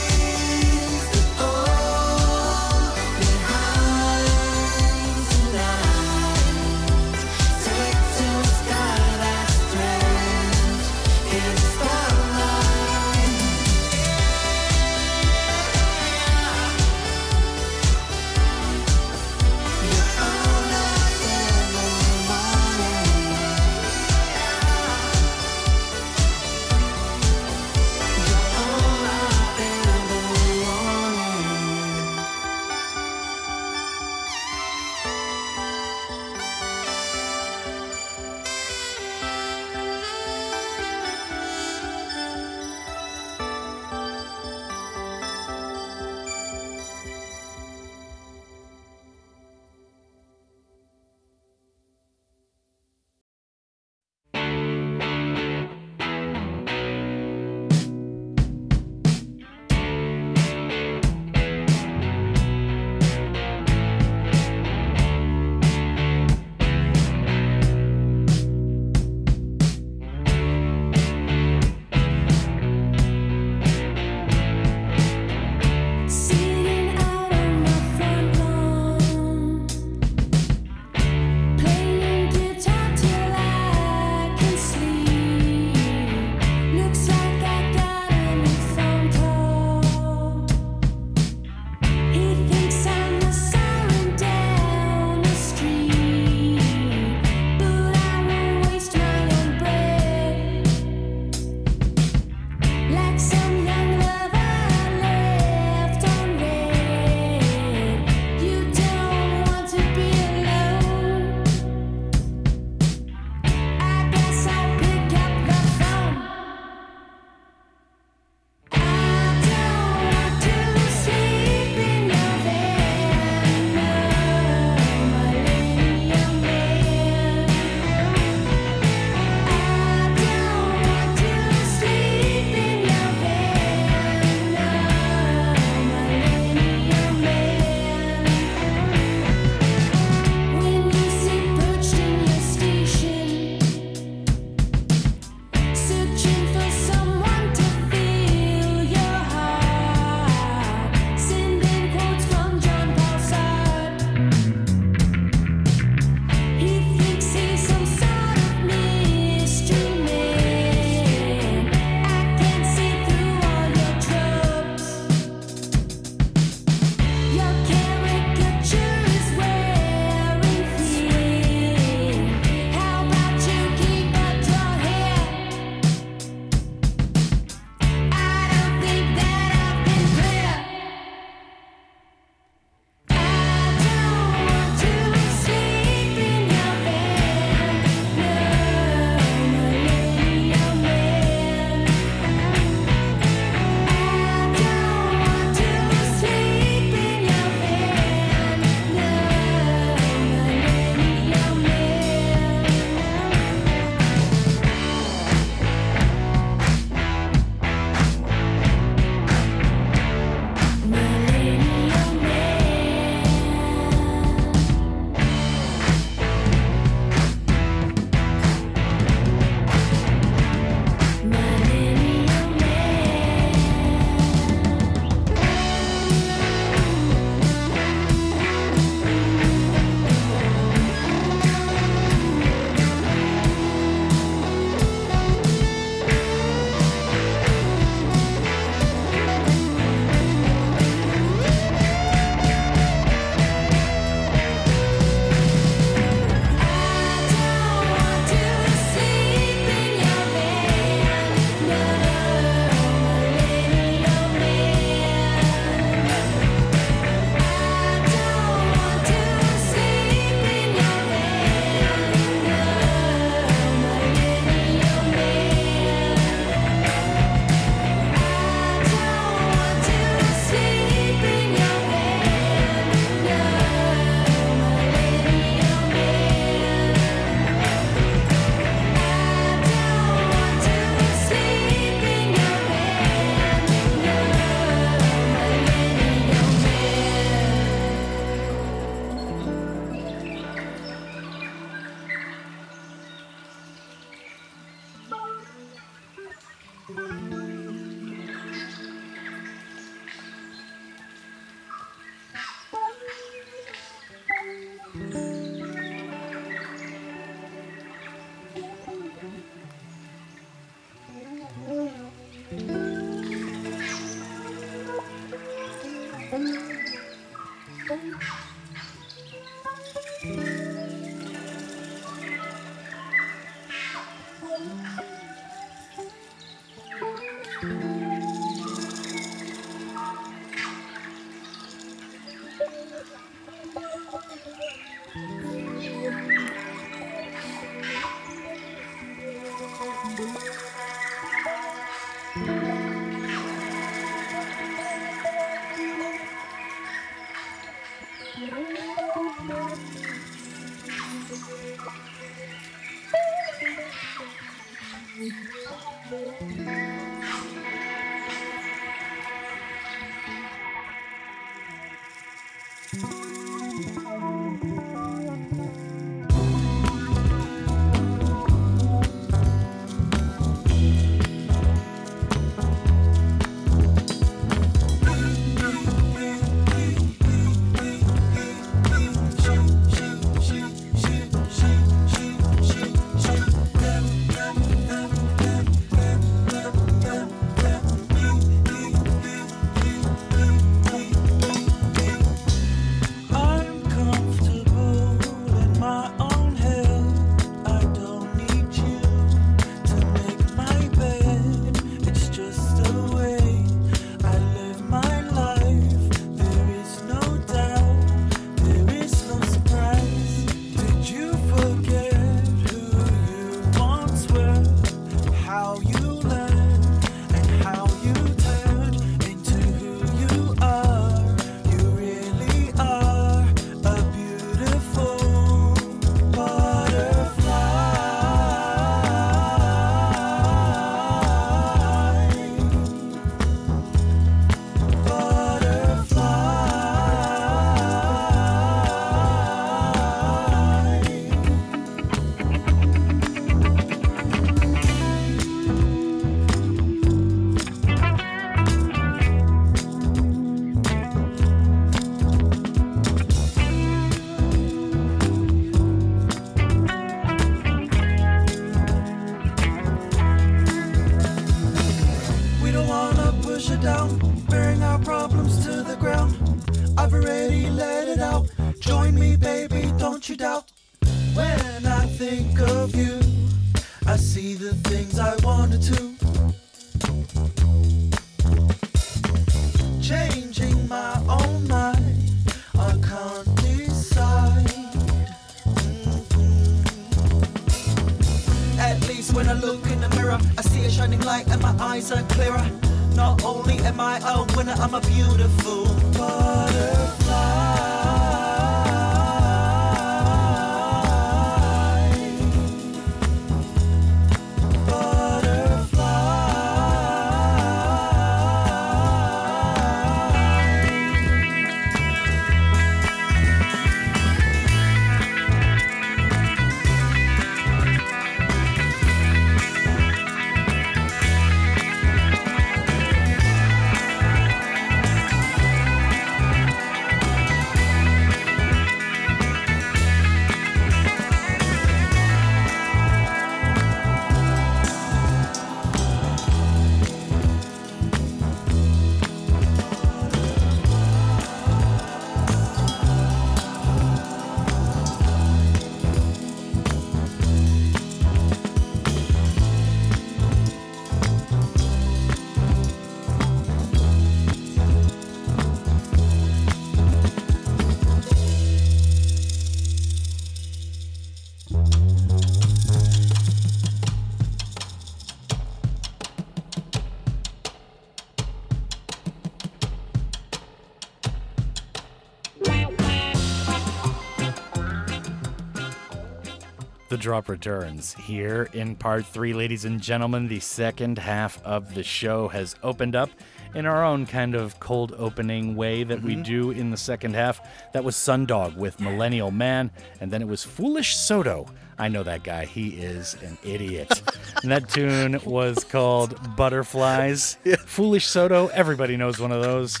drop 577.20 577.48
returns 577.48 578.14
here 578.14 578.68
in 578.72 578.96
part 578.96 579.26
three, 579.26 579.52
ladies 579.52 579.84
and 579.84 580.00
gentlemen. 580.00 580.48
The 580.48 580.60
second 580.60 581.18
half 581.18 581.62
of 581.64 581.94
the 581.94 582.02
show 582.02 582.48
has 582.48 582.74
opened 582.82 583.14
up 583.14 583.30
in 583.74 583.86
our 583.86 584.04
own 584.04 584.26
kind 584.26 584.54
of 584.54 584.80
cold 584.80 585.14
opening 585.18 585.76
way 585.76 586.02
that 586.02 586.22
we 586.22 586.32
mm-hmm. 586.32 586.42
do 586.42 586.70
in 586.70 586.90
the 586.90 586.96
second 586.96 587.34
half. 587.34 587.60
That 587.92 588.02
was 588.02 588.16
Sundog 588.16 588.76
with 588.76 588.98
Millennial 589.00 589.50
Man, 589.50 589.90
and 590.20 590.32
then 590.32 590.40
it 590.40 590.48
was 590.48 590.64
Foolish 590.64 591.14
Soto. 591.14 591.66
I 591.98 592.08
know 592.08 592.22
that 592.22 592.42
guy. 592.42 592.64
He 592.64 592.90
is 592.90 593.36
an 593.42 593.58
idiot. 593.62 594.22
and 594.62 594.72
that 594.72 594.88
tune 594.88 595.38
was 595.44 595.84
called 595.84 596.56
Butterflies. 596.56 597.58
Foolish 597.84 598.26
Soto. 598.26 598.68
Everybody 598.68 599.18
knows 599.18 599.38
one 599.38 599.52
of 599.52 599.62
those. 599.62 600.00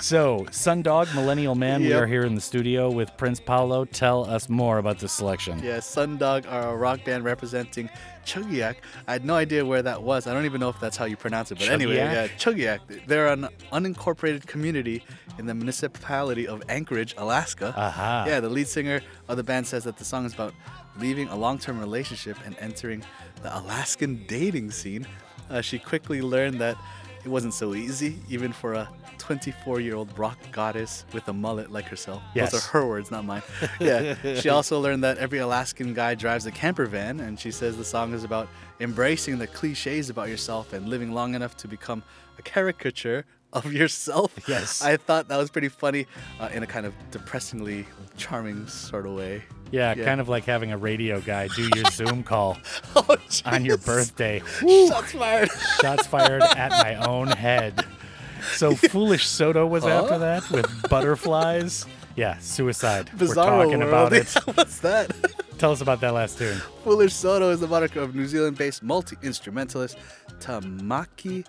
So, 0.00 0.46
Sundog, 0.50 1.14
Millennial 1.14 1.54
Man, 1.54 1.82
we 1.82 1.92
are 1.92 2.06
here 2.06 2.22
in 2.24 2.34
the 2.34 2.40
studio 2.40 2.90
with 2.90 3.14
Prince 3.18 3.38
Paolo. 3.38 3.84
Tell 3.84 4.24
us 4.24 4.48
more 4.48 4.78
about 4.78 4.98
this 4.98 5.12
selection. 5.12 5.58
Yeah, 5.62 5.76
Sundog 5.76 6.50
are 6.50 6.70
a 6.72 6.76
rock 6.76 7.04
band 7.04 7.22
representing 7.24 7.90
Chugiak. 8.24 8.76
I 9.06 9.12
had 9.12 9.26
no 9.26 9.34
idea 9.34 9.64
where 9.64 9.82
that 9.82 10.02
was. 10.02 10.26
I 10.26 10.32
don't 10.32 10.46
even 10.46 10.58
know 10.58 10.70
if 10.70 10.80
that's 10.80 10.96
how 10.96 11.04
you 11.04 11.18
pronounce 11.18 11.52
it. 11.52 11.58
But 11.58 11.68
anyway, 11.68 11.96
yeah, 11.96 12.28
Chugiak. 12.28 13.06
They're 13.06 13.28
an 13.28 13.48
unincorporated 13.72 14.46
community 14.46 15.04
in 15.38 15.44
the 15.44 15.54
municipality 15.54 16.48
of 16.48 16.62
Anchorage, 16.70 17.14
Alaska. 17.18 17.74
Aha. 17.76 18.24
Yeah, 18.26 18.40
the 18.40 18.48
lead 18.48 18.68
singer 18.68 19.02
of 19.28 19.36
the 19.36 19.44
band 19.44 19.66
says 19.66 19.84
that 19.84 19.98
the 19.98 20.04
song 20.04 20.24
is 20.24 20.32
about 20.32 20.54
leaving 20.98 21.28
a 21.28 21.36
long-term 21.36 21.78
relationship 21.78 22.38
and 22.46 22.56
entering 22.58 23.04
the 23.42 23.54
Alaskan 23.56 24.24
dating 24.26 24.70
scene. 24.70 25.06
Uh, 25.50 25.60
she 25.60 25.78
quickly 25.78 26.22
learned 26.22 26.58
that 26.60 26.76
it 27.24 27.28
wasn't 27.28 27.54
so 27.54 27.74
easy, 27.74 28.18
even 28.28 28.52
for 28.52 28.74
a 28.74 28.88
24-year-old 29.18 30.18
rock 30.18 30.38
goddess 30.52 31.04
with 31.12 31.28
a 31.28 31.32
mullet 31.32 31.70
like 31.70 31.84
herself. 31.86 32.22
Yes. 32.34 32.52
Those 32.52 32.64
are 32.66 32.68
her 32.68 32.86
words, 32.86 33.10
not 33.10 33.24
mine. 33.24 33.42
Yeah. 33.80 34.14
she 34.34 34.48
also 34.48 34.80
learned 34.80 35.04
that 35.04 35.18
every 35.18 35.38
Alaskan 35.38 35.94
guy 35.94 36.14
drives 36.14 36.46
a 36.46 36.50
camper 36.50 36.86
van, 36.86 37.20
and 37.20 37.38
she 37.38 37.50
says 37.50 37.76
the 37.76 37.84
song 37.84 38.14
is 38.14 38.24
about 38.24 38.48
embracing 38.80 39.38
the 39.38 39.46
cliches 39.46 40.10
about 40.10 40.28
yourself 40.28 40.72
and 40.72 40.88
living 40.88 41.12
long 41.12 41.34
enough 41.34 41.56
to 41.58 41.68
become 41.68 42.02
a 42.38 42.42
caricature 42.42 43.24
of 43.52 43.72
yourself. 43.72 44.32
Yes. 44.48 44.82
I 44.82 44.96
thought 44.96 45.28
that 45.28 45.36
was 45.36 45.50
pretty 45.50 45.68
funny 45.68 46.06
uh, 46.40 46.48
in 46.52 46.62
a 46.62 46.66
kind 46.66 46.86
of 46.86 46.94
depressingly 47.10 47.86
charming 48.16 48.66
sort 48.66 49.06
of 49.06 49.12
way. 49.12 49.42
Yeah, 49.70 49.94
Yeah. 49.94 50.04
kind 50.04 50.20
of 50.20 50.28
like 50.28 50.44
having 50.44 50.72
a 50.72 50.76
radio 50.78 51.20
guy 51.20 51.48
do 51.48 51.68
your 51.74 51.84
Zoom 51.92 52.22
call 52.22 52.58
Oh, 52.96 53.16
on 53.44 53.64
your 53.64 53.78
birthday. 53.78 54.42
Shots 54.60 55.12
fired. 55.12 55.50
Shots 55.80 56.06
fired 56.06 56.42
at 56.42 56.70
my 56.70 56.96
own 57.06 57.28
head. 57.28 57.84
So 58.54 58.74
Foolish 58.74 59.26
Soto 59.28 59.66
was 59.66 59.84
after 59.86 60.18
that 60.18 60.48
with 60.50 60.66
butterflies. 60.88 61.86
Yeah, 62.16 62.38
suicide. 62.38 63.10
Bizarro 63.16 63.28
We're 63.28 63.34
talking 63.34 63.78
world. 63.80 64.12
about 64.12 64.12
it. 64.14 64.32
What's 64.56 64.78
that? 64.80 65.14
Tell 65.58 65.70
us 65.72 65.80
about 65.82 66.00
that 66.00 66.14
last 66.14 66.38
tune. 66.38 66.56
Foolish 66.84 67.12
Soto 67.14 67.50
is 67.50 67.60
the 67.60 67.68
moniker 67.68 68.00
of 68.00 68.14
New 68.14 68.26
Zealand-based 68.26 68.82
multi-instrumentalist 68.82 69.96
Tamaki 70.40 71.44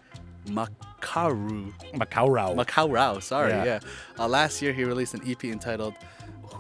Makaru. 1.02 1.74
Macaurau. 1.94 2.56
Macau 2.56 2.92
Rao, 2.92 3.20
sorry, 3.20 3.52
Yeah. 3.52 3.64
yeah. 3.66 3.80
Uh, 4.20 4.28
last 4.28 4.62
year 4.62 4.74
he 4.74 4.84
released 4.84 5.14
an 5.14 5.22
EP 5.30 5.44
entitled 5.46 5.94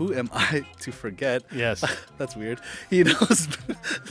"Who 0.01 0.13
Am 0.15 0.29
I 0.33 0.65
to 0.79 0.91
Forget." 0.91 1.43
Yes. 1.53 1.83
That's 2.17 2.35
weird. 2.35 2.59
He 2.89 3.03
knows. 3.09 3.47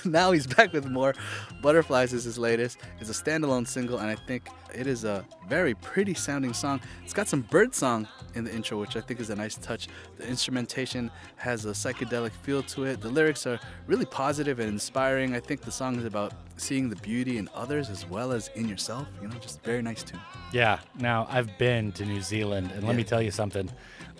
now 0.05 0.31
he's 0.33 0.47
back 0.47 0.73
with 0.73 0.87
more. 0.87 1.15
Butterflies 1.63 2.13
is 2.13 2.25
his 2.25 2.39
latest. 2.39 2.79
It's 3.01 3.11
a 3.11 3.13
standalone 3.25 3.67
single, 3.67 3.99
and 3.99 4.09
I 4.09 4.15
think 4.15 4.49
it 4.73 4.87
is 4.87 5.05
a 5.05 5.25
very 5.49 5.75
pretty 5.75 6.15
sounding 6.15 6.53
song. 6.53 6.81
It's 7.05 7.13
got 7.13 7.27
some 7.29 7.41
bird 7.43 7.75
song 7.75 8.07
in 8.35 8.45
the 8.45 8.55
intro, 8.55 8.79
which 8.79 8.97
I 8.97 9.01
think 9.01 9.19
is 9.19 9.31
a 9.31 9.35
nice 9.35 9.57
touch. 9.57 9.89
The 10.17 10.27
instrumentation 10.29 11.11
has 11.37 11.67
a 11.67 11.71
psychedelic 11.71 12.31
feel 12.31 12.63
to 12.63 12.85
it. 12.85 13.01
The 13.01 13.09
lyrics 13.09 13.47
are 13.47 13.59
really 13.89 14.07
positive 14.07 14.61
and 14.61 14.69
inspiring. 14.69 15.35
I 15.35 15.41
think 15.41 15.63
the 15.63 15.73
song 15.73 15.97
is 15.99 16.05
about 16.05 16.33
seeing 16.57 16.89
the 16.89 16.97
beauty 16.97 17.39
in 17.39 17.49
others 17.55 17.91
as 17.91 18.07
well 18.09 18.31
as 18.33 18.49
in 18.55 18.69
yourself. 18.69 19.09
You 19.21 19.29
know, 19.29 19.37
just 19.39 19.63
very 19.65 19.83
nice 19.83 20.03
tune. 20.05 20.21
Yeah. 20.53 20.79
Now 20.99 21.27
I've 21.31 21.59
been 21.59 21.91
to 21.93 22.05
New 22.05 22.21
Zealand, 22.23 22.71
and 22.75 22.87
let 22.87 22.95
me 22.97 23.03
tell 23.05 23.23
you 23.23 23.31
something. 23.31 23.69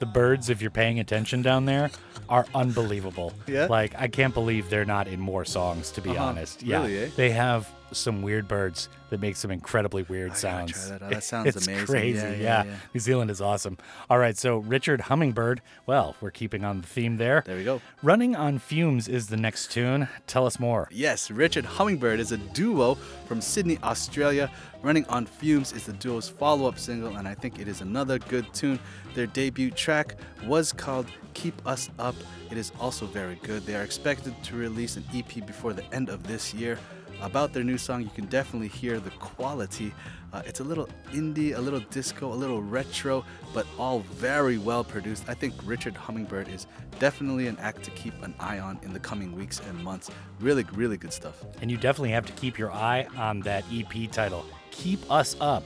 The 0.01 0.07
birds, 0.07 0.51
if 0.51 0.61
you're 0.61 0.71
paying 0.71 0.99
attention 0.99 1.43
down 1.43 1.67
there, 1.67 1.91
are 2.29 2.47
unbelievable. 2.55 3.33
Yeah? 3.47 3.67
Like 3.67 3.95
I 3.99 4.09
can't 4.09 4.35
believe 4.35 4.71
they're 4.71 4.85
not 4.85 5.07
in 5.09 5.21
more 5.21 5.45
songs. 5.45 5.91
To 5.93 6.01
be 6.01 6.11
Uh-huh. 6.11 6.25
honest. 6.25 6.63
Yeah. 6.63 6.79
Really, 6.79 6.99
eh? 7.05 7.09
They 7.17 7.31
have 7.31 7.69
some 7.93 8.23
weird 8.23 8.47
birds 8.47 8.89
that 9.11 9.21
make 9.21 9.35
some 9.35 9.51
incredibly 9.51 10.05
weird 10.05 10.27
I 10.31 10.35
gotta 10.35 10.39
sounds. 10.41 10.73
try 10.89 10.99
that. 10.99 11.11
That 11.11 11.25
sounds 11.25 11.47
it's 11.57 11.67
amazing. 11.67 11.87
crazy. 11.87 12.19
Yeah, 12.19 12.31
Yeah, 12.31 12.37
yeah, 12.37 12.65
yeah. 12.65 12.75
New 12.95 13.01
Zealand 13.01 13.31
is 13.33 13.41
awesome. 13.41 13.77
All 14.09 14.19
right. 14.19 14.39
So 14.39 14.59
Richard 14.59 15.01
Hummingbird. 15.03 15.61
Well, 15.87 16.15
we're 16.21 16.31
keeping 16.31 16.65
on 16.65 16.81
the 16.83 16.87
theme 16.87 17.17
there. 17.17 17.43
There 17.45 17.57
we 17.57 17.65
go. 17.65 17.81
Running 18.03 18.37
on 18.37 18.61
Fumes 18.61 19.09
is 19.09 19.27
the 19.27 19.37
next 19.37 19.73
tune. 19.73 20.07
Tell 20.29 20.47
us 20.47 20.61
more. 20.61 20.89
Yes, 20.93 21.31
Richard 21.33 21.65
Hummingbird 21.65 22.21
is 22.21 22.31
a 22.31 22.37
duo 22.39 22.95
from 23.27 23.41
Sydney, 23.41 23.79
Australia. 23.83 24.51
Running 24.83 25.05
on 25.07 25.27
Fumes 25.27 25.73
is 25.73 25.85
the 25.85 25.93
duo's 25.93 26.31
follow 26.31 26.67
up 26.67 26.79
single, 26.79 27.17
and 27.17 27.29
I 27.29 27.35
think 27.35 27.59
it 27.59 27.69
is 27.69 27.83
another 27.83 28.19
good 28.19 28.51
tune. 28.55 28.79
Their 29.15 29.27
debut 29.27 29.71
track 29.71 30.17
was 30.47 30.73
called 30.73 31.07
Keep 31.35 31.67
Us 31.67 31.91
Up. 31.99 32.15
It 32.51 32.57
is 32.57 32.73
also 32.81 33.05
very 33.05 33.35
good. 33.43 33.67
They 33.67 33.75
are 33.75 33.83
expected 33.83 34.35
to 34.45 34.57
release 34.57 34.97
an 34.97 35.05
EP 35.15 35.47
before 35.47 35.75
the 35.75 35.85
end 35.95 36.09
of 36.09 36.27
this 36.27 36.55
year. 36.55 36.79
About 37.21 37.53
their 37.53 37.63
new 37.63 37.77
song, 37.77 38.01
you 38.01 38.09
can 38.09 38.25
definitely 38.27 38.69
hear 38.69 38.99
the 38.99 39.11
quality. 39.11 39.93
Uh, 40.33 40.41
it's 40.47 40.61
a 40.61 40.65
little 40.65 40.89
indie, 41.13 41.55
a 41.55 41.61
little 41.61 41.81
disco, 41.91 42.33
a 42.33 42.35
little 42.35 42.63
retro, 42.63 43.23
but 43.53 43.67
all 43.79 44.01
very 44.01 44.57
well 44.57 44.83
produced. 44.83 45.25
I 45.29 45.35
think 45.35 45.53
Richard 45.67 45.95
Hummingbird 45.95 46.49
is 46.49 46.67
definitely 46.99 47.49
an 47.49 47.59
act 47.61 47.83
to 47.83 47.91
keep 47.91 48.15
an 48.23 48.35
eye 48.41 48.61
on 48.61 48.81
in 48.83 48.95
the 48.95 49.01
coming 49.01 49.37
weeks 49.37 49.61
and 49.69 49.85
months. 49.85 50.11
Really, 50.41 50.65
really 50.73 50.97
good 50.97 51.13
stuff. 51.13 51.45
And 51.61 51.71
you 51.71 51.77
definitely 51.77 52.13
have 52.13 52.25
to 52.25 52.33
keep 52.33 52.59
your 52.59 52.73
eye 52.73 53.07
on 53.19 53.41
that 53.41 53.65
EP 53.71 54.11
title. 54.11 54.47
Keep 54.71 55.11
us 55.11 55.37
up. 55.41 55.65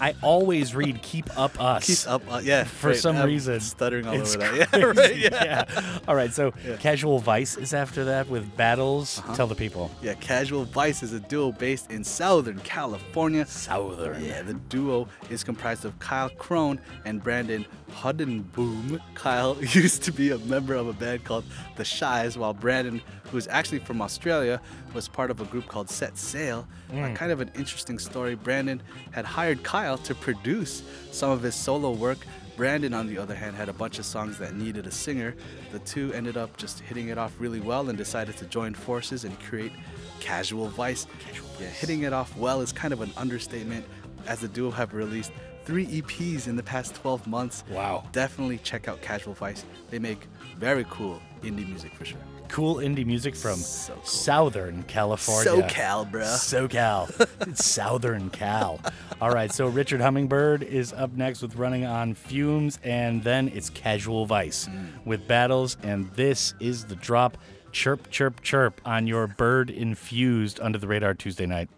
I 0.00 0.14
always 0.22 0.76
read 0.76 1.02
"Keep 1.02 1.36
Up 1.36 1.60
Us." 1.60 1.84
Keep 2.04 2.12
up, 2.12 2.22
uh, 2.32 2.40
yeah. 2.42 2.62
For 2.64 2.90
right, 2.90 2.96
some 2.96 3.16
I'm 3.16 3.26
reason, 3.26 3.58
stuttering 3.58 4.06
all 4.06 4.14
It's 4.14 4.36
over 4.36 4.46
that. 4.46 4.68
Yeah, 4.72 4.84
right. 4.84 5.16
Yeah. 5.16 5.64
yeah. 5.72 5.98
All 6.06 6.14
right. 6.14 6.32
So, 6.32 6.52
Casual 6.78 7.18
Vice 7.18 7.56
is 7.56 7.74
after 7.74 8.04
that 8.04 8.28
with 8.28 8.56
Battles. 8.56 9.18
Uh-huh. 9.18 9.34
Tell 9.34 9.46
the 9.48 9.56
people. 9.56 9.90
Yeah, 10.00 10.14
Casual 10.14 10.66
Vice 10.66 11.02
is 11.02 11.12
a 11.14 11.20
duo 11.20 11.50
based 11.50 11.90
in 11.90 12.04
Southern 12.04 12.60
California. 12.60 13.44
Southern. 13.46 14.24
Yeah, 14.24 14.42
the 14.42 14.54
duo 14.54 15.08
is 15.30 15.42
comprised 15.42 15.84
of 15.84 15.98
Kyle 15.98 16.30
Crone 16.30 16.80
and 17.04 17.20
Brandon 17.22 17.66
Huddenboom. 17.90 19.00
Kyle 19.14 19.56
used 19.60 20.02
to 20.04 20.12
be 20.12 20.30
a 20.30 20.38
member 20.38 20.74
of 20.74 20.86
a 20.86 20.92
band 20.92 21.24
called 21.24 21.44
The 21.76 21.84
Shies, 21.84 22.38
while 22.38 22.54
Brandon, 22.54 23.00
who 23.30 23.36
is 23.36 23.48
actually 23.48 23.78
from 23.78 24.00
Australia, 24.00 24.60
was 24.94 25.08
part 25.08 25.30
of 25.30 25.40
a 25.40 25.44
group 25.44 25.66
called 25.68 25.90
Set 25.90 26.16
Sail. 26.16 26.66
Uh, 26.92 27.12
kind 27.14 27.30
of 27.32 27.40
an 27.40 27.50
interesting 27.54 27.98
story. 27.98 28.34
Brandon 28.34 28.82
had 29.12 29.24
hired 29.24 29.62
Kyle 29.62 29.98
to 29.98 30.14
produce 30.14 30.82
some 31.12 31.30
of 31.30 31.42
his 31.42 31.54
solo 31.54 31.92
work. 31.92 32.18
Brandon, 32.56 32.92
on 32.92 33.06
the 33.06 33.18
other 33.18 33.36
hand, 33.36 33.54
had 33.54 33.68
a 33.68 33.72
bunch 33.72 34.00
of 34.00 34.04
songs 34.04 34.36
that 34.38 34.54
needed 34.54 34.86
a 34.86 34.90
singer. 34.90 35.36
The 35.70 35.78
two 35.80 36.12
ended 36.12 36.36
up 36.36 36.56
just 36.56 36.80
hitting 36.80 37.08
it 37.08 37.16
off 37.16 37.32
really 37.38 37.60
well 37.60 37.88
and 37.88 37.96
decided 37.96 38.36
to 38.38 38.46
join 38.46 38.74
forces 38.74 39.24
and 39.24 39.38
create 39.40 39.72
Casual 40.18 40.66
Vice. 40.68 41.06
Casual 41.20 41.46
Vice. 41.50 41.60
Yeah, 41.60 41.68
hitting 41.68 42.02
it 42.02 42.12
off 42.12 42.36
well 42.36 42.60
is 42.60 42.72
kind 42.72 42.92
of 42.92 43.00
an 43.00 43.12
understatement, 43.16 43.84
as 44.26 44.40
the 44.40 44.48
duo 44.48 44.72
have 44.72 44.92
released 44.92 45.30
three 45.64 45.86
EPs 45.86 46.48
in 46.48 46.56
the 46.56 46.62
past 46.62 46.94
12 46.96 47.26
months. 47.26 47.62
Wow. 47.70 48.08
Definitely 48.10 48.58
check 48.58 48.88
out 48.88 49.02
Casual 49.02 49.34
Vice. 49.34 49.64
They 49.90 49.98
make 49.98 50.26
very 50.56 50.86
cool 50.90 51.20
indie 51.42 51.68
music 51.68 51.94
for 51.94 52.06
sure. 52.06 52.18
Cool 52.48 52.76
indie 52.76 53.04
music 53.04 53.34
from 53.34 53.56
So 53.56 53.94
cool. 53.94 54.04
Southern 54.04 54.82
California. 54.84 55.52
SoCal, 55.52 56.10
bruh. 56.10 56.68
SoCal. 56.68 57.28
it's 57.48 57.64
Southern 57.64 58.30
Cal. 58.30 58.80
All 59.20 59.30
right, 59.30 59.52
so 59.52 59.66
Richard 59.66 60.00
Hummingbird 60.00 60.62
is 60.62 60.92
up 60.92 61.12
next 61.12 61.42
with 61.42 61.56
Running 61.56 61.84
on 61.84 62.14
Fumes, 62.14 62.78
and 62.82 63.22
then 63.22 63.48
it's 63.48 63.70
Casual 63.70 64.26
Vice 64.26 64.68
mm. 64.68 64.88
with 65.04 65.26
Battles, 65.28 65.76
and 65.82 66.10
this 66.12 66.54
is 66.60 66.86
the 66.86 66.96
drop. 66.96 67.36
Chirp, 67.70 68.10
chirp, 68.10 68.40
chirp 68.40 68.80
on 68.84 69.06
your 69.06 69.26
bird 69.26 69.68
infused 69.70 70.58
under 70.60 70.78
the 70.78 70.88
radar 70.88 71.14
Tuesday 71.14 71.46
night. 71.46 71.68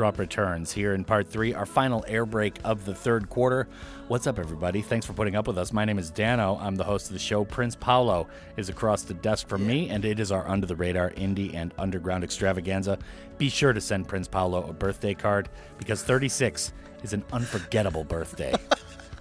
Drop 0.00 0.18
returns 0.18 0.72
here 0.72 0.94
in 0.94 1.04
part 1.04 1.28
three, 1.28 1.52
our 1.52 1.66
final 1.66 2.02
air 2.08 2.24
break 2.24 2.54
of 2.64 2.86
the 2.86 2.94
third 2.94 3.28
quarter. 3.28 3.68
What's 4.08 4.26
up, 4.26 4.38
everybody? 4.38 4.80
Thanks 4.80 5.04
for 5.04 5.12
putting 5.12 5.36
up 5.36 5.46
with 5.46 5.58
us. 5.58 5.74
My 5.74 5.84
name 5.84 5.98
is 5.98 6.10
Danno. 6.10 6.58
I'm 6.58 6.74
the 6.74 6.84
host 6.84 7.08
of 7.08 7.12
the 7.12 7.18
show. 7.18 7.44
Prince 7.44 7.76
Paolo 7.76 8.26
is 8.56 8.70
across 8.70 9.02
the 9.02 9.12
desk 9.12 9.46
from 9.46 9.66
me, 9.66 9.90
and 9.90 10.02
it 10.06 10.18
is 10.18 10.32
our 10.32 10.48
under 10.48 10.66
the 10.66 10.74
radar 10.74 11.10
indie 11.10 11.52
and 11.52 11.74
underground 11.76 12.24
extravaganza. 12.24 12.98
Be 13.36 13.50
sure 13.50 13.74
to 13.74 13.80
send 13.82 14.08
Prince 14.08 14.26
Paolo 14.26 14.66
a 14.66 14.72
birthday 14.72 15.12
card 15.12 15.50
because 15.76 16.02
36 16.02 16.72
is 17.02 17.12
an 17.12 17.22
unforgettable 17.30 18.04
birthday. 18.04 18.54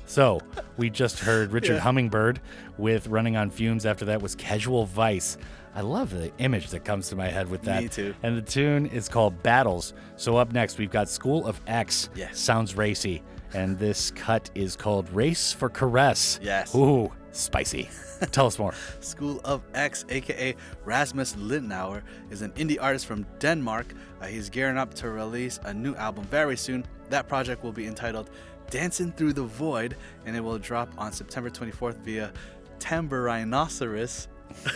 So, 0.06 0.42
we 0.76 0.90
just 0.90 1.20
heard 1.20 1.52
Richard 1.52 1.76
Yeah. 1.76 1.80
Hummingbird 1.82 2.42
with 2.80 3.06
Running 3.06 3.38
on 3.38 3.52
Fumes. 3.52 3.86
After 3.86 4.06
that 4.06 4.24
was 4.24 4.34
Casual 4.34 4.88
Vice. 4.88 5.38
I 5.76 5.82
love 5.82 6.12
the 6.12 6.32
image 6.40 6.70
that 6.70 6.84
comes 6.84 7.10
to 7.10 7.16
my 7.16 7.28
head 7.28 7.50
with 7.50 7.62
that. 7.64 7.84
Me 7.84 7.90
too. 7.90 8.16
And 8.24 8.38
the 8.38 8.42
tune 8.42 8.88
is 8.88 9.08
called 9.08 9.42
Battles. 9.44 9.94
So, 10.16 10.38
up 10.38 10.52
next, 10.52 10.78
we've 10.78 10.92
got 10.92 11.10
School 11.10 11.46
of 11.46 11.60
X. 11.68 12.10
Yes. 12.16 12.40
Sounds 12.40 12.76
racy. 12.76 13.22
And 13.54 13.78
this 13.78 14.12
cut 14.12 14.50
is 14.56 14.76
called 14.76 15.10
Race 15.12 15.54
for 15.54 15.70
Caress. 15.70 16.40
Yes. 16.42 16.76
Ooh, 16.76 17.12
spicy. 17.32 17.90
Tell 18.32 18.46
us 18.46 18.60
more. 18.60 18.74
School 19.00 19.42
of 19.44 19.62
X, 19.74 20.06
aka 20.10 20.56
Rasmus 20.86 21.36
Littauer, 21.36 22.02
is 22.30 22.42
an 22.42 22.52
indie 22.52 22.78
artist 22.80 23.06
from 23.06 23.26
Denmark. 23.40 23.88
Uh, 24.22 24.26
he's 24.26 24.50
gearing 24.50 24.78
up 24.78 24.94
to 24.96 25.10
release 25.10 25.60
a 25.64 25.74
new 25.74 25.96
album 25.96 26.26
very 26.26 26.58
soon. 26.58 26.86
That 27.10 27.28
project 27.28 27.64
will 27.64 27.72
be 27.72 27.88
entitled 27.88 28.30
Dancing 28.70 29.12
Through 29.14 29.34
the 29.34 29.44
Void, 29.44 29.96
and 30.26 30.36
it 30.36 30.42
will 30.42 30.60
drop 30.60 30.90
on 30.98 31.12
September 31.12 31.50
24th 31.50 31.98
via 31.98 32.32
Tambourhinoceros. 32.80 34.28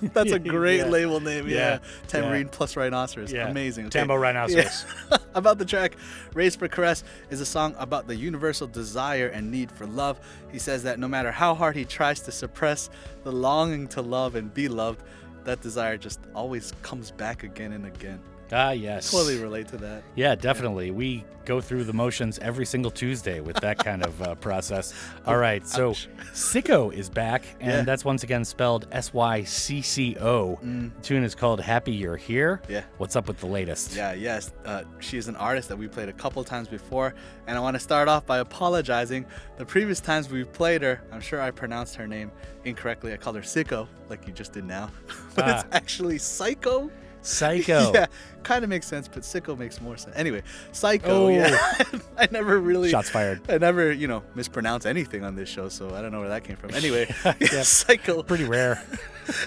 That's 0.12 0.32
a 0.32 0.38
great 0.56 0.78
Yeah. 0.78 0.86
label 0.86 1.20
name, 1.20 1.48
yeah. 1.48 1.56
Yeah. 1.56 1.78
Tambourine 2.06 2.48
plus 2.48 2.76
rhinoceros. 2.76 3.32
Yeah. 3.32 3.48
Amazing. 3.48 3.86
okay. 3.86 3.98
Tambo 3.98 4.14
Rhinoceros. 4.16 4.84
Yeah. 5.10 5.18
about 5.34 5.58
the 5.58 5.64
track, 5.64 5.96
Race 6.34 6.56
for 6.56 6.68
Caress 6.68 7.04
is 7.30 7.40
a 7.40 7.46
song 7.46 7.74
about 7.78 8.06
the 8.06 8.16
universal 8.16 8.66
desire 8.66 9.28
and 9.28 9.50
need 9.50 9.70
for 9.70 9.86
love. 9.86 10.18
He 10.52 10.58
says 10.58 10.82
that 10.84 10.98
no 10.98 11.08
matter 11.08 11.30
how 11.32 11.54
hard 11.54 11.76
he 11.76 11.84
tries 11.84 12.20
to 12.20 12.32
suppress 12.32 12.90
the 13.24 13.32
longing 13.32 13.88
to 13.88 14.02
love 14.02 14.34
and 14.34 14.52
be 14.52 14.68
loved, 14.68 15.02
that 15.44 15.60
desire 15.62 15.96
just 15.96 16.20
always 16.34 16.72
comes 16.82 17.10
back 17.10 17.42
again 17.42 17.72
and 17.72 17.86
again. 17.86 18.20
Ah, 18.52 18.70
yes. 18.70 19.10
Totally 19.10 19.38
relate 19.38 19.68
to 19.68 19.76
that. 19.78 20.02
Yeah, 20.14 20.34
definitely. 20.34 20.90
We 20.90 21.24
go 21.44 21.60
through 21.62 21.84
the 21.84 21.92
motions 21.94 22.38
every 22.40 22.66
single 22.66 22.90
Tuesday 22.90 23.40
with 23.40 23.56
that 23.56 23.78
kind 23.78 24.04
of 24.04 24.20
uh, 24.22 24.34
process. 24.36 24.92
All 25.26 25.38
right, 25.38 25.66
so 25.66 25.90
ouch. 25.90 26.08
Sicko 26.34 26.92
is 26.92 27.08
back, 27.08 27.42
and 27.60 27.70
Yeah. 27.70 27.82
that's 27.82 28.04
once 28.04 28.22
again 28.22 28.44
spelled 28.44 28.86
S 28.92 29.12
Y 29.14 29.44
C 29.44 29.80
C 29.82 30.16
O. 30.20 30.58
The 30.62 30.90
tune 31.02 31.24
is 31.24 31.34
called 31.34 31.60
Happy 31.60 31.92
You're 31.92 32.16
Here. 32.16 32.60
Mm. 32.64 32.70
Yeah. 32.70 32.82
What's 32.98 33.16
up 33.16 33.28
with 33.28 33.38
the 33.38 33.46
latest? 33.46 33.94
Yeah, 33.96 34.12
yes. 34.12 34.52
Uh, 34.64 34.82
she 35.00 35.16
is 35.16 35.28
an 35.28 35.36
artist 35.36 35.68
that 35.70 35.76
we 35.76 35.88
played 35.88 36.08
a 36.08 36.12
couple 36.12 36.42
times 36.44 36.68
before, 36.68 37.14
and 37.46 37.56
I 37.56 37.60
want 37.60 37.74
to 37.76 37.80
start 37.80 38.08
off 38.08 38.26
by 38.26 38.38
apologizing. 38.38 39.24
The 39.56 39.64
previous 39.66 40.00
times 40.00 40.28
we 40.30 40.44
played 40.44 40.82
her, 40.82 41.02
I'm 41.12 41.20
sure 41.20 41.40
I 41.40 41.50
pronounced 41.50 41.94
her 41.96 42.06
name 42.06 42.30
incorrectly. 42.64 43.12
I 43.12 43.16
called 43.16 43.36
her 43.36 43.42
Sicko, 43.42 43.88
like 44.10 44.26
you 44.26 44.32
just 44.32 44.52
did 44.52 44.64
now, 44.64 44.90
but 45.34 45.44
Ah. 45.44 45.54
it's 45.60 45.68
actually 45.72 46.18
Psycho. 46.18 46.90
Psycho. 47.22 47.92
Yeah, 47.94 48.06
kind 48.42 48.64
of 48.64 48.70
makes 48.70 48.86
sense, 48.86 49.08
but 49.08 49.22
Sicko 49.22 49.56
makes 49.58 49.80
more 49.80 49.96
sense. 49.96 50.16
Anyway, 50.16 50.42
Psycho. 50.72 51.26
Oh. 51.26 51.28
Yeah, 51.28 51.56
I 52.18 52.28
never 52.30 52.58
really 52.58 52.90
Shots 52.90 53.10
fired. 53.10 53.40
I 53.50 53.58
never, 53.58 53.92
you 53.92 54.06
know, 54.06 54.22
mispronounce 54.34 54.86
anything 54.86 55.24
on 55.24 55.34
this 55.34 55.48
show, 55.48 55.68
so 55.68 55.94
I 55.94 56.00
don't 56.02 56.12
know 56.12 56.20
where 56.20 56.28
that 56.28 56.44
came 56.44 56.56
from. 56.56 56.74
Anyway, 56.74 57.12
Yeah. 57.40 57.62
Psycho. 57.62 58.22
Pretty 58.22 58.44
rare. 58.44 58.82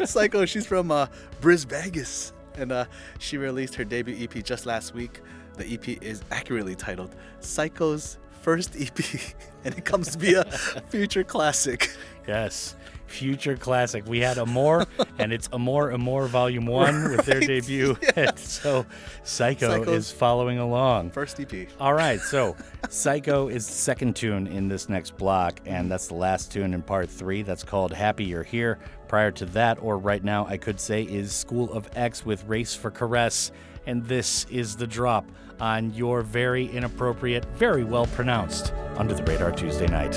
Psycho. 0.06 0.46
She's 0.46 0.66
from 0.66 0.92
uh, 0.92 1.08
Bris 1.40 1.64
Vegas, 1.64 2.34
and 2.56 2.72
uh, 2.72 2.86
she 3.20 3.38
released 3.38 3.76
her 3.76 3.84
debut 3.84 4.16
EP 4.24 4.44
just 4.44 4.66
last 4.66 4.94
week. 4.94 5.22
The 5.58 5.74
EP 5.74 6.02
is 6.02 6.22
accurately 6.32 6.76
titled 6.76 7.16
"Psycho's 7.40 8.18
First 8.42 8.76
EP," 8.80 8.98
and 9.64 9.78
it 9.78 9.86
comes 9.86 10.16
via 10.16 10.44
future 10.90 11.24
classic. 11.24 11.92
Yes. 12.28 12.76
Future 13.08 13.58
classic. 13.58 14.06
We 14.08 14.20
had 14.22 14.38
Amor, 14.38 14.86
and 15.20 15.34
it's 15.34 15.50
Amor 15.52 15.92
Amor 15.92 16.28
Volume 16.28 16.66
1 16.66 17.12
with 17.12 17.26
their 17.26 17.40
Right, 17.40 17.48
debut. 17.48 17.98
And 18.16 18.40
so 18.40 18.86
Psycho 19.24 19.80
Psycho's- 19.80 19.90
is 20.08 20.12
following 20.14 20.60
along. 20.60 21.10
First 21.12 21.38
EP. 21.42 21.68
All 21.78 21.94
right, 21.94 22.22
so 22.22 22.56
Psycho 22.90 23.50
is 23.50 23.68
the 23.68 23.74
second 23.74 24.16
tune 24.16 24.48
in 24.48 24.70
this 24.70 24.88
next 24.88 25.18
block, 25.18 25.60
and 25.66 25.92
that's 25.92 26.08
the 26.08 26.14
last 26.14 26.54
tune 26.54 26.74
in 26.74 26.82
part 26.82 27.10
three. 27.10 27.42
That's 27.42 27.64
called 27.66 27.92
Happy 27.92 28.24
You're 28.24 28.44
Here. 28.44 28.80
Prior 29.10 29.32
to 29.32 29.46
that, 29.48 29.78
or 29.82 29.98
right 29.98 30.24
now, 30.24 30.48
I 30.48 30.56
could 30.56 30.80
say, 30.80 31.04
is 31.04 31.34
School 31.34 31.70
of 31.74 31.90
X 31.98 32.26
with 32.26 32.46
Race 32.46 32.74
for 32.74 32.92
Caress. 32.92 33.52
And 33.86 34.06
this 34.06 34.46
is 34.50 34.76
the 34.76 34.88
drop 34.88 35.26
on 35.60 35.94
your 35.94 36.22
very 36.22 36.68
inappropriate, 36.68 37.46
very 37.56 37.84
well 37.84 38.08
pronounced 38.08 38.74
Under 38.98 39.14
the 39.14 39.24
Radar 39.24 39.52
Tuesday 39.52 39.88
night. 39.88 40.16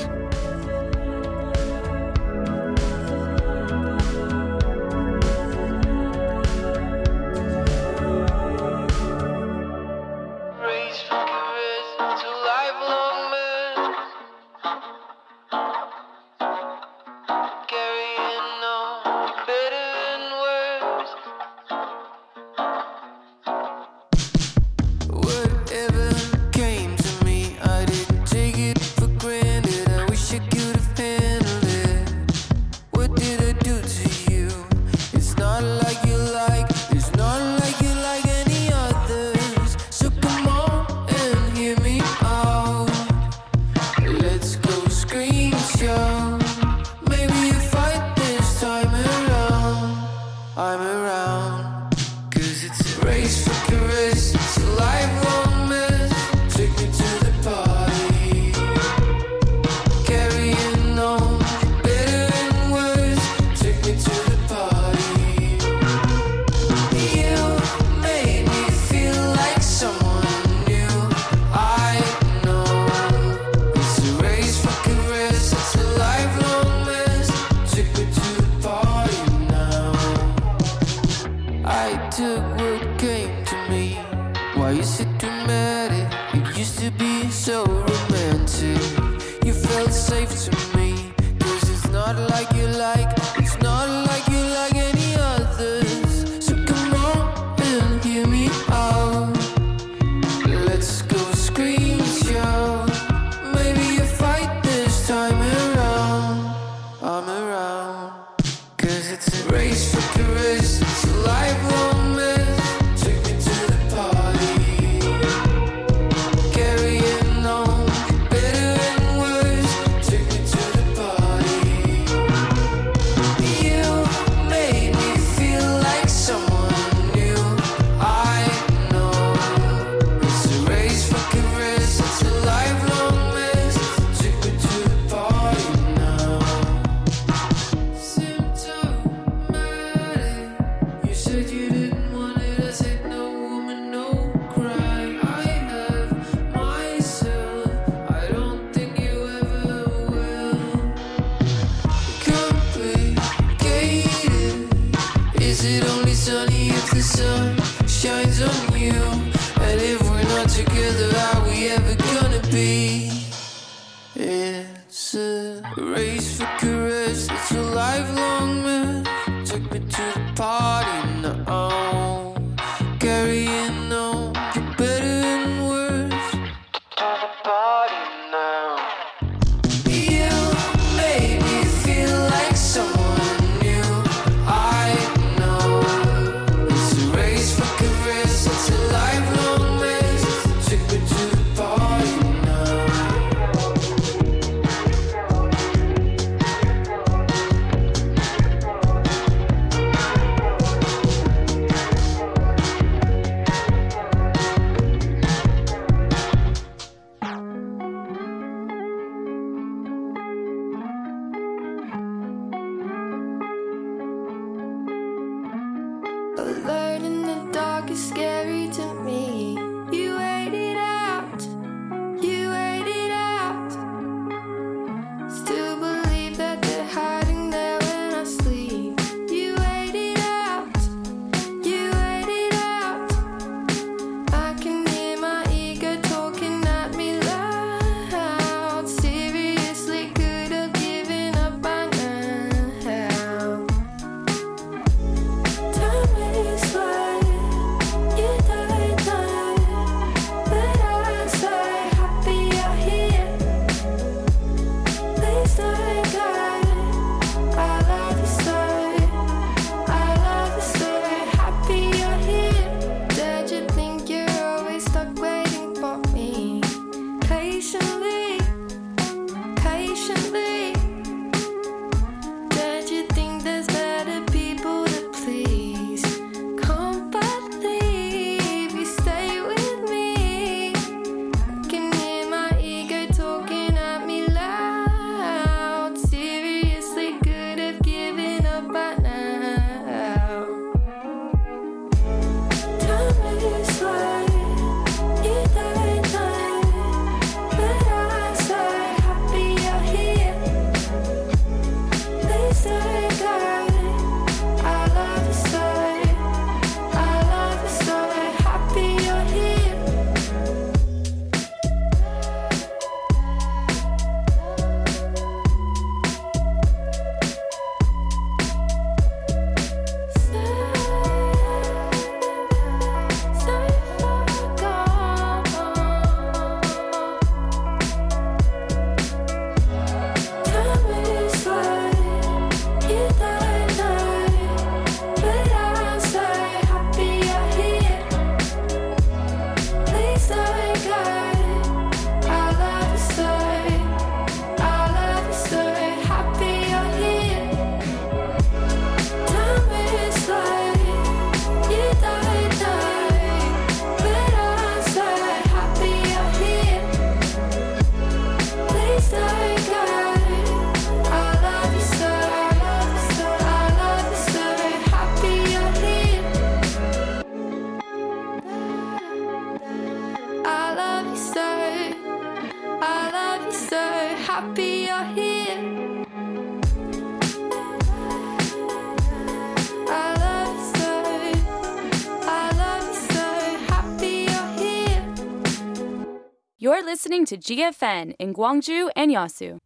Listening 387.05 387.27
to 387.27 387.37
GFN 387.37 388.15
in 388.19 388.33
Gwangju 388.33 388.89
and 388.97 389.11
Yeosu. 389.11 389.59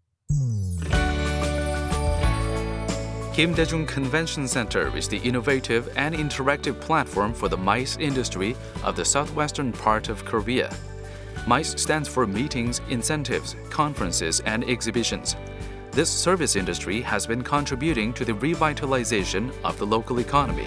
Kim 3.33 3.55
Daejung 3.55 3.87
Convention 3.87 4.49
Center 4.49 4.97
is 4.97 5.07
the 5.07 5.19
innovative 5.19 5.89
and 5.97 6.17
interactive 6.17 6.81
platform 6.81 7.33
for 7.33 7.49
the 7.49 7.57
MICE 7.57 7.97
industry 7.99 8.57
of 8.83 8.97
the 8.97 9.05
southwestern 9.05 9.71
part 9.71 10.09
of 10.09 10.25
Korea. 10.25 10.75
MICE 11.47 11.81
stands 11.81 12.09
for 12.09 12.27
meetings, 12.27 12.81
incentives, 12.91 13.55
conferences, 13.71 14.41
and 14.41 14.65
exhibitions. 14.65 15.37
This 15.93 16.11
service 16.11 16.57
industry 16.57 17.01
has 17.03 17.25
been 17.25 17.45
contributing 17.45 18.13
to 18.15 18.25
the 18.25 18.33
revitalization 18.33 19.53
of 19.63 19.79
the 19.79 19.87
local 19.87 20.19
economy. 20.19 20.67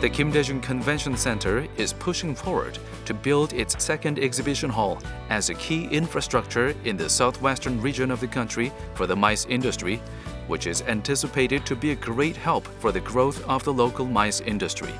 The 0.00 0.08
Kim 0.08 0.32
Daejung 0.32 0.62
Convention 0.62 1.14
Center 1.14 1.68
is 1.76 1.92
pushing 1.92 2.34
forward 2.34 2.78
to 3.04 3.12
build 3.12 3.52
its 3.52 3.84
second 3.84 4.18
exhibition 4.18 4.70
hall 4.70 4.98
as 5.28 5.50
a 5.50 5.54
key 5.54 5.88
infrastructure 5.88 6.74
in 6.84 6.96
the 6.96 7.06
southwestern 7.06 7.78
region 7.82 8.10
of 8.10 8.18
the 8.18 8.26
country 8.26 8.72
for 8.94 9.06
the 9.06 9.14
mice 9.14 9.44
industry, 9.44 9.96
which 10.46 10.66
is 10.66 10.80
anticipated 10.88 11.66
to 11.66 11.76
be 11.76 11.90
a 11.90 11.96
great 11.96 12.34
help 12.34 12.66
for 12.80 12.92
the 12.92 13.00
growth 13.00 13.46
of 13.46 13.62
the 13.64 13.72
local 13.74 14.06
mice 14.06 14.40
industry. 14.40 14.94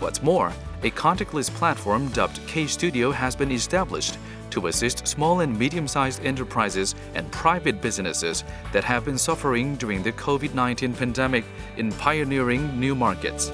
What's 0.00 0.22
more, 0.22 0.52
a 0.82 0.90
contactless 0.90 1.48
platform 1.48 2.08
dubbed 2.08 2.38
K 2.46 2.66
Studio 2.66 3.10
has 3.10 3.34
been 3.34 3.50
established 3.50 4.18
to 4.50 4.66
assist 4.66 5.08
small 5.08 5.40
and 5.40 5.58
medium 5.58 5.88
sized 5.88 6.22
enterprises 6.26 6.94
and 7.14 7.32
private 7.32 7.80
businesses 7.80 8.44
that 8.74 8.84
have 8.84 9.06
been 9.06 9.16
suffering 9.16 9.76
during 9.76 10.02
the 10.02 10.12
COVID 10.12 10.52
19 10.52 10.92
pandemic 10.92 11.44
in 11.78 11.90
pioneering 11.92 12.78
new 12.78 12.94
markets. 12.94 13.50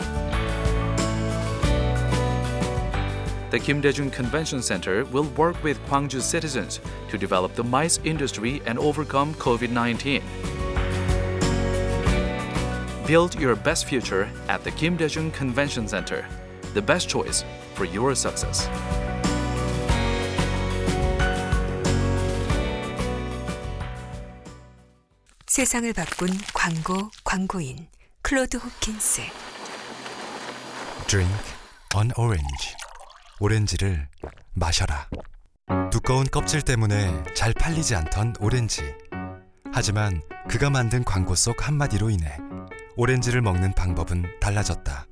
The 3.51 3.59
Kim 3.59 3.81
Daejung 3.81 4.11
Convention 4.11 4.61
Center 4.61 5.05
will 5.05 5.29
work 5.37 5.61
with 5.63 5.79
Gwangju 5.87 6.21
citizens 6.21 6.79
to 7.09 7.17
develop 7.17 7.55
the 7.55 7.63
mice 7.63 7.99
industry 8.03 8.61
and 8.65 8.77
overcome 8.79 9.33
COVID 9.35 9.69
19. 9.69 10.21
Build 13.07 13.39
your 13.39 13.55
best 13.55 13.85
future 13.85 14.27
at 14.47 14.63
the 14.63 14.71
Kim 14.71 14.97
Daejung 14.97 15.31
Convention 15.33 15.87
Center, 15.87 16.25
the 16.73 16.81
best 16.81 17.07
choice 17.07 17.43
for 17.75 17.85
your 17.85 18.15
success. 18.15 18.69
세상을 25.47 25.93
바꾼 25.93 26.27
광고 26.53 27.09
광고인 27.23 27.87
클로드 28.23 28.57
홉킨스 28.57 29.21
Drink 31.07 31.31
an 31.95 32.11
orange. 32.17 32.75
오렌지를 33.40 34.06
마셔라. 34.52 35.08
두꺼운 35.90 36.26
껍질 36.30 36.60
때문에 36.60 37.24
잘 37.34 37.54
팔리지 37.54 37.94
않던 37.94 38.34
오렌지. 38.38 38.82
하지만 39.72 40.20
그가 40.48 40.68
만든 40.68 41.04
광고 41.04 41.34
속 41.34 41.66
한마디로 41.66 42.10
인해 42.10 42.36
오렌지를 42.96 43.40
먹는 43.40 43.72
방법은 43.74 44.40
달라졌다. 44.40 45.06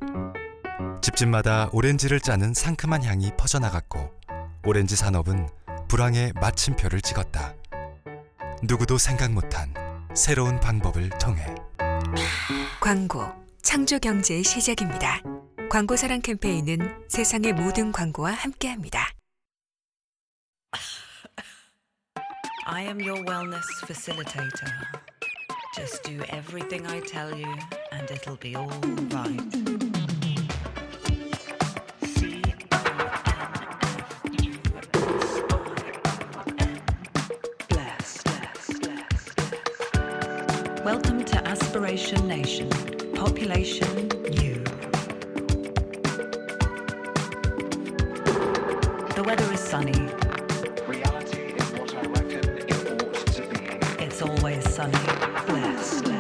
집집마다 1.01 1.71
오렌지를 1.73 2.21
짜는 2.21 2.53
상큼한 2.53 3.03
향이 3.03 3.33
퍼져나갔고 3.39 4.13
오렌지 4.67 4.95
산업은 4.95 5.49
불황의 5.89 6.35
마침표를 6.35 7.01
찍었다. 7.01 7.55
누구도 8.63 8.99
생각 8.99 9.33
못한 9.33 9.73
새로운 10.15 10.61
방법을 10.61 11.09
통해 11.19 11.47
광고 12.81 13.27
창조 13.63 13.99
경제의 13.99 14.45
시작입니다. 14.45 15.23
광고 15.70 15.96
사랑 15.96 16.22
캠페인은 16.22 17.06
세상의 17.08 17.54
모든 17.54 17.92
광고와 17.92 18.32
함께합니다. 18.32 19.10
I 22.66 22.84
am 22.84 23.00
your 23.00 23.22
wellness 23.26 23.66
facilitator. 23.86 24.72
Just 25.76 26.04
do 26.04 26.22
everything 26.30 26.86
I 26.88 27.02
tell 27.02 27.36
you, 27.36 27.52
and 27.92 28.10
it'll 28.10 28.38
be 28.38 28.56
all 28.56 28.70
right. 29.10 29.42
Welcome 40.86 41.26
to 41.26 41.48
Aspiration 41.48 42.28
Nation. 42.28 42.70
Population 43.16 44.10
sunny. 49.69 50.09
Reality 50.87 51.53
is 51.55 51.71
what 51.73 51.95
I 51.95 52.01
reckon 52.07 52.57
it 52.57 52.91
ought 52.91 53.27
to 53.27 53.43
be. 53.43 54.03
It's 54.03 54.23
always 54.23 54.67
sunny. 54.67 54.99
Blessed. 55.47 56.18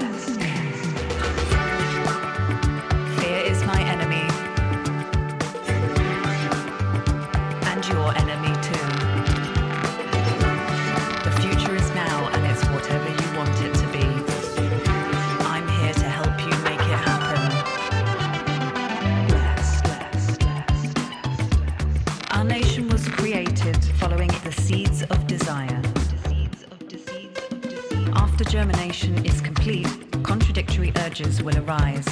Germination 28.59 29.25
is 29.25 29.41
complete, 29.41 29.87
contradictory 30.25 30.93
urges 30.97 31.41
will 31.41 31.57
arise. 31.59 32.09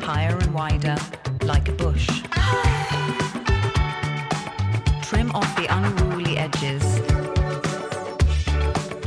Higher 0.00 0.38
and 0.38 0.54
wider, 0.54 0.96
like 1.42 1.68
a 1.68 1.72
bush. 1.72 2.06
Trim 5.02 5.32
off 5.32 5.52
the 5.56 5.66
unruly 5.68 6.38
edges 6.38 6.84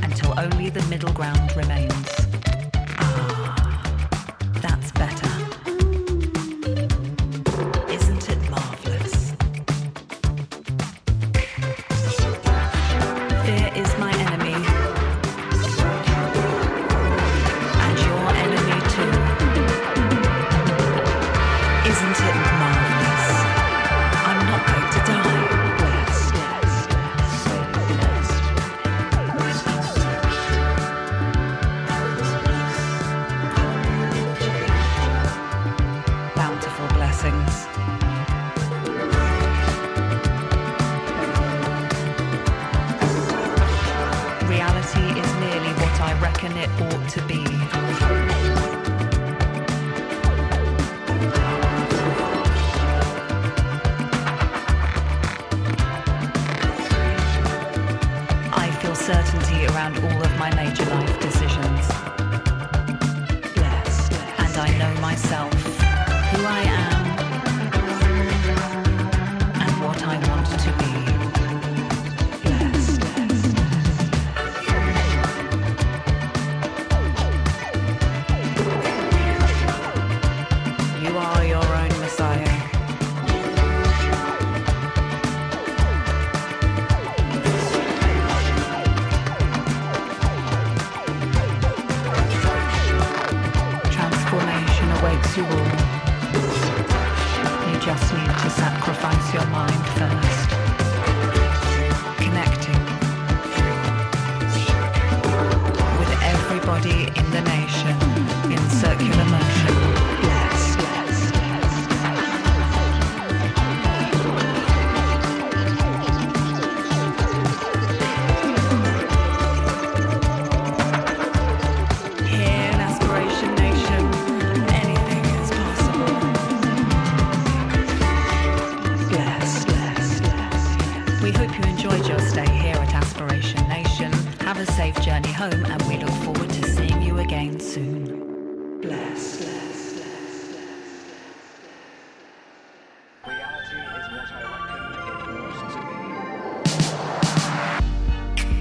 until 0.03 0.37
only 0.37 0.69
the 0.69 0.85
middle 0.89 1.13
ground 1.13 1.55
remains. 1.55 2.18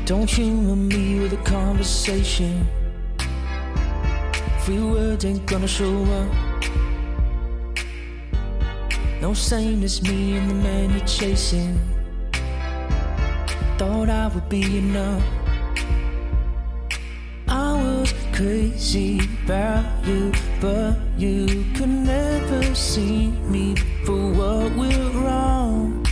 Don't 0.09 0.31
humor 0.31 0.75
me 0.75 1.21
with 1.21 1.35
a 1.35 1.43
conversation. 1.45 2.67
Free 4.61 4.81
words 4.81 5.27
ain't 5.27 5.45
gonna 5.45 5.69
show 5.69 6.03
up. 6.05 6.33
No 9.21 9.33
it's 9.33 10.01
me 10.01 10.39
and 10.39 10.51
the 10.51 10.55
man 10.55 10.93
you're 10.93 11.07
chasing. 11.07 11.79
Thought 13.77 14.09
I 14.09 14.29
would 14.29 14.49
be 14.49 14.79
enough. 14.79 15.23
I 17.47 17.75
was 17.75 18.15
crazy 18.33 19.21
about 19.45 19.85
you, 20.07 20.33
but 20.59 20.97
you 21.19 21.67
could 21.77 21.91
never 21.91 22.75
see 22.75 23.27
me 23.53 23.75
for 24.07 24.33
what 24.33 24.75
went 24.75 25.15
wrong. 25.17 26.07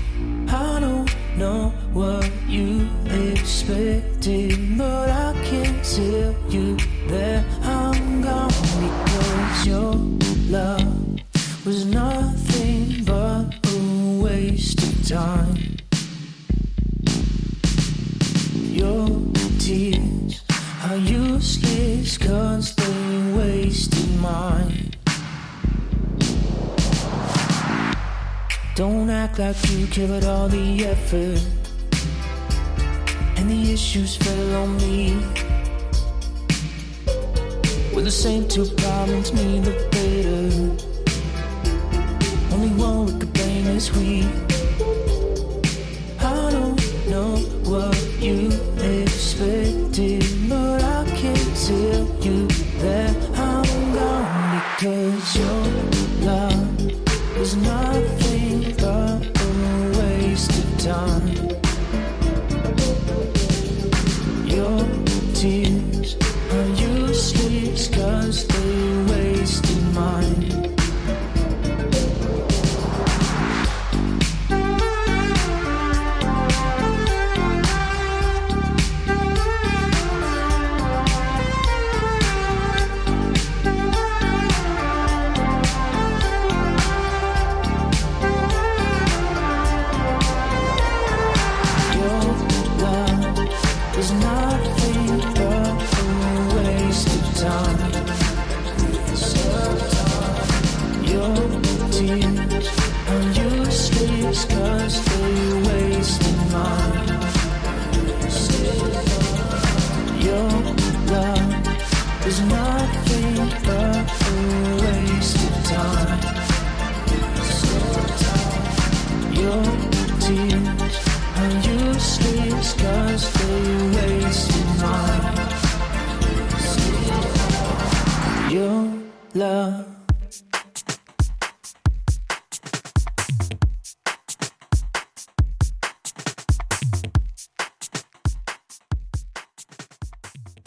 I 0.51 0.81
don't 0.81 1.11
know 1.39 1.73
what 1.97 2.31
you 2.47 2.87
expected, 3.07 4.77
but 4.77 5.09
I 5.09 5.33
can 5.45 5.83
tell 5.83 6.35
you 6.51 6.77
that 7.09 7.43
I'm 7.63 8.21
gone 8.21 8.51
because 8.85 9.67
your 9.67 9.95
love 10.53 11.21
was 11.65 11.87
nothing 11.87 13.03
but 13.05 13.47
a 13.67 14.21
waste 14.23 14.83
of 14.83 15.09
time. 15.09 15.57
Your 18.53 19.09
tears 19.59 20.43
are 20.85 20.99
useless 20.99 22.19
cause 22.19 22.75
they 22.75 23.33
wasted 23.39 24.21
mine. 24.21 24.93
Don't 28.75 29.09
act 29.09 29.39
like 29.39 29.57
you 29.71 29.87
covered 29.87 30.25
all 30.25 30.49
the 30.49 30.85
effort. 30.85 31.66
And 33.49 33.55
the 33.65 33.73
issues 33.75 34.17
fell 34.17 34.55
on 34.57 34.77
me. 34.79 35.13
When 37.95 38.05
the 38.05 38.11
same 38.11 38.49
two 38.49 38.65
problems 38.65 39.33
me 39.33 39.61
the 39.61 39.71
better. 39.95 40.51
Only 42.53 42.71
one 42.71 43.07
we 43.07 43.13
could 43.21 43.33
blame 43.33 43.67
is 43.69 43.93
we. 43.93 44.25
I 46.19 46.51
don't 46.51 46.83
know 47.09 47.37
what 47.71 47.97
you 48.19 48.51
expected, 48.83 50.25
but 50.49 50.83
I 50.83 51.05
can 51.15 51.37
tell 51.69 52.05
you 52.27 52.49
that 52.83 53.17
I'm 53.39 53.95
gone 53.95 54.63
because 54.75 55.37
your 55.37 55.67
love 56.27 57.39
was 57.39 57.55
nothing 57.55 57.96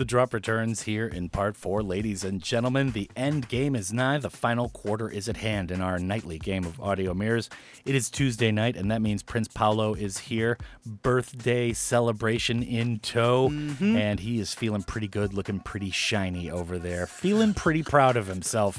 drop 0.10 0.34
returns 0.34 0.82
here 0.82 1.08
in 1.08 1.30
part 1.30 1.56
four. 1.56 1.84
Ladies 1.84 2.24
and 2.24 2.42
gentlemen, 2.42 2.92
the 2.92 3.10
end 3.16 3.48
game 3.48 3.76
is 3.76 3.94
nigh. 3.94 4.18
The 4.18 4.32
final 4.32 4.68
quarter 4.70 5.08
is 5.08 5.30
at 5.30 5.38
hand 5.38 5.70
in 5.70 5.82
our 5.82 6.00
nightly 6.00 6.40
game 6.40 6.66
of 6.66 6.82
audio 6.82 7.14
mirrors. 7.14 7.48
It 7.86 7.94
is 7.94 8.10
Tuesday 8.10 8.52
night, 8.52 8.76
and 8.76 8.90
that 8.90 9.04
means 9.04 9.22
Prince 9.22 9.48
Paolo 9.48 9.94
is 9.94 10.18
here. 10.18 10.58
Birthday 10.84 11.74
celebration 11.74 12.64
in 12.64 12.98
tow, 13.00 13.50
mm-hmm. 13.50 13.96
and 13.96 14.20
he 14.20 14.40
is 14.40 14.56
feeling 14.56 14.82
pretty 14.82 15.08
good, 15.08 15.36
looking 15.36 15.60
pretty 15.60 15.92
shiny 15.92 16.50
over 16.50 16.80
there. 16.80 17.06
Feeling 17.06 17.54
pretty 17.54 17.84
proud 17.84 18.18
of 18.18 18.26
himself 18.26 18.78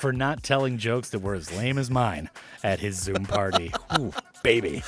for 0.00 0.12
not 0.12 0.42
telling 0.42 0.78
jokes 0.78 1.10
that 1.10 1.20
were 1.20 1.34
as 1.34 1.56
lame 1.56 1.78
as 1.78 1.90
mine 1.90 2.28
at 2.64 2.80
his 2.80 3.00
Zoom 3.00 3.24
party. 3.24 3.72
Ooh, 3.98 4.12
baby. 4.42 4.82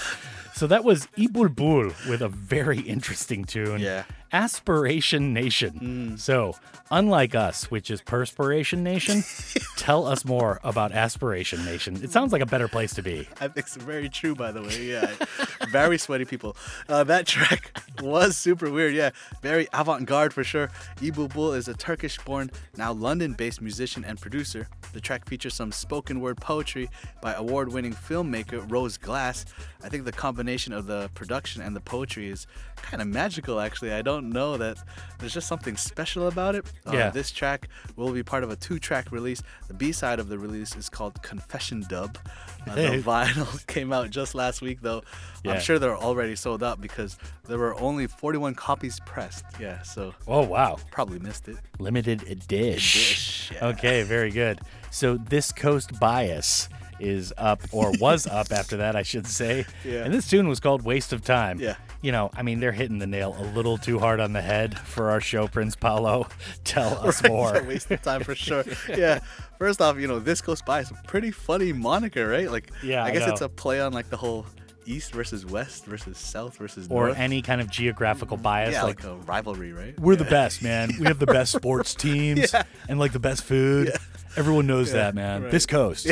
So 0.55 0.67
that 0.69 0.85
was 0.85 1.09
Y 1.17 1.27
Bülbül 1.27 2.09
with 2.09 2.23
a 2.23 2.29
very 2.29 2.81
interesting 2.81 3.45
tune. 3.45 3.81
Yeah. 3.81 4.05
Aspiration 4.35 5.33
Nation. 5.33 6.19
So, 6.19 6.57
unlike 6.91 7.37
us, 7.37 7.71
which 7.71 7.89
is 7.89 8.03
Perspiration 8.03 8.83
Nation, 8.83 9.23
tell 9.77 10.09
us 10.09 10.25
more 10.25 10.59
about 10.65 10.91
Aspiration 10.91 11.65
Nation. 11.65 12.03
It 12.03 12.11
sounds 12.11 12.33
like 12.33 12.43
a 12.43 12.47
better 12.47 12.67
place 12.67 12.93
to 12.95 13.03
be. 13.03 13.29
I 13.41 13.47
think 13.47 13.59
it's 13.59 13.77
very 13.77 14.09
true, 14.09 14.35
by 14.35 14.51
the 14.51 14.61
way. 14.61 14.87
Yeah, 14.87 15.15
very 15.69 15.99
sweaty 15.99 16.25
people. 16.25 16.57
Uh, 16.89 17.05
that 17.05 17.29
track 17.29 17.81
was 18.03 18.37
super 18.37 18.69
weird. 18.69 18.93
Yeah, 18.95 19.11
very 19.41 19.69
avant-garde 19.73 20.33
for 20.33 20.43
sure. 20.43 20.69
Y 21.01 21.11
Bülbül 21.11 21.57
is 21.57 21.69
a 21.69 21.75
Turkish-born, 21.75 22.51
now 22.77 22.93
London-based 22.93 23.63
musician 23.63 24.05
and 24.05 24.21
producer. 24.21 24.67
The 24.95 25.01
track 25.01 25.29
features 25.29 25.55
some 25.55 25.71
spoken 25.71 26.21
word 26.21 26.39
poetry 26.39 26.91
by 27.23 27.35
award-winning 27.35 27.93
filmmaker 27.93 28.69
Rose 28.69 28.97
Glass. 28.97 29.45
I 29.85 29.89
think 29.89 30.05
the 30.05 30.13
combination 30.13 30.73
of 30.73 30.87
the 30.87 31.09
production 31.15 31.63
and 31.63 31.77
the 31.77 31.81
poetry 31.81 32.29
is 32.31 32.49
kind 32.77 33.01
of 33.01 33.09
magical. 33.09 33.61
Actually, 33.61 33.93
I 33.93 34.03
don't 34.03 34.24
know 34.31 34.57
that 34.57 34.79
there's 35.19 35.33
just 35.35 35.47
something 35.49 35.77
special 35.77 36.27
about 36.29 36.55
it. 36.55 36.65
Uh, 36.87 36.93
Yeah. 36.93 37.11
This 37.11 37.31
track 37.31 37.69
will 37.97 38.13
be 38.13 38.23
part 38.23 38.43
of 38.45 38.51
a 38.51 38.57
two-track 38.57 39.13
release. 39.13 39.43
The 39.69 39.75
B-side 39.75 40.19
of 40.21 40.29
the 40.29 40.39
release 40.39 40.75
is 40.77 40.89
called 40.89 41.23
Confession 41.23 41.85
Dub. 41.89 42.19
Uh, 42.67 42.75
Hey. 42.75 42.97
the 42.99 43.03
vinyl 43.03 43.67
came 43.67 43.93
out 43.93 44.11
just 44.11 44.35
last 44.35 44.61
week, 44.63 44.81
though. 44.83 45.03
Yeah. 45.45 45.53
I'm 45.53 45.61
sure 45.61 45.79
they're 45.79 45.97
already 45.97 46.37
sold 46.37 46.63
out 46.63 46.81
because 46.81 47.19
there 47.47 47.59
were 47.59 47.79
only 47.81 48.07
41 48.07 48.55
copies 48.55 48.99
pressed. 49.07 49.45
Yeah, 49.61 49.83
so 49.83 50.15
Oh, 50.27 50.43
wow. 50.43 50.79
probably 50.91 51.19
missed 51.19 51.49
it. 51.49 51.57
Limited 51.79 52.23
edition. 52.29 53.01
Dish, 53.01 53.51
yeah. 53.53 53.67
Okay, 53.69 54.03
very 54.03 54.31
good. 54.31 54.61
So, 54.91 55.17
This 55.17 55.53
Coast 55.53 55.99
Bias 56.01 56.69
is 57.01 57.33
up, 57.37 57.61
or 57.73 57.93
was 58.01 58.27
up 58.41 58.53
after 58.53 58.77
that, 58.79 58.97
I 58.97 59.03
should 59.03 59.27
say. 59.27 59.67
Yeah. 59.85 60.05
And 60.05 60.13
this 60.15 60.29
tune 60.29 60.49
was 60.49 60.61
called 60.61 60.83
Waste 60.83 61.13
of 61.13 61.23
Time. 61.23 61.59
Yeah. 61.61 61.77
you 62.03 62.13
know, 62.13 62.31
I 62.37 62.43
mean, 62.43 62.61
they're 62.61 62.73
hitting 62.73 62.99
the 62.99 63.07
nail 63.07 63.35
a 63.39 63.45
little 63.55 63.79
too 63.79 63.99
hard 63.99 64.21
on 64.21 64.33
the 64.33 64.43
head 64.43 64.79
for 64.79 65.11
our 65.11 65.21
show, 65.21 65.49
Prince 65.49 65.77
Paolo. 65.77 66.29
Tell 66.65 66.99
us 67.07 67.23
Right, 67.23 67.31
more. 67.33 67.55
it's 67.57 67.65
a 67.65 67.69
waste 67.69 67.91
of 67.91 68.03
time 68.03 68.23
for 68.25 68.35
sure. 68.35 68.65
yeah. 68.89 69.21
First 69.59 69.81
off, 69.81 69.99
you 69.99 70.07
know, 70.09 70.19
This 70.19 70.41
Coast 70.41 70.65
Bias 70.67 70.91
is 70.91 70.97
a 70.99 71.03
pretty 71.09 71.31
funny 71.31 71.73
moniker, 71.73 72.27
right? 72.29 72.51
Like, 72.51 72.71
Yeah, 72.83 73.05
I 73.05 73.09
I 73.09 73.11
guess 73.13 73.27
know. 73.27 73.33
it's 73.33 73.41
a 73.43 73.49
play 73.49 73.81
on 73.81 73.93
like 73.93 74.11
the 74.11 74.17
whole 74.17 74.47
East 74.87 75.13
versus 75.13 75.47
West 75.47 75.87
versus 75.87 76.19
South 76.19 76.59
versus 76.59 76.87
or 76.91 77.07
North. 77.07 77.19
any 77.19 77.41
kind 77.41 77.63
of 77.63 77.71
geographical 77.71 78.37
bias. 78.37 78.73
yeah, 78.73 78.83
like, 78.83 79.03
like, 79.03 79.11
a 79.13 79.17
rivalry, 79.21 79.73
right? 79.73 79.99
we're 79.99 80.15
the 80.17 80.25
best, 80.27 80.63
man. 80.63 80.91
We 81.01 81.07
have 81.07 81.19
the 81.19 81.25
best 81.27 81.53
sports 81.53 81.95
teams 81.95 82.53
Yeah. 82.53 82.65
and 82.87 82.99
like 82.99 83.13
the 83.13 83.19
best 83.19 83.45
food. 83.45 83.93
Everyone 84.37 84.67
knows 84.67 84.89
Yeah, 84.89 84.95
that, 85.03 85.15
man. 85.15 85.43
right. 85.43 85.51
This 85.51 85.67
coast. 85.67 86.07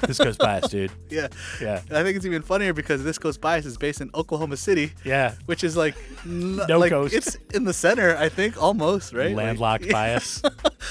this 0.00 0.18
coast 0.18 0.38
bias, 0.38 0.68
dude. 0.68 0.92
Yeah. 1.10 1.28
Yeah. 1.60 1.80
And 1.88 1.98
I 1.98 2.02
think 2.02 2.16
it's 2.16 2.26
even 2.26 2.42
funnier 2.42 2.72
because 2.72 3.02
this 3.04 3.18
Coast 3.18 3.40
Bias 3.40 3.66
is 3.66 3.76
based 3.76 4.00
in 4.00 4.10
Oklahoma 4.14 4.56
City. 4.56 4.92
Yeah. 5.04 5.34
Which 5.46 5.62
is 5.64 5.76
like 5.76 5.94
n- 6.24 6.56
No 6.68 6.78
like, 6.78 6.90
coast. 6.90 7.14
It's 7.14 7.36
in 7.52 7.64
the 7.64 7.72
center, 7.72 8.16
I 8.16 8.28
think, 8.28 8.60
almost, 8.62 9.12
right? 9.12 9.34
Like- 9.34 9.46
Landlocked 9.46 9.88
bias. 9.90 10.42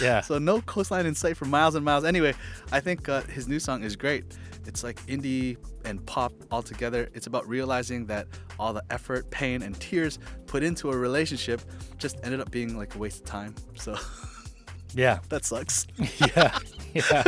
Yeah. 0.01 0.21
So 0.21 0.37
no 0.39 0.61
coastline 0.61 1.05
in 1.05 1.15
sight 1.15 1.37
for 1.37 1.45
miles 1.45 1.75
and 1.75 1.83
miles. 1.85 2.03
Anyway, 2.05 2.33
I 2.71 2.79
think 2.79 3.07
uh, 3.09 3.21
his 3.23 3.47
new 3.47 3.59
song 3.59 3.83
is 3.83 3.95
great. 3.95 4.23
It's 4.65 4.83
like 4.83 4.95
indie 5.07 5.57
and 5.83 6.05
pop 6.05 6.31
all 6.51 6.63
together. 6.63 7.09
It's 7.13 7.27
about 7.27 7.45
realizing 7.47 8.05
that 8.05 8.27
all 8.57 8.71
the 8.71 8.83
effort, 8.89 9.29
pain, 9.29 9.61
and 9.61 9.77
tears 9.79 10.19
put 10.47 10.63
into 10.63 10.89
a 10.89 10.95
relationship 10.97 11.61
just 11.97 12.17
ended 12.23 12.39
up 12.39 12.49
being 12.49 12.77
like 12.77 12.95
a 12.95 12.97
waste 12.97 13.19
of 13.19 13.25
time. 13.25 13.55
So 13.75 13.97
Yeah. 14.93 15.19
that 15.29 15.45
sucks. 15.45 15.87
yeah. 16.35 16.57
Yeah. 16.93 17.23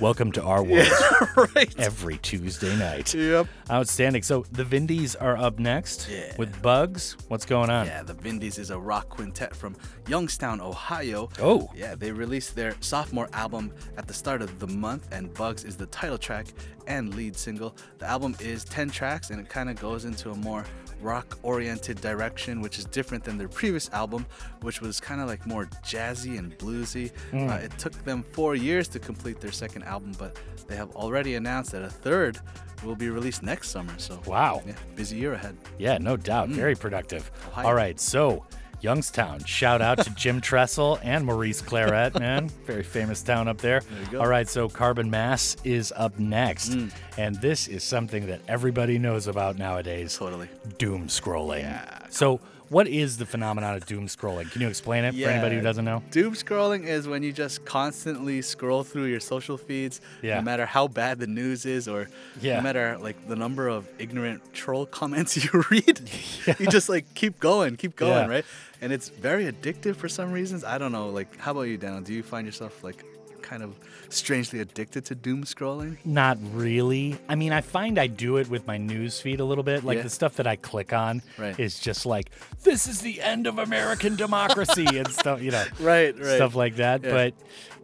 Welcome 0.00 0.32
to 0.32 0.42
our 0.42 0.62
world. 0.62 0.86
Yeah, 0.86 1.46
right. 1.56 1.74
Every 1.78 2.18
Tuesday 2.18 2.76
night. 2.76 3.14
Yep. 3.14 3.46
Outstanding. 3.70 4.22
So 4.22 4.44
the 4.52 4.64
Vindys 4.64 5.16
are 5.18 5.36
up 5.36 5.58
next 5.58 6.08
Yeah. 6.10 6.34
with 6.36 6.60
Bugs. 6.60 7.16
What's 7.28 7.46
going 7.46 7.70
on? 7.70 7.86
Yeah, 7.86 8.02
the 8.02 8.12
Vindys 8.14 8.58
is 8.58 8.68
a 8.70 8.78
rock 8.78 9.08
quintet 9.08 9.56
from 9.56 9.76
Youngstown, 10.08 10.60
Ohio. 10.60 11.30
Oh. 11.40 11.70
Yeah, 11.74 11.94
they 11.94 12.12
released 12.12 12.54
their 12.54 12.74
sophomore 12.80 13.30
album 13.32 13.72
at 13.96 14.06
the 14.06 14.14
start 14.14 14.42
of 14.42 14.58
the 14.58 14.66
month, 14.66 15.08
and 15.10 15.32
Bugs 15.32 15.64
is 15.64 15.76
the 15.76 15.86
title 15.86 16.18
track 16.18 16.46
and 16.86 17.14
lead 17.14 17.34
single. 17.34 17.74
The 17.98 18.06
album 18.06 18.36
is 18.40 18.62
10 18.64 18.90
tracks, 18.90 19.30
and 19.30 19.40
it 19.40 19.48
kind 19.48 19.70
of 19.70 19.80
goes 19.80 20.04
into 20.04 20.30
a 20.32 20.34
more 20.34 20.66
rock 21.00 21.38
oriented 21.42 22.00
direction, 22.00 22.60
which 22.60 22.78
is 22.78 22.84
different 22.86 23.24
than 23.24 23.38
their 23.38 23.48
previous 23.48 23.90
album, 23.90 24.26
which 24.62 24.80
was 24.80 25.00
kind 25.00 25.20
of 25.20 25.28
like 25.28 25.46
more 25.46 25.66
jazzy 25.84 26.38
and 26.38 26.56
bluesy. 26.58 27.12
Mm. 27.32 27.50
Uh, 27.50 27.54
it 27.58 27.76
took 27.78 27.92
them 28.04 28.22
four 28.32 28.54
years 28.54 28.88
to 28.88 28.98
complete 28.98 29.40
their 29.40 29.52
second 29.52 29.84
album, 29.84 30.12
but 30.18 30.38
they 30.66 30.76
have 30.76 30.90
already 30.96 31.34
announced 31.36 31.72
that 31.72 31.82
a 31.82 31.90
third 31.90 32.38
will 32.84 32.96
be 32.96 33.10
released 33.10 33.42
next 33.42 33.70
summer. 33.70 33.92
So, 33.98 34.20
Wow. 34.26 34.62
yeah, 34.66 34.74
busy 34.94 35.16
year 35.16 35.32
ahead. 35.34 35.56
Yeah, 35.78 35.98
no 35.98 36.16
doubt. 36.16 36.48
Mm. 36.48 36.52
Very 36.54 36.74
productive. 36.74 37.30
Ohio. 37.48 37.66
All 37.66 37.74
right, 37.74 37.98
so 37.98 38.44
Youngstown. 38.80 39.44
Shout 39.44 39.82
out 39.82 39.98
to 40.04 40.10
Jim 40.10 40.40
Tressel 40.40 40.98
and 41.02 41.24
Maurice 41.26 41.60
Clarett, 41.62 42.18
man. 42.18 42.48
Very 42.66 42.82
famous 42.82 43.22
town 43.22 43.48
up 43.48 43.58
there. 43.58 43.82
There. 44.10 44.20
All 44.20 44.28
right, 44.28 44.48
so 44.48 44.68
Carbon 44.68 45.10
Mass 45.10 45.56
is 45.64 45.92
up 45.96 46.18
next. 46.18 46.70
Mm. 46.70 46.92
And 47.16 47.36
this 47.40 47.66
is 47.68 47.82
something 47.82 48.26
that 48.26 48.40
everybody 48.46 48.98
knows 48.98 49.26
about 49.26 49.58
nowadays. 49.58 50.16
Totally. 50.16 50.48
Doom 50.78 51.08
scrolling. 51.08 51.62
Yeah. 51.62 52.06
So, 52.10 52.40
what 52.68 52.86
is 52.86 53.16
the 53.16 53.24
phenomenon 53.24 53.76
of 53.76 53.86
doom 53.86 54.08
scrolling? 54.08 54.50
Can 54.52 54.60
you 54.60 54.68
explain 54.68 55.02
it 55.04 55.14
for 55.14 55.26
anybody 55.26 55.54
who 55.56 55.62
doesn't 55.62 55.86
know? 55.86 56.02
Doom 56.10 56.34
scrolling 56.34 56.84
is 56.84 57.08
when 57.08 57.22
you 57.22 57.32
just 57.32 57.64
constantly 57.64 58.42
scroll 58.42 58.84
through 58.84 59.04
your 59.06 59.20
social 59.20 59.56
feeds, 59.56 60.02
Yeah. 60.20 60.34
no 60.36 60.42
matter 60.42 60.66
how 60.66 60.86
bad 60.86 61.18
the 61.18 61.26
news 61.26 61.64
is, 61.64 61.88
or 61.88 62.08
Yeah. 62.42 62.56
no 62.56 62.62
matter 62.64 62.98
like 63.00 63.26
the 63.26 63.36
number 63.36 63.68
of 63.68 63.88
ignorant 63.98 64.52
troll 64.52 64.84
comments 64.84 65.34
you 65.42 65.64
read. 65.70 66.10
You 66.58 66.66
just 66.66 66.90
like 66.90 67.14
keep 67.14 67.40
going, 67.40 67.76
keep 67.76 67.96
going, 67.96 68.28
Yeah. 68.28 68.34
right? 68.36 68.44
And 68.80 68.92
it's 68.92 69.08
very 69.08 69.44
addictive 69.50 69.96
for 69.96 70.08
some 70.08 70.30
reasons. 70.32 70.64
I 70.64 70.78
don't 70.78 70.92
know. 70.92 71.08
Like, 71.08 71.36
how 71.38 71.50
about 71.52 71.62
you, 71.62 71.76
Daniel? 71.76 72.00
Do 72.00 72.14
you 72.14 72.22
find 72.22 72.46
yourself 72.46 72.84
like 72.84 73.04
kind 73.42 73.62
of 73.62 73.74
strangely 74.10 74.60
addicted 74.60 75.04
to 75.06 75.14
doom 75.14 75.44
scrolling? 75.44 75.96
Not 76.04 76.38
really. 76.52 77.18
I 77.28 77.34
mean, 77.34 77.52
I 77.52 77.60
find 77.60 77.98
I 77.98 78.06
do 78.06 78.36
it 78.36 78.48
with 78.48 78.66
my 78.66 78.76
news 78.76 79.20
feed 79.20 79.40
a 79.40 79.44
little 79.44 79.64
bit. 79.64 79.84
Like 79.84 79.96
Yeah. 79.98 80.02
the 80.02 80.10
stuff 80.10 80.36
that 80.36 80.46
I 80.46 80.56
click 80.56 80.92
on 80.92 81.22
Right. 81.38 81.58
is 81.58 81.78
just 81.80 82.04
like, 82.06 82.30
this 82.62 82.86
is 82.86 83.00
the 83.00 83.20
end 83.22 83.46
of 83.46 83.58
American 83.58 84.16
democracy 84.16 84.86
and 84.86 85.08
stuff, 85.08 85.40
you 85.42 85.50
know, 85.50 85.64
Right, 85.80 86.16
right. 86.18 86.36
stuff 86.36 86.54
like 86.54 86.76
that. 86.76 87.02
Yeah. 87.02 87.10
But 87.10 87.34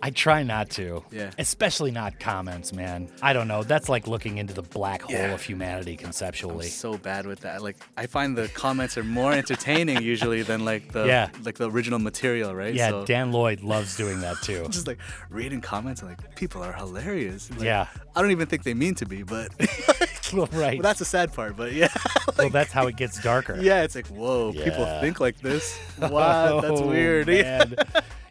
I 0.06 0.10
try 0.10 0.42
not 0.42 0.68
to. 0.72 1.02
Yeah. 1.10 1.30
Especially 1.38 1.90
not 1.90 2.20
comments, 2.20 2.74
man. 2.74 3.08
I 3.22 3.32
don't 3.32 3.48
know. 3.48 3.62
That's 3.62 3.88
like 3.88 4.06
looking 4.06 4.36
into 4.36 4.52
the 4.52 4.60
black 4.60 5.00
hole 5.00 5.16
Yeah. 5.16 5.32
of 5.32 5.42
humanity 5.42 5.96
conceptually. 5.96 6.66
I'm 6.66 6.70
so 6.72 6.98
bad 6.98 7.24
with 7.24 7.40
that. 7.40 7.62
Like, 7.62 7.78
I 7.96 8.04
find 8.04 8.36
the 8.36 8.48
comments 8.48 8.98
are 8.98 9.02
more 9.04 9.32
entertaining 9.32 10.02
usually 10.02 10.42
than 10.42 10.66
like 10.66 10.92
the 10.92 11.06
Yeah. 11.06 11.30
like 11.42 11.56
the 11.56 11.70
original 11.70 11.98
material, 11.98 12.54
right? 12.54 12.74
yeah, 12.74 12.90
So- 12.90 13.06
Dan 13.06 13.32
Lloyd 13.32 13.62
loves 13.62 13.96
doing 13.96 14.20
that 14.20 14.36
too. 14.42 14.66
just 14.70 14.86
like 14.86 14.98
reading 15.30 15.62
comments 15.62 16.02
and 16.02 16.10
like 16.10 16.34
people 16.36 16.62
are 16.62 16.74
hilarious. 16.74 17.50
Like, 17.52 17.62
Yeah. 17.62 17.86
I 18.14 18.20
don't 18.20 18.30
even 18.30 18.46
think 18.46 18.62
they 18.64 18.74
mean 18.74 18.94
to 18.96 19.06
be, 19.06 19.22
but 19.22 19.52
well, 20.34 20.50
right. 20.52 20.74
well, 20.78 20.82
that's 20.82 20.98
the 20.98 21.06
sad 21.06 21.32
part. 21.32 21.56
But 21.56 21.72
yeah, 21.72 21.88
well, 22.36 22.50
that's 22.50 22.72
how 22.72 22.88
it 22.88 22.96
gets 22.96 23.22
darker. 23.22 23.56
yeah, 23.58 23.84
it's 23.84 23.94
like 23.94 24.08
whoa, 24.08 24.52
people 24.52 24.84
think 25.00 25.18
like 25.18 25.40
this. 25.40 25.78
Wow, 25.98 26.60
that's 26.60 26.80
Oh, 26.82 26.88
weird. 26.88 27.26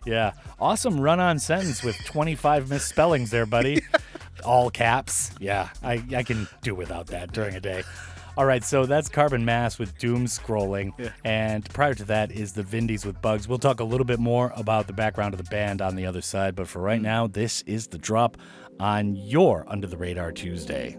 Yeah. 0.06 0.32
Awesome 0.60 1.00
run 1.00 1.20
on 1.20 1.40
sentence 1.40 1.84
with 1.84 1.98
25 2.06 2.70
misspellings 2.70 3.30
there, 3.32 3.46
buddy. 3.46 3.82
All 4.46 4.70
caps. 4.70 5.32
Yeah, 5.40 5.70
I, 5.82 6.04
I 6.16 6.24
can 6.24 6.48
do 6.62 6.76
without 6.76 7.08
that 7.08 7.32
during 7.32 7.56
a 7.56 7.62
day. 7.62 7.84
All 8.36 8.46
right, 8.46 8.64
so 8.64 8.86
that's 8.88 9.10
Carbon 9.10 9.46
Mass 9.46 9.78
with 9.78 9.96
Doom 10.00 10.26
Scrolling. 10.26 10.92
Yeah. 10.98 11.10
And 11.24 11.64
prior 11.70 11.94
to 11.94 12.04
that 12.06 12.32
is 12.32 12.54
the 12.54 12.64
Vindys 12.64 13.06
with 13.06 13.22
Bugs. 13.22 13.48
We'll 13.48 13.60
talk 13.60 13.80
a 13.80 13.84
little 13.84 14.06
bit 14.06 14.20
more 14.20 14.52
about 14.56 14.88
the 14.88 14.94
background 14.94 15.36
of 15.36 15.38
the 15.38 15.50
band 15.52 15.82
on 15.84 15.96
the 15.96 16.08
other 16.08 16.22
side, 16.22 16.56
but 16.56 16.68
for 16.68 16.80
right 16.82 17.00
Mm. 17.00 17.04
now, 17.04 17.28
this 17.28 17.62
is 17.68 17.88
the 17.88 18.00
drop 18.00 18.38
on 18.80 19.16
your 19.16 19.66
Under 19.68 19.86
the 19.86 19.98
Radar 19.98 20.32
Tuesday. 20.32 20.98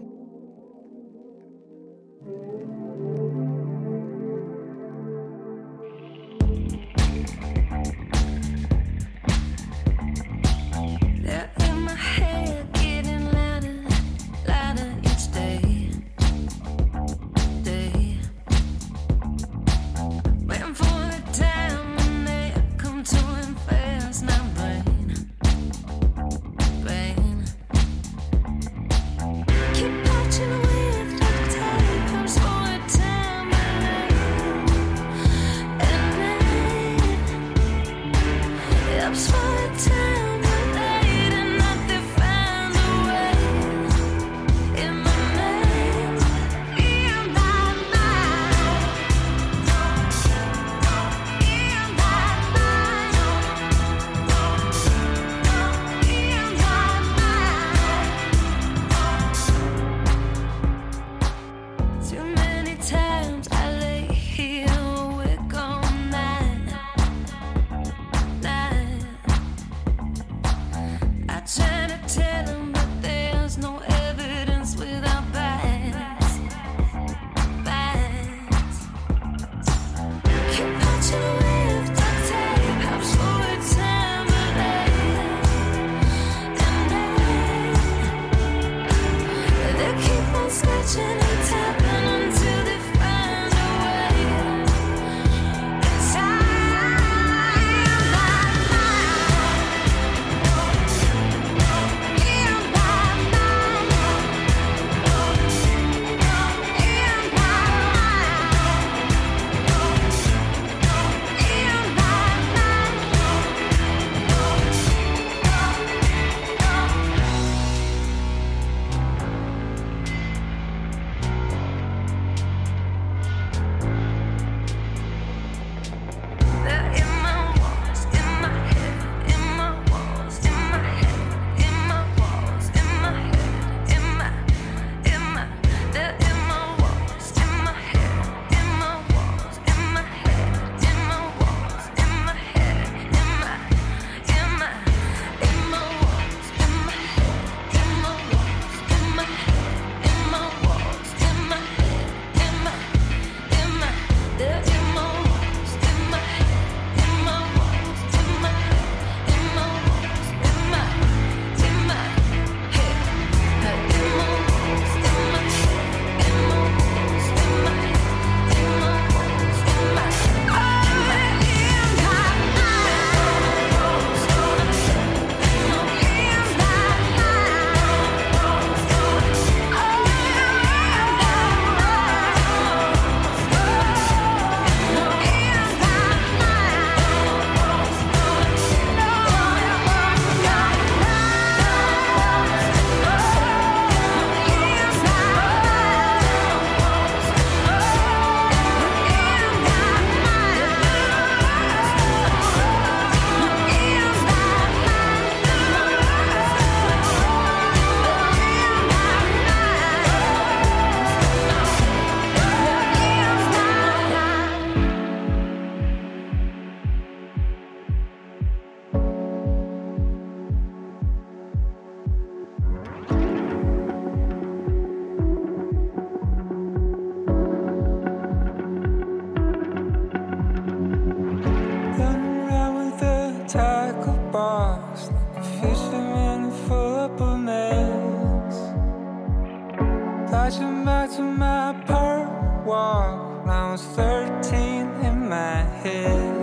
Was 243.45 243.83
13 243.83 244.55
in 245.03 245.29
my 245.29 245.61
head. 245.83 246.33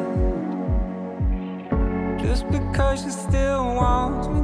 Just 2.20 2.48
because 2.48 3.04
you 3.04 3.10
still 3.10 3.74
want 3.74 4.32
me 4.32 4.41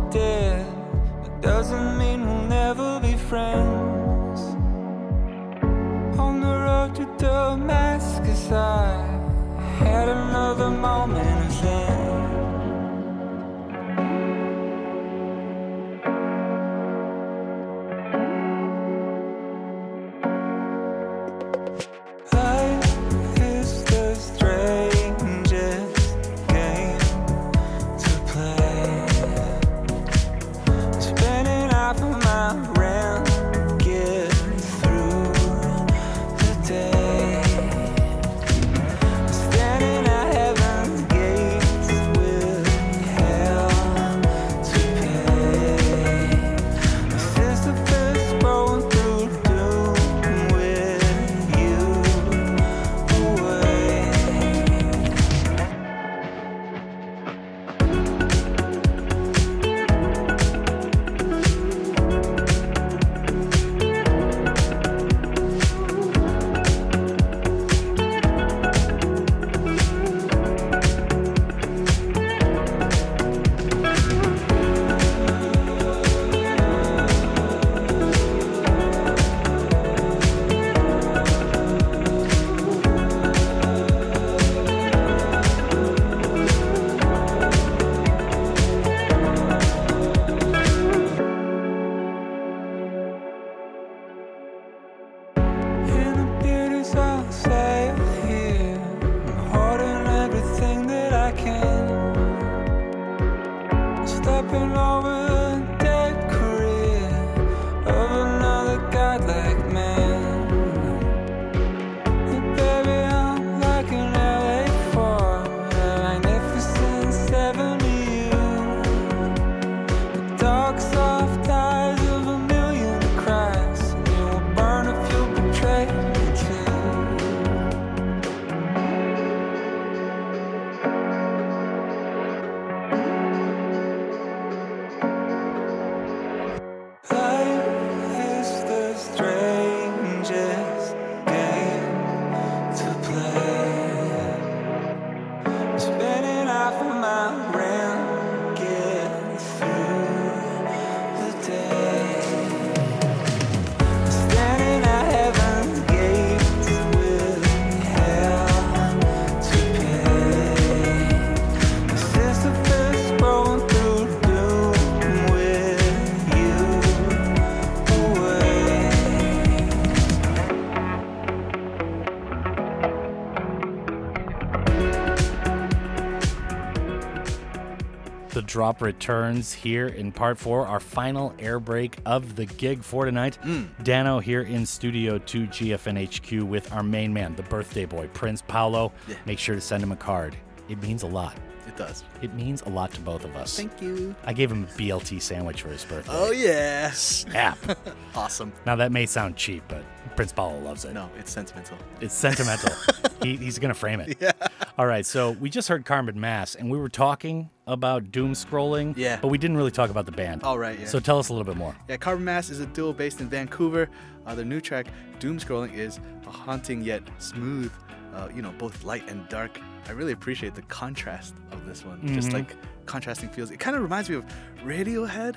drop 178.68 178.82
returns 178.82 179.54
here 179.54 179.86
in 179.86 180.12
part 180.12 180.36
four, 180.36 180.66
our 180.66 180.78
final 180.78 181.32
air 181.38 181.58
break 181.58 181.96
of 182.04 182.36
the 182.36 182.44
gig 182.44 182.82
for 182.82 183.06
tonight. 183.06 183.36
Hmm. 183.36 183.64
Danno 183.82 184.22
here 184.22 184.42
in 184.42 184.66
Studio 184.66 185.16
2 185.16 185.46
GFNHQ 185.46 186.42
with 186.42 186.70
our 186.74 186.82
main 186.82 187.10
man, 187.10 187.34
the 187.34 187.44
birthday 187.44 187.86
boy, 187.86 188.08
Prince 188.12 188.42
Paolo. 188.42 188.92
Yeah. 189.08 189.14
Make 189.24 189.38
sure 189.38 189.54
to 189.54 189.60
send 189.62 189.82
him 189.82 189.90
a 189.90 189.96
card. 189.96 190.36
It 190.68 190.82
means 190.82 191.02
a 191.02 191.06
lot. 191.06 191.34
It 191.66 191.78
does. 191.78 192.04
It 192.20 192.34
means 192.34 192.60
a 192.60 192.68
lot 192.68 192.92
to 192.92 193.00
both 193.00 193.24
of 193.24 193.34
us. 193.36 193.56
Thank 193.56 193.80
you. 193.80 194.14
I 194.24 194.34
gave 194.34 194.52
him 194.52 194.64
a 194.64 194.66
BLT 194.78 195.22
sandwich 195.22 195.62
for 195.62 195.70
his 195.70 195.86
birthday. 195.86 196.12
Oh 196.14 196.30
yes. 196.30 197.24
yeah. 197.32 197.54
Snap. 197.54 197.78
Awesome. 198.14 198.52
now 198.66 198.76
that 198.76 198.92
may 198.92 199.06
sound 199.06 199.36
cheap, 199.36 199.62
but 199.68 199.77
Prince 200.18 200.32
Paolo 200.32 200.58
loves 200.58 200.84
it. 200.84 200.94
No, 200.94 201.08
it's 201.16 201.30
sentimental. 201.30 201.78
It's 202.00 202.12
sentimental. 202.12 202.74
he, 203.22 203.36
he's 203.36 203.60
going 203.60 203.68
to 203.72 203.78
frame 203.78 204.00
it. 204.00 204.16
Yeah. 204.20 204.32
All 204.76 204.84
right. 204.84 205.06
So 205.06 205.30
we 205.30 205.48
just 205.48 205.68
heard 205.68 205.84
Carbon 205.84 206.18
Mass, 206.18 206.56
and 206.56 206.68
we 206.68 206.76
were 206.76 206.88
talking 206.88 207.50
about 207.68 208.10
doom 208.10 208.32
scrolling. 208.32 208.94
Yeah. 208.96 209.20
But 209.22 209.28
we 209.28 209.38
didn't 209.38 209.56
really 209.56 209.70
talk 209.70 209.90
about 209.90 210.06
the 210.06 210.10
band. 210.12 210.42
All 210.42 210.58
right, 210.58 210.76
yeah. 210.76 210.86
So 210.86 210.98
tell 210.98 211.20
us 211.20 211.28
a 211.28 211.32
little 211.32 211.44
bit 211.44 211.56
more. 211.56 211.76
Yeah, 211.88 211.98
Carbon 211.98 212.24
Mass 212.24 212.50
is 212.50 212.58
a 212.58 212.66
duo 212.66 212.92
based 212.92 213.20
in 213.20 213.28
Vancouver. 213.28 213.88
Uh, 214.26 214.34
their 214.34 214.44
new 214.44 214.60
track, 214.60 214.88
Doom 215.20 215.38
Scrolling, 215.38 215.72
is 215.72 216.00
a 216.26 216.30
haunting 216.30 216.82
yet 216.82 217.04
smooth, 217.18 217.70
uh, 218.12 218.28
you 218.34 218.42
know, 218.42 218.50
both 218.58 218.82
light 218.82 219.08
and 219.08 219.28
dark. 219.28 219.60
I 219.86 219.92
really 219.92 220.10
appreciate 220.14 220.56
the 220.56 220.62
contrast 220.62 221.36
of 221.52 221.64
this 221.64 221.84
one. 221.84 222.04
Just 222.08 222.30
Mhm. 222.30 222.32
like 222.34 222.56
contrasting 222.86 223.28
feels. 223.28 223.52
It 223.52 223.60
kind 223.60 223.76
of 223.76 223.82
reminds 223.82 224.10
me 224.10 224.16
of 224.16 224.24
Radiohead. 224.64 225.36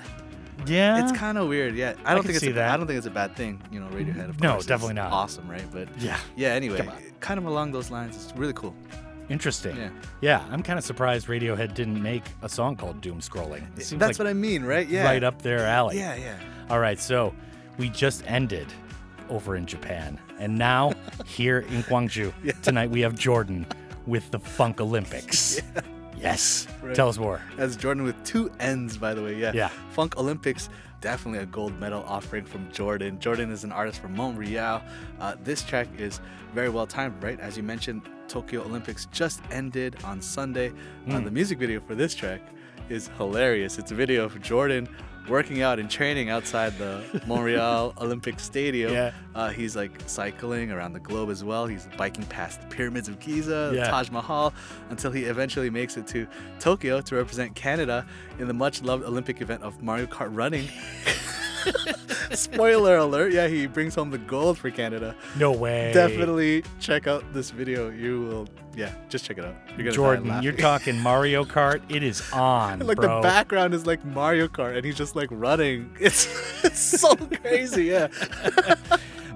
Yeah. 0.68 1.02
It's 1.02 1.12
kind 1.16 1.38
of 1.38 1.48
weird. 1.48 1.74
Yeah, 1.74 1.94
I 2.04 2.12
I 2.12 2.14
don't 2.14 2.22
can 2.24 2.32
think 2.32 2.42
it's 2.42 2.46
a, 2.50 2.52
that. 2.52 2.70
I 2.72 2.76
don't 2.76 2.86
think 2.86 2.98
it's 2.98 3.06
a 3.06 3.10
bad 3.10 3.36
thing. 3.36 3.60
You 3.70 3.80
know, 3.80 3.86
Radiohead. 3.88 4.28
Of 4.28 4.40
No, 4.40 4.52
course, 4.54 4.66
definitely 4.66 4.94
not. 4.94 5.12
Awesome, 5.12 5.48
right? 5.50 5.64
But 5.72 5.88
Yeah. 6.00 6.18
yeah. 6.36 6.48
Anyway, 6.48 6.86
kind 7.20 7.38
of 7.38 7.46
along 7.46 7.72
those 7.72 7.90
lines. 7.90 8.16
It's 8.16 8.36
really 8.36 8.52
cool. 8.54 8.74
Interesting. 9.28 9.76
Yeah. 9.76 9.90
Yeah, 10.20 10.44
I'm 10.50 10.62
kind 10.62 10.78
of 10.78 10.84
surprised 10.84 11.26
Radiohead 11.28 11.74
didn't 11.74 12.02
make 12.02 12.24
a 12.42 12.48
song 12.48 12.76
called 12.76 13.00
Doom 13.00 13.20
Scrolling. 13.20 13.62
That's 13.76 13.92
like 13.92 14.18
what 14.18 14.26
I 14.26 14.32
mean, 14.32 14.64
right? 14.64 14.86
Yeah. 14.86 15.04
right 15.04 15.22
up 15.24 15.40
their 15.40 15.60
alley. 15.60 15.96
Yeah, 15.98 16.16
yeah. 16.16 16.36
All 16.68 16.80
right, 16.80 16.98
so 16.98 17.32
we 17.78 17.88
just 17.88 18.24
ended 18.26 18.66
over 19.30 19.56
in 19.56 19.64
Japan, 19.64 20.18
and 20.38 20.58
now 20.58 20.92
here 21.24 21.60
in 21.60 21.82
Gwangju 21.84 22.60
tonight 22.62 22.90
we 22.90 23.00
have 23.00 23.14
Jordann 23.14 23.64
with 24.06 24.30
the 24.32 24.38
Funk 24.38 24.80
Olympics. 24.80 25.60
Yes. 26.22 26.66
Right. 26.82 26.94
Tell 26.94 27.08
us 27.08 27.18
more. 27.18 27.40
That's 27.56 27.76
Jordann 27.76 28.04
with 28.04 28.22
two 28.24 28.50
N's, 28.60 28.96
by 28.96 29.12
the 29.14 29.22
way. 29.22 29.34
Yeah. 29.34 29.52
Yeah. 29.54 29.68
Funk 29.90 30.16
Olympics, 30.16 30.68
definitely 31.00 31.40
a 31.40 31.46
gold 31.46 31.78
medal 31.80 32.04
offering 32.06 32.44
from 32.44 32.68
Jordann. 32.70 33.18
Jordann 33.18 33.50
is 33.50 33.64
an 33.64 33.72
artist 33.72 34.00
from 34.00 34.14
Montreal. 34.14 34.82
Uh, 35.20 35.34
this 35.42 35.62
track 35.62 35.88
is 35.98 36.20
very 36.54 36.68
well 36.68 36.86
timed, 36.86 37.22
right? 37.22 37.40
As 37.40 37.56
you 37.56 37.62
mentioned, 37.62 38.02
Tokyo 38.28 38.62
Olympics 38.62 39.06
just 39.12 39.42
ended 39.50 39.96
on 40.04 40.22
Sunday. 40.22 40.68
Uh, 41.08 41.12
Mm. 41.12 41.24
the 41.24 41.30
music 41.30 41.58
video 41.58 41.80
for 41.80 41.94
this 41.96 42.14
track 42.14 42.40
is 42.88 43.08
hilarious. 43.18 43.78
It's 43.78 43.90
a 43.90 43.94
video 43.94 44.24
of 44.24 44.34
Jordann 44.36 44.86
working 45.28 45.62
out 45.62 45.78
and 45.78 45.90
training 45.90 46.30
outside 46.30 46.76
the 46.78 47.02
Montreal 47.26 47.94
Olympic 48.00 48.40
Stadium. 48.40 48.92
Yeah. 48.92 49.12
Uh, 49.34 49.50
he's 49.50 49.76
like 49.76 49.92
cycling 50.06 50.70
around 50.72 50.92
the 50.92 51.00
globe 51.00 51.30
as 51.30 51.42
well. 51.44 51.66
He's 51.66 51.88
biking 51.96 52.24
past 52.26 52.60
the 52.60 52.66
pyramids 52.66 53.08
of 53.08 53.18
Giza, 53.20 53.68
the 53.70 53.76
Yeah. 53.76 53.88
Taj 53.88 54.10
Mahal, 54.10 54.52
until 54.90 55.10
he 55.12 55.24
eventually 55.24 55.70
makes 55.70 55.96
it 55.96 56.06
to 56.08 56.26
Tokyo 56.60 57.00
to 57.00 57.14
represent 57.14 57.54
Canada 57.54 58.04
in 58.38 58.48
the 58.48 58.54
much 58.54 58.82
loved 58.82 59.04
Olympic 59.04 59.40
event 59.40 59.62
of 59.62 59.82
Mario 59.82 60.06
Kart 60.06 60.28
running. 60.36 60.68
Spoiler 62.32 62.96
alert! 62.96 63.32
Yeah, 63.32 63.48
he 63.48 63.66
brings 63.66 63.94
home 63.94 64.10
the 64.10 64.18
gold 64.18 64.58
for 64.58 64.70
Canada. 64.70 65.14
No 65.36 65.52
way. 65.52 65.92
Definitely 65.92 66.64
check 66.80 67.06
out 67.06 67.24
this 67.32 67.50
video. 67.50 67.90
You 67.90 68.22
will, 68.22 68.48
yeah, 68.74 68.92
just 69.08 69.24
check 69.24 69.38
it 69.38 69.44
out. 69.44 69.54
You're 69.76 69.92
Jordan, 69.92 70.42
you're 70.42 70.52
talking 70.52 70.98
Mario 70.98 71.44
Kart. 71.54 71.82
It 71.88 72.02
is 72.02 72.22
on, 72.32 72.80
like 72.80 72.96
bro. 72.96 73.16
the 73.16 73.22
background 73.22 73.74
is 73.74 73.86
like 73.86 74.04
Mario 74.04 74.48
Kart, 74.48 74.76
and 74.76 74.84
he's 74.84 74.96
just 74.96 75.16
like 75.16 75.28
running. 75.30 75.94
It's 76.00 76.26
it's 76.64 77.00
so 77.00 77.14
crazy. 77.16 77.84
Yeah. 77.84 78.08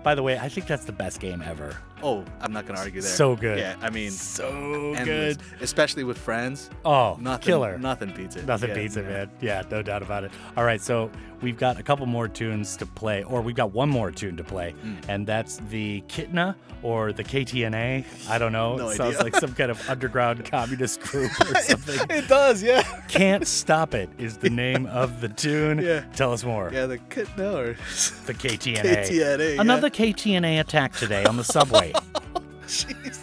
By 0.02 0.14
the 0.14 0.22
way, 0.22 0.38
I 0.38 0.48
think 0.48 0.66
that's 0.66 0.84
the 0.84 0.92
best 0.92 1.20
game 1.20 1.42
ever. 1.42 1.76
Oh, 2.02 2.24
I'm 2.40 2.52
not 2.52 2.66
gonna 2.66 2.78
argue 2.78 3.00
there. 3.00 3.10
So 3.10 3.36
good. 3.36 3.58
Yeah, 3.58 3.76
I 3.80 3.90
mean, 3.90 4.10
so 4.10 4.48
endless. 4.96 5.36
good. 5.36 5.38
especially 5.62 6.04
with 6.04 6.18
friends. 6.18 6.68
Oh, 6.84 7.16
nothing, 7.20 7.44
killer. 7.46 7.78
Nothing 7.78 8.10
beats 8.14 8.36
it. 8.36 8.46
Nothing 8.46 8.68
Yeah, 8.70 8.74
beats 8.74 8.96
it, 8.96 9.06
man. 9.06 9.30
Yeah, 9.40 9.62
no 9.70 9.82
doubt 9.82 10.02
about 10.02 10.24
it. 10.24 10.30
All 10.56 10.64
right, 10.64 10.80
so 10.80 11.10
we've 11.40 11.58
got 11.58 11.78
a 11.78 11.82
couple 11.82 12.06
more 12.06 12.28
tunes 12.28 12.76
to 12.78 12.86
play, 12.86 13.22
or 13.24 13.40
we've 13.40 13.56
got 13.56 13.72
one 13.72 13.88
more 13.88 14.10
tune 14.10 14.36
to 14.36 14.44
play, 14.44 14.74
Mm. 14.84 14.96
and 15.08 15.26
that's 15.26 15.60
the 15.70 16.02
Kitna 16.08 16.54
or 16.82 17.12
the 17.12 17.24
KTNA. 17.24 18.04
I 18.28 18.38
don't 18.38 18.52
know. 18.52 18.76
No 18.76 18.88
it 18.90 18.96
sounds 18.96 19.16
idea. 19.16 19.24
like 19.24 19.36
some 19.36 19.54
kind 19.54 19.70
of 19.70 19.88
underground 19.90 20.44
communist 20.44 21.00
group 21.00 21.30
or 21.40 21.54
something. 21.62 21.98
It 22.16 22.28
does, 22.28 22.62
yeah. 22.62 22.82
Can't 23.08 23.46
Stop 23.46 23.94
It 23.94 24.10
is 24.18 24.36
the 24.36 24.50
name 24.50 24.86
of 24.86 25.20
the 25.20 25.28
tune. 25.28 25.78
Yeah. 25.78 26.00
Tell 26.14 26.32
us 26.32 26.44
more. 26.44 26.70
Yeah, 26.72 26.86
the 26.86 26.98
kid 26.98 27.28
no 27.38 27.56
or 27.58 27.72
The 28.26 28.34
KTNA. 28.34 28.82
KTNA, 28.82 29.54
yeah. 29.56 29.60
Another 29.60 29.88
KTNA 29.90 30.60
attack 30.60 30.92
today 30.94 31.24
on 31.24 31.36
the 31.36 31.44
subway. 31.44 31.92
Jeez. 32.66 33.20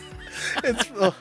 It's 0.63 0.91
oh, 0.99 1.15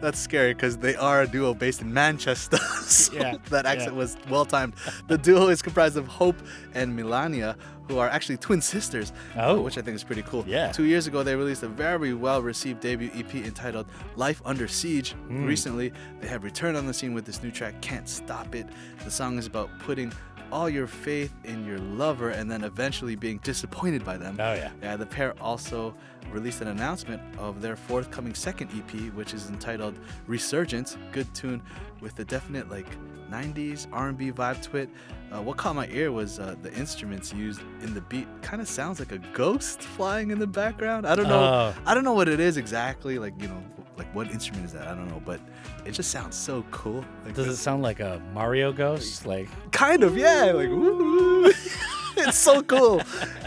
that's 0.00 0.18
scary 0.18 0.54
because 0.54 0.76
they 0.78 0.96
are 0.96 1.22
a 1.22 1.26
duo 1.26 1.52
based 1.54 1.82
in 1.82 1.92
Manchester. 1.92 2.56
so 2.82 3.12
Yeah, 3.14 3.36
that 3.50 3.66
accent 3.66 3.92
yeah. 3.92 3.98
was 3.98 4.16
well 4.28 4.44
timed. 4.44 4.74
The 5.08 5.18
duo 5.18 5.48
is 5.48 5.62
comprised 5.62 5.96
of 5.96 6.06
Hope 6.06 6.36
and 6.74 6.94
Melania, 6.94 7.56
who 7.88 7.98
are 7.98 8.08
actually 8.08 8.36
twin 8.38 8.60
sisters, 8.60 9.12
uh, 9.36 9.46
Oh. 9.48 9.60
which 9.62 9.78
I 9.78 9.82
think 9.82 9.94
is 9.96 10.04
pretty 10.04 10.22
cool. 10.22 10.44
Yeah. 10.46 10.72
Two 10.72 10.84
years 10.84 11.06
ago, 11.06 11.22
they 11.22 11.36
released 11.36 11.62
a 11.62 11.68
very 11.68 12.14
well 12.14 12.40
received 12.42 12.80
debut 12.80 13.10
EP 13.14 13.34
entitled 13.34 13.86
Life 14.16 14.40
Under 14.44 14.68
Siege. 14.68 15.14
Mm. 15.28 15.46
Recently, 15.46 15.92
they 16.20 16.28
have 16.28 16.44
returned 16.44 16.76
on 16.76 16.86
the 16.86 16.94
scene 16.94 17.14
with 17.14 17.24
this 17.24 17.42
new 17.42 17.50
track, 17.50 17.80
Can't 17.82 18.08
Stop 18.08 18.54
It. 18.54 18.66
The 19.04 19.10
song 19.10 19.38
is 19.38 19.46
about 19.46 19.70
putting 19.80 20.12
all 20.50 20.68
your 20.70 20.86
faith 20.86 21.34
in 21.44 21.62
your 21.66 21.78
lover 21.78 22.30
and 22.30 22.50
then 22.50 22.64
eventually 22.64 23.14
being 23.16 23.36
disappointed 23.38 24.02
by 24.02 24.16
them. 24.16 24.36
Oh, 24.40 24.54
yeah. 24.54 24.70
Yeah, 24.82 24.96
the 24.96 25.04
pair 25.04 25.34
also 25.42 25.94
released 26.30 26.60
an 26.60 26.68
announcement 26.68 27.22
of 27.38 27.60
their 27.60 27.76
forthcoming 27.76 28.34
second 28.34 28.70
EP, 28.76 29.12
which 29.14 29.34
is 29.34 29.48
entitled 29.48 29.98
Resurgence. 30.26 30.96
Good 31.12 31.32
tune 31.34 31.62
with 32.00 32.18
a 32.18 32.24
definite 32.24 32.70
like 32.70 32.86
90s 33.30 33.86
R&B 33.92 34.32
vibe 34.32 34.60
to 34.70 34.78
it. 34.78 34.90
Uh, 35.30 35.42
what 35.42 35.56
caught 35.56 35.74
my 35.76 35.86
ear 35.88 36.10
was 36.12 36.38
uh, 36.38 36.54
the 36.62 36.72
instruments 36.74 37.32
used 37.32 37.60
in 37.82 37.92
the 37.94 38.00
beat. 38.02 38.26
Kind 38.42 38.62
of 38.62 38.68
sounds 38.68 38.98
like 38.98 39.12
a 39.12 39.18
ghost 39.34 39.80
flying 39.82 40.30
in 40.30 40.38
the 40.38 40.46
background. 40.46 41.06
I 41.06 41.14
don't 41.14 41.28
know. 41.28 41.74
Oh. 41.74 41.74
I 41.84 41.94
don't 41.94 42.04
know 42.04 42.14
what 42.14 42.28
it 42.28 42.40
is 42.40 42.56
exactly. 42.56 43.18
Like 43.18 43.34
you 43.40 43.48
know, 43.48 43.62
like 43.96 44.12
what 44.14 44.30
instrument 44.30 44.64
is 44.64 44.72
that? 44.72 44.86
I 44.88 44.94
don't 44.94 45.08
know, 45.08 45.20
but 45.24 45.40
it 45.84 45.92
just 45.92 46.10
sounds 46.10 46.36
so 46.36 46.64
cool. 46.70 47.04
Like, 47.24 47.34
Does 47.34 47.46
it 47.48 47.56
sound 47.56 47.82
like 47.82 48.00
a 48.00 48.22
Mario 48.32 48.72
ghost? 48.72 49.26
Like 49.26 49.48
kind 49.72 50.02
of 50.02 50.16
yeah 50.16 50.52
like 50.52 50.68
it's 52.16 52.36
so 52.36 52.60
cool 52.62 53.00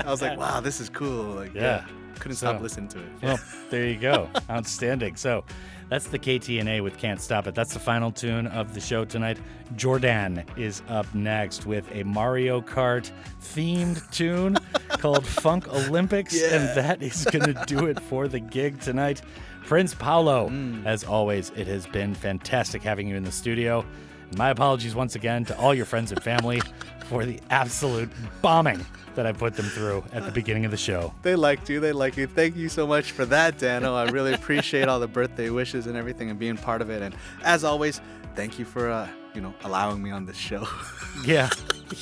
i 0.05 0.09
was 0.09 0.21
like 0.21 0.37
wow 0.37 0.61
this 0.61 0.79
is 0.79 0.87
cool 0.87 1.23
like 1.35 1.53
yeah, 1.53 1.61
Yeah. 1.61 1.85
Couldn't 2.21 2.37
So- 2.37 2.47
stop 2.51 2.61
listening 2.61 2.87
to 2.89 2.99
it 2.99 3.05
Well, 3.21 3.39
there 3.69 3.85
you 3.87 3.97
go. 3.97 4.29
Outstanding. 4.49 5.15
So 5.17 5.43
that's 5.89 6.07
the 6.07 6.17
KTNA 6.19 6.81
with 6.83 6.97
Can't 6.97 7.19
Stop 7.19 7.47
It. 7.47 7.55
That's 7.55 7.73
the 7.73 7.79
final 7.79 8.11
tune 8.11 8.47
of 8.47 8.73
the 8.73 8.79
show 8.79 9.03
tonight. 9.03 9.37
Jordann 9.75 10.45
is 10.57 10.81
up 10.87 11.13
next 11.13 11.65
with 11.65 11.85
a 11.93 12.03
Mario 12.03 12.61
Kart 12.61 13.11
themed 13.41 14.09
tune 14.11 14.55
called 14.89 15.25
Funk 15.25 15.67
Olympics. 15.67 16.41
And 16.41 16.63
that 16.77 17.01
is 17.01 17.25
going 17.25 17.53
to 17.53 17.63
do 17.65 17.87
it 17.87 17.99
for 17.99 18.27
the 18.29 18.39
gig 18.39 18.79
tonight. 18.79 19.21
Prince 19.65 19.93
Paolo, 19.93 20.49
Mm. 20.49 20.85
as 20.85 21.03
always, 21.03 21.51
it 21.55 21.67
has 21.67 21.85
been 21.87 22.13
fantastic 22.15 22.81
having 22.83 23.07
you 23.07 23.15
in 23.15 23.23
the 23.23 23.31
studio. 23.31 23.85
And 24.29 24.37
my 24.37 24.49
apologies 24.49 24.95
once 24.95 25.15
again 25.15 25.43
to 25.45 25.57
all 25.57 25.73
your 25.73 25.85
friends 25.85 26.11
and 26.11 26.21
family 26.23 26.61
for 27.05 27.25
the 27.25 27.39
absolute 27.49 28.09
bombing 28.41 28.85
that 29.15 29.25
I 29.25 29.31
put 29.31 29.55
them 29.55 29.65
through 29.65 30.03
at 30.13 30.25
the 30.25 30.31
beginning 30.31 30.65
of 30.65 30.71
the 30.71 30.77
show. 30.77 31.13
they 31.21 31.35
liked 31.35 31.69
you 31.69 31.79
they 31.79 31.91
like 31.91 32.17
you 32.17 32.27
thank 32.27 32.55
you 32.55 32.69
so 32.69 32.85
much 32.87 33.11
for 33.11 33.25
that 33.25 33.57
Danno 33.57 33.93
i 33.95 34.09
really 34.11 34.33
appreciate 34.33 34.87
all 34.87 34.99
the 34.99 35.07
birthday 35.07 35.49
wishes 35.49 35.87
and 35.87 35.95
everything 35.97 36.29
and 36.29 36.39
being 36.39 36.57
part 36.57 36.81
of 36.81 36.89
it 36.89 37.01
and 37.01 37.15
as 37.43 37.63
always 37.63 37.99
thank 38.35 38.57
you 38.59 38.65
for 38.65 38.89
uh 38.89 39.07
you 39.33 39.41
know 39.41 39.53
allowing 39.63 40.01
me 40.01 40.11
on 40.11 40.25
this 40.25 40.37
show 40.37 40.67
Yeah. 41.25 41.49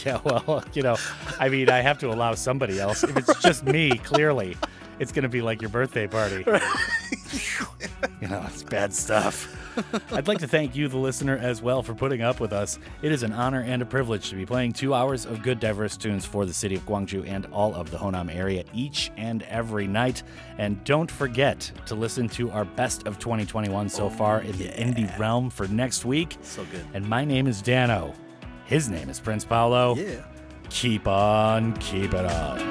Yeah, 0.05 0.19
well, 0.23 0.63
you 0.73 0.83
know, 0.83 0.97
I 1.39 1.49
mean, 1.49 1.67
I 1.67 1.79
have 1.81 1.97
to 1.99 2.09
allow 2.11 2.35
somebody 2.35 2.79
else. 2.79 3.03
If 3.03 3.17
it's 3.17 3.41
just 3.41 3.63
me, 3.65 3.97
clearly, 3.97 4.55
it's 4.99 5.11
going 5.11 5.23
to 5.23 5.29
be 5.29 5.41
like 5.41 5.63
your 5.63 5.69
birthday 5.71 6.05
party. 6.05 6.43
you 8.21 8.27
know, 8.27 8.43
it's 8.47 8.61
bad 8.61 8.93
stuff. 8.93 9.68
I'd 10.11 10.27
like 10.27 10.39
to 10.39 10.47
thank 10.47 10.75
you, 10.75 10.87
the 10.87 10.97
listener, 10.97 11.37
as 11.37 11.61
well 11.61 11.83
for 11.83 11.93
putting 11.93 12.21
up 12.21 12.39
with 12.39 12.53
us. 12.53 12.79
It 13.01 13.11
is 13.11 13.23
an 13.23 13.33
honor 13.33 13.61
and 13.61 13.81
a 13.81 13.85
privilege 13.85 14.29
to 14.29 14.35
be 14.35 14.45
playing 14.45 14.73
two 14.73 14.93
hours 14.93 15.25
of 15.25 15.41
good, 15.41 15.59
diverse 15.59 15.97
tunes 15.97 16.25
for 16.25 16.45
the 16.45 16.53
city 16.53 16.75
of 16.75 16.85
Gwangju 16.85 17.27
and 17.27 17.45
all 17.47 17.75
of 17.75 17.91
the 17.91 17.97
Honam 17.97 18.33
area 18.33 18.63
each 18.73 19.11
and 19.17 19.43
every 19.43 19.87
night. 19.87 20.23
And 20.57 20.83
don't 20.83 21.09
forget 21.09 21.71
to 21.85 21.95
listen 21.95 22.27
to 22.29 22.51
our 22.51 22.65
best 22.65 23.07
of 23.07 23.19
2021 23.19 23.89
so 23.89 24.05
oh, 24.05 24.09
far 24.09 24.41
in 24.41 24.57
the 24.57 24.69
indie 24.69 25.17
realm 25.19 25.49
for 25.49 25.67
next 25.67 26.05
week. 26.05 26.37
so 26.41 26.65
good 26.65 26.85
And 26.93 27.07
my 27.07 27.25
name 27.25 27.47
is 27.47 27.61
Danno. 27.61 28.15
His 28.65 28.89
name 28.89 29.09
is 29.09 29.19
Prince 29.19 29.45
Paolo. 29.45 29.95
yeah 29.95 30.23
Keep 30.69 31.07
on, 31.07 31.73
keep 31.77 32.13
it 32.13 32.25
on. 32.25 32.68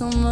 So 0.00 0.08
much 0.12 0.29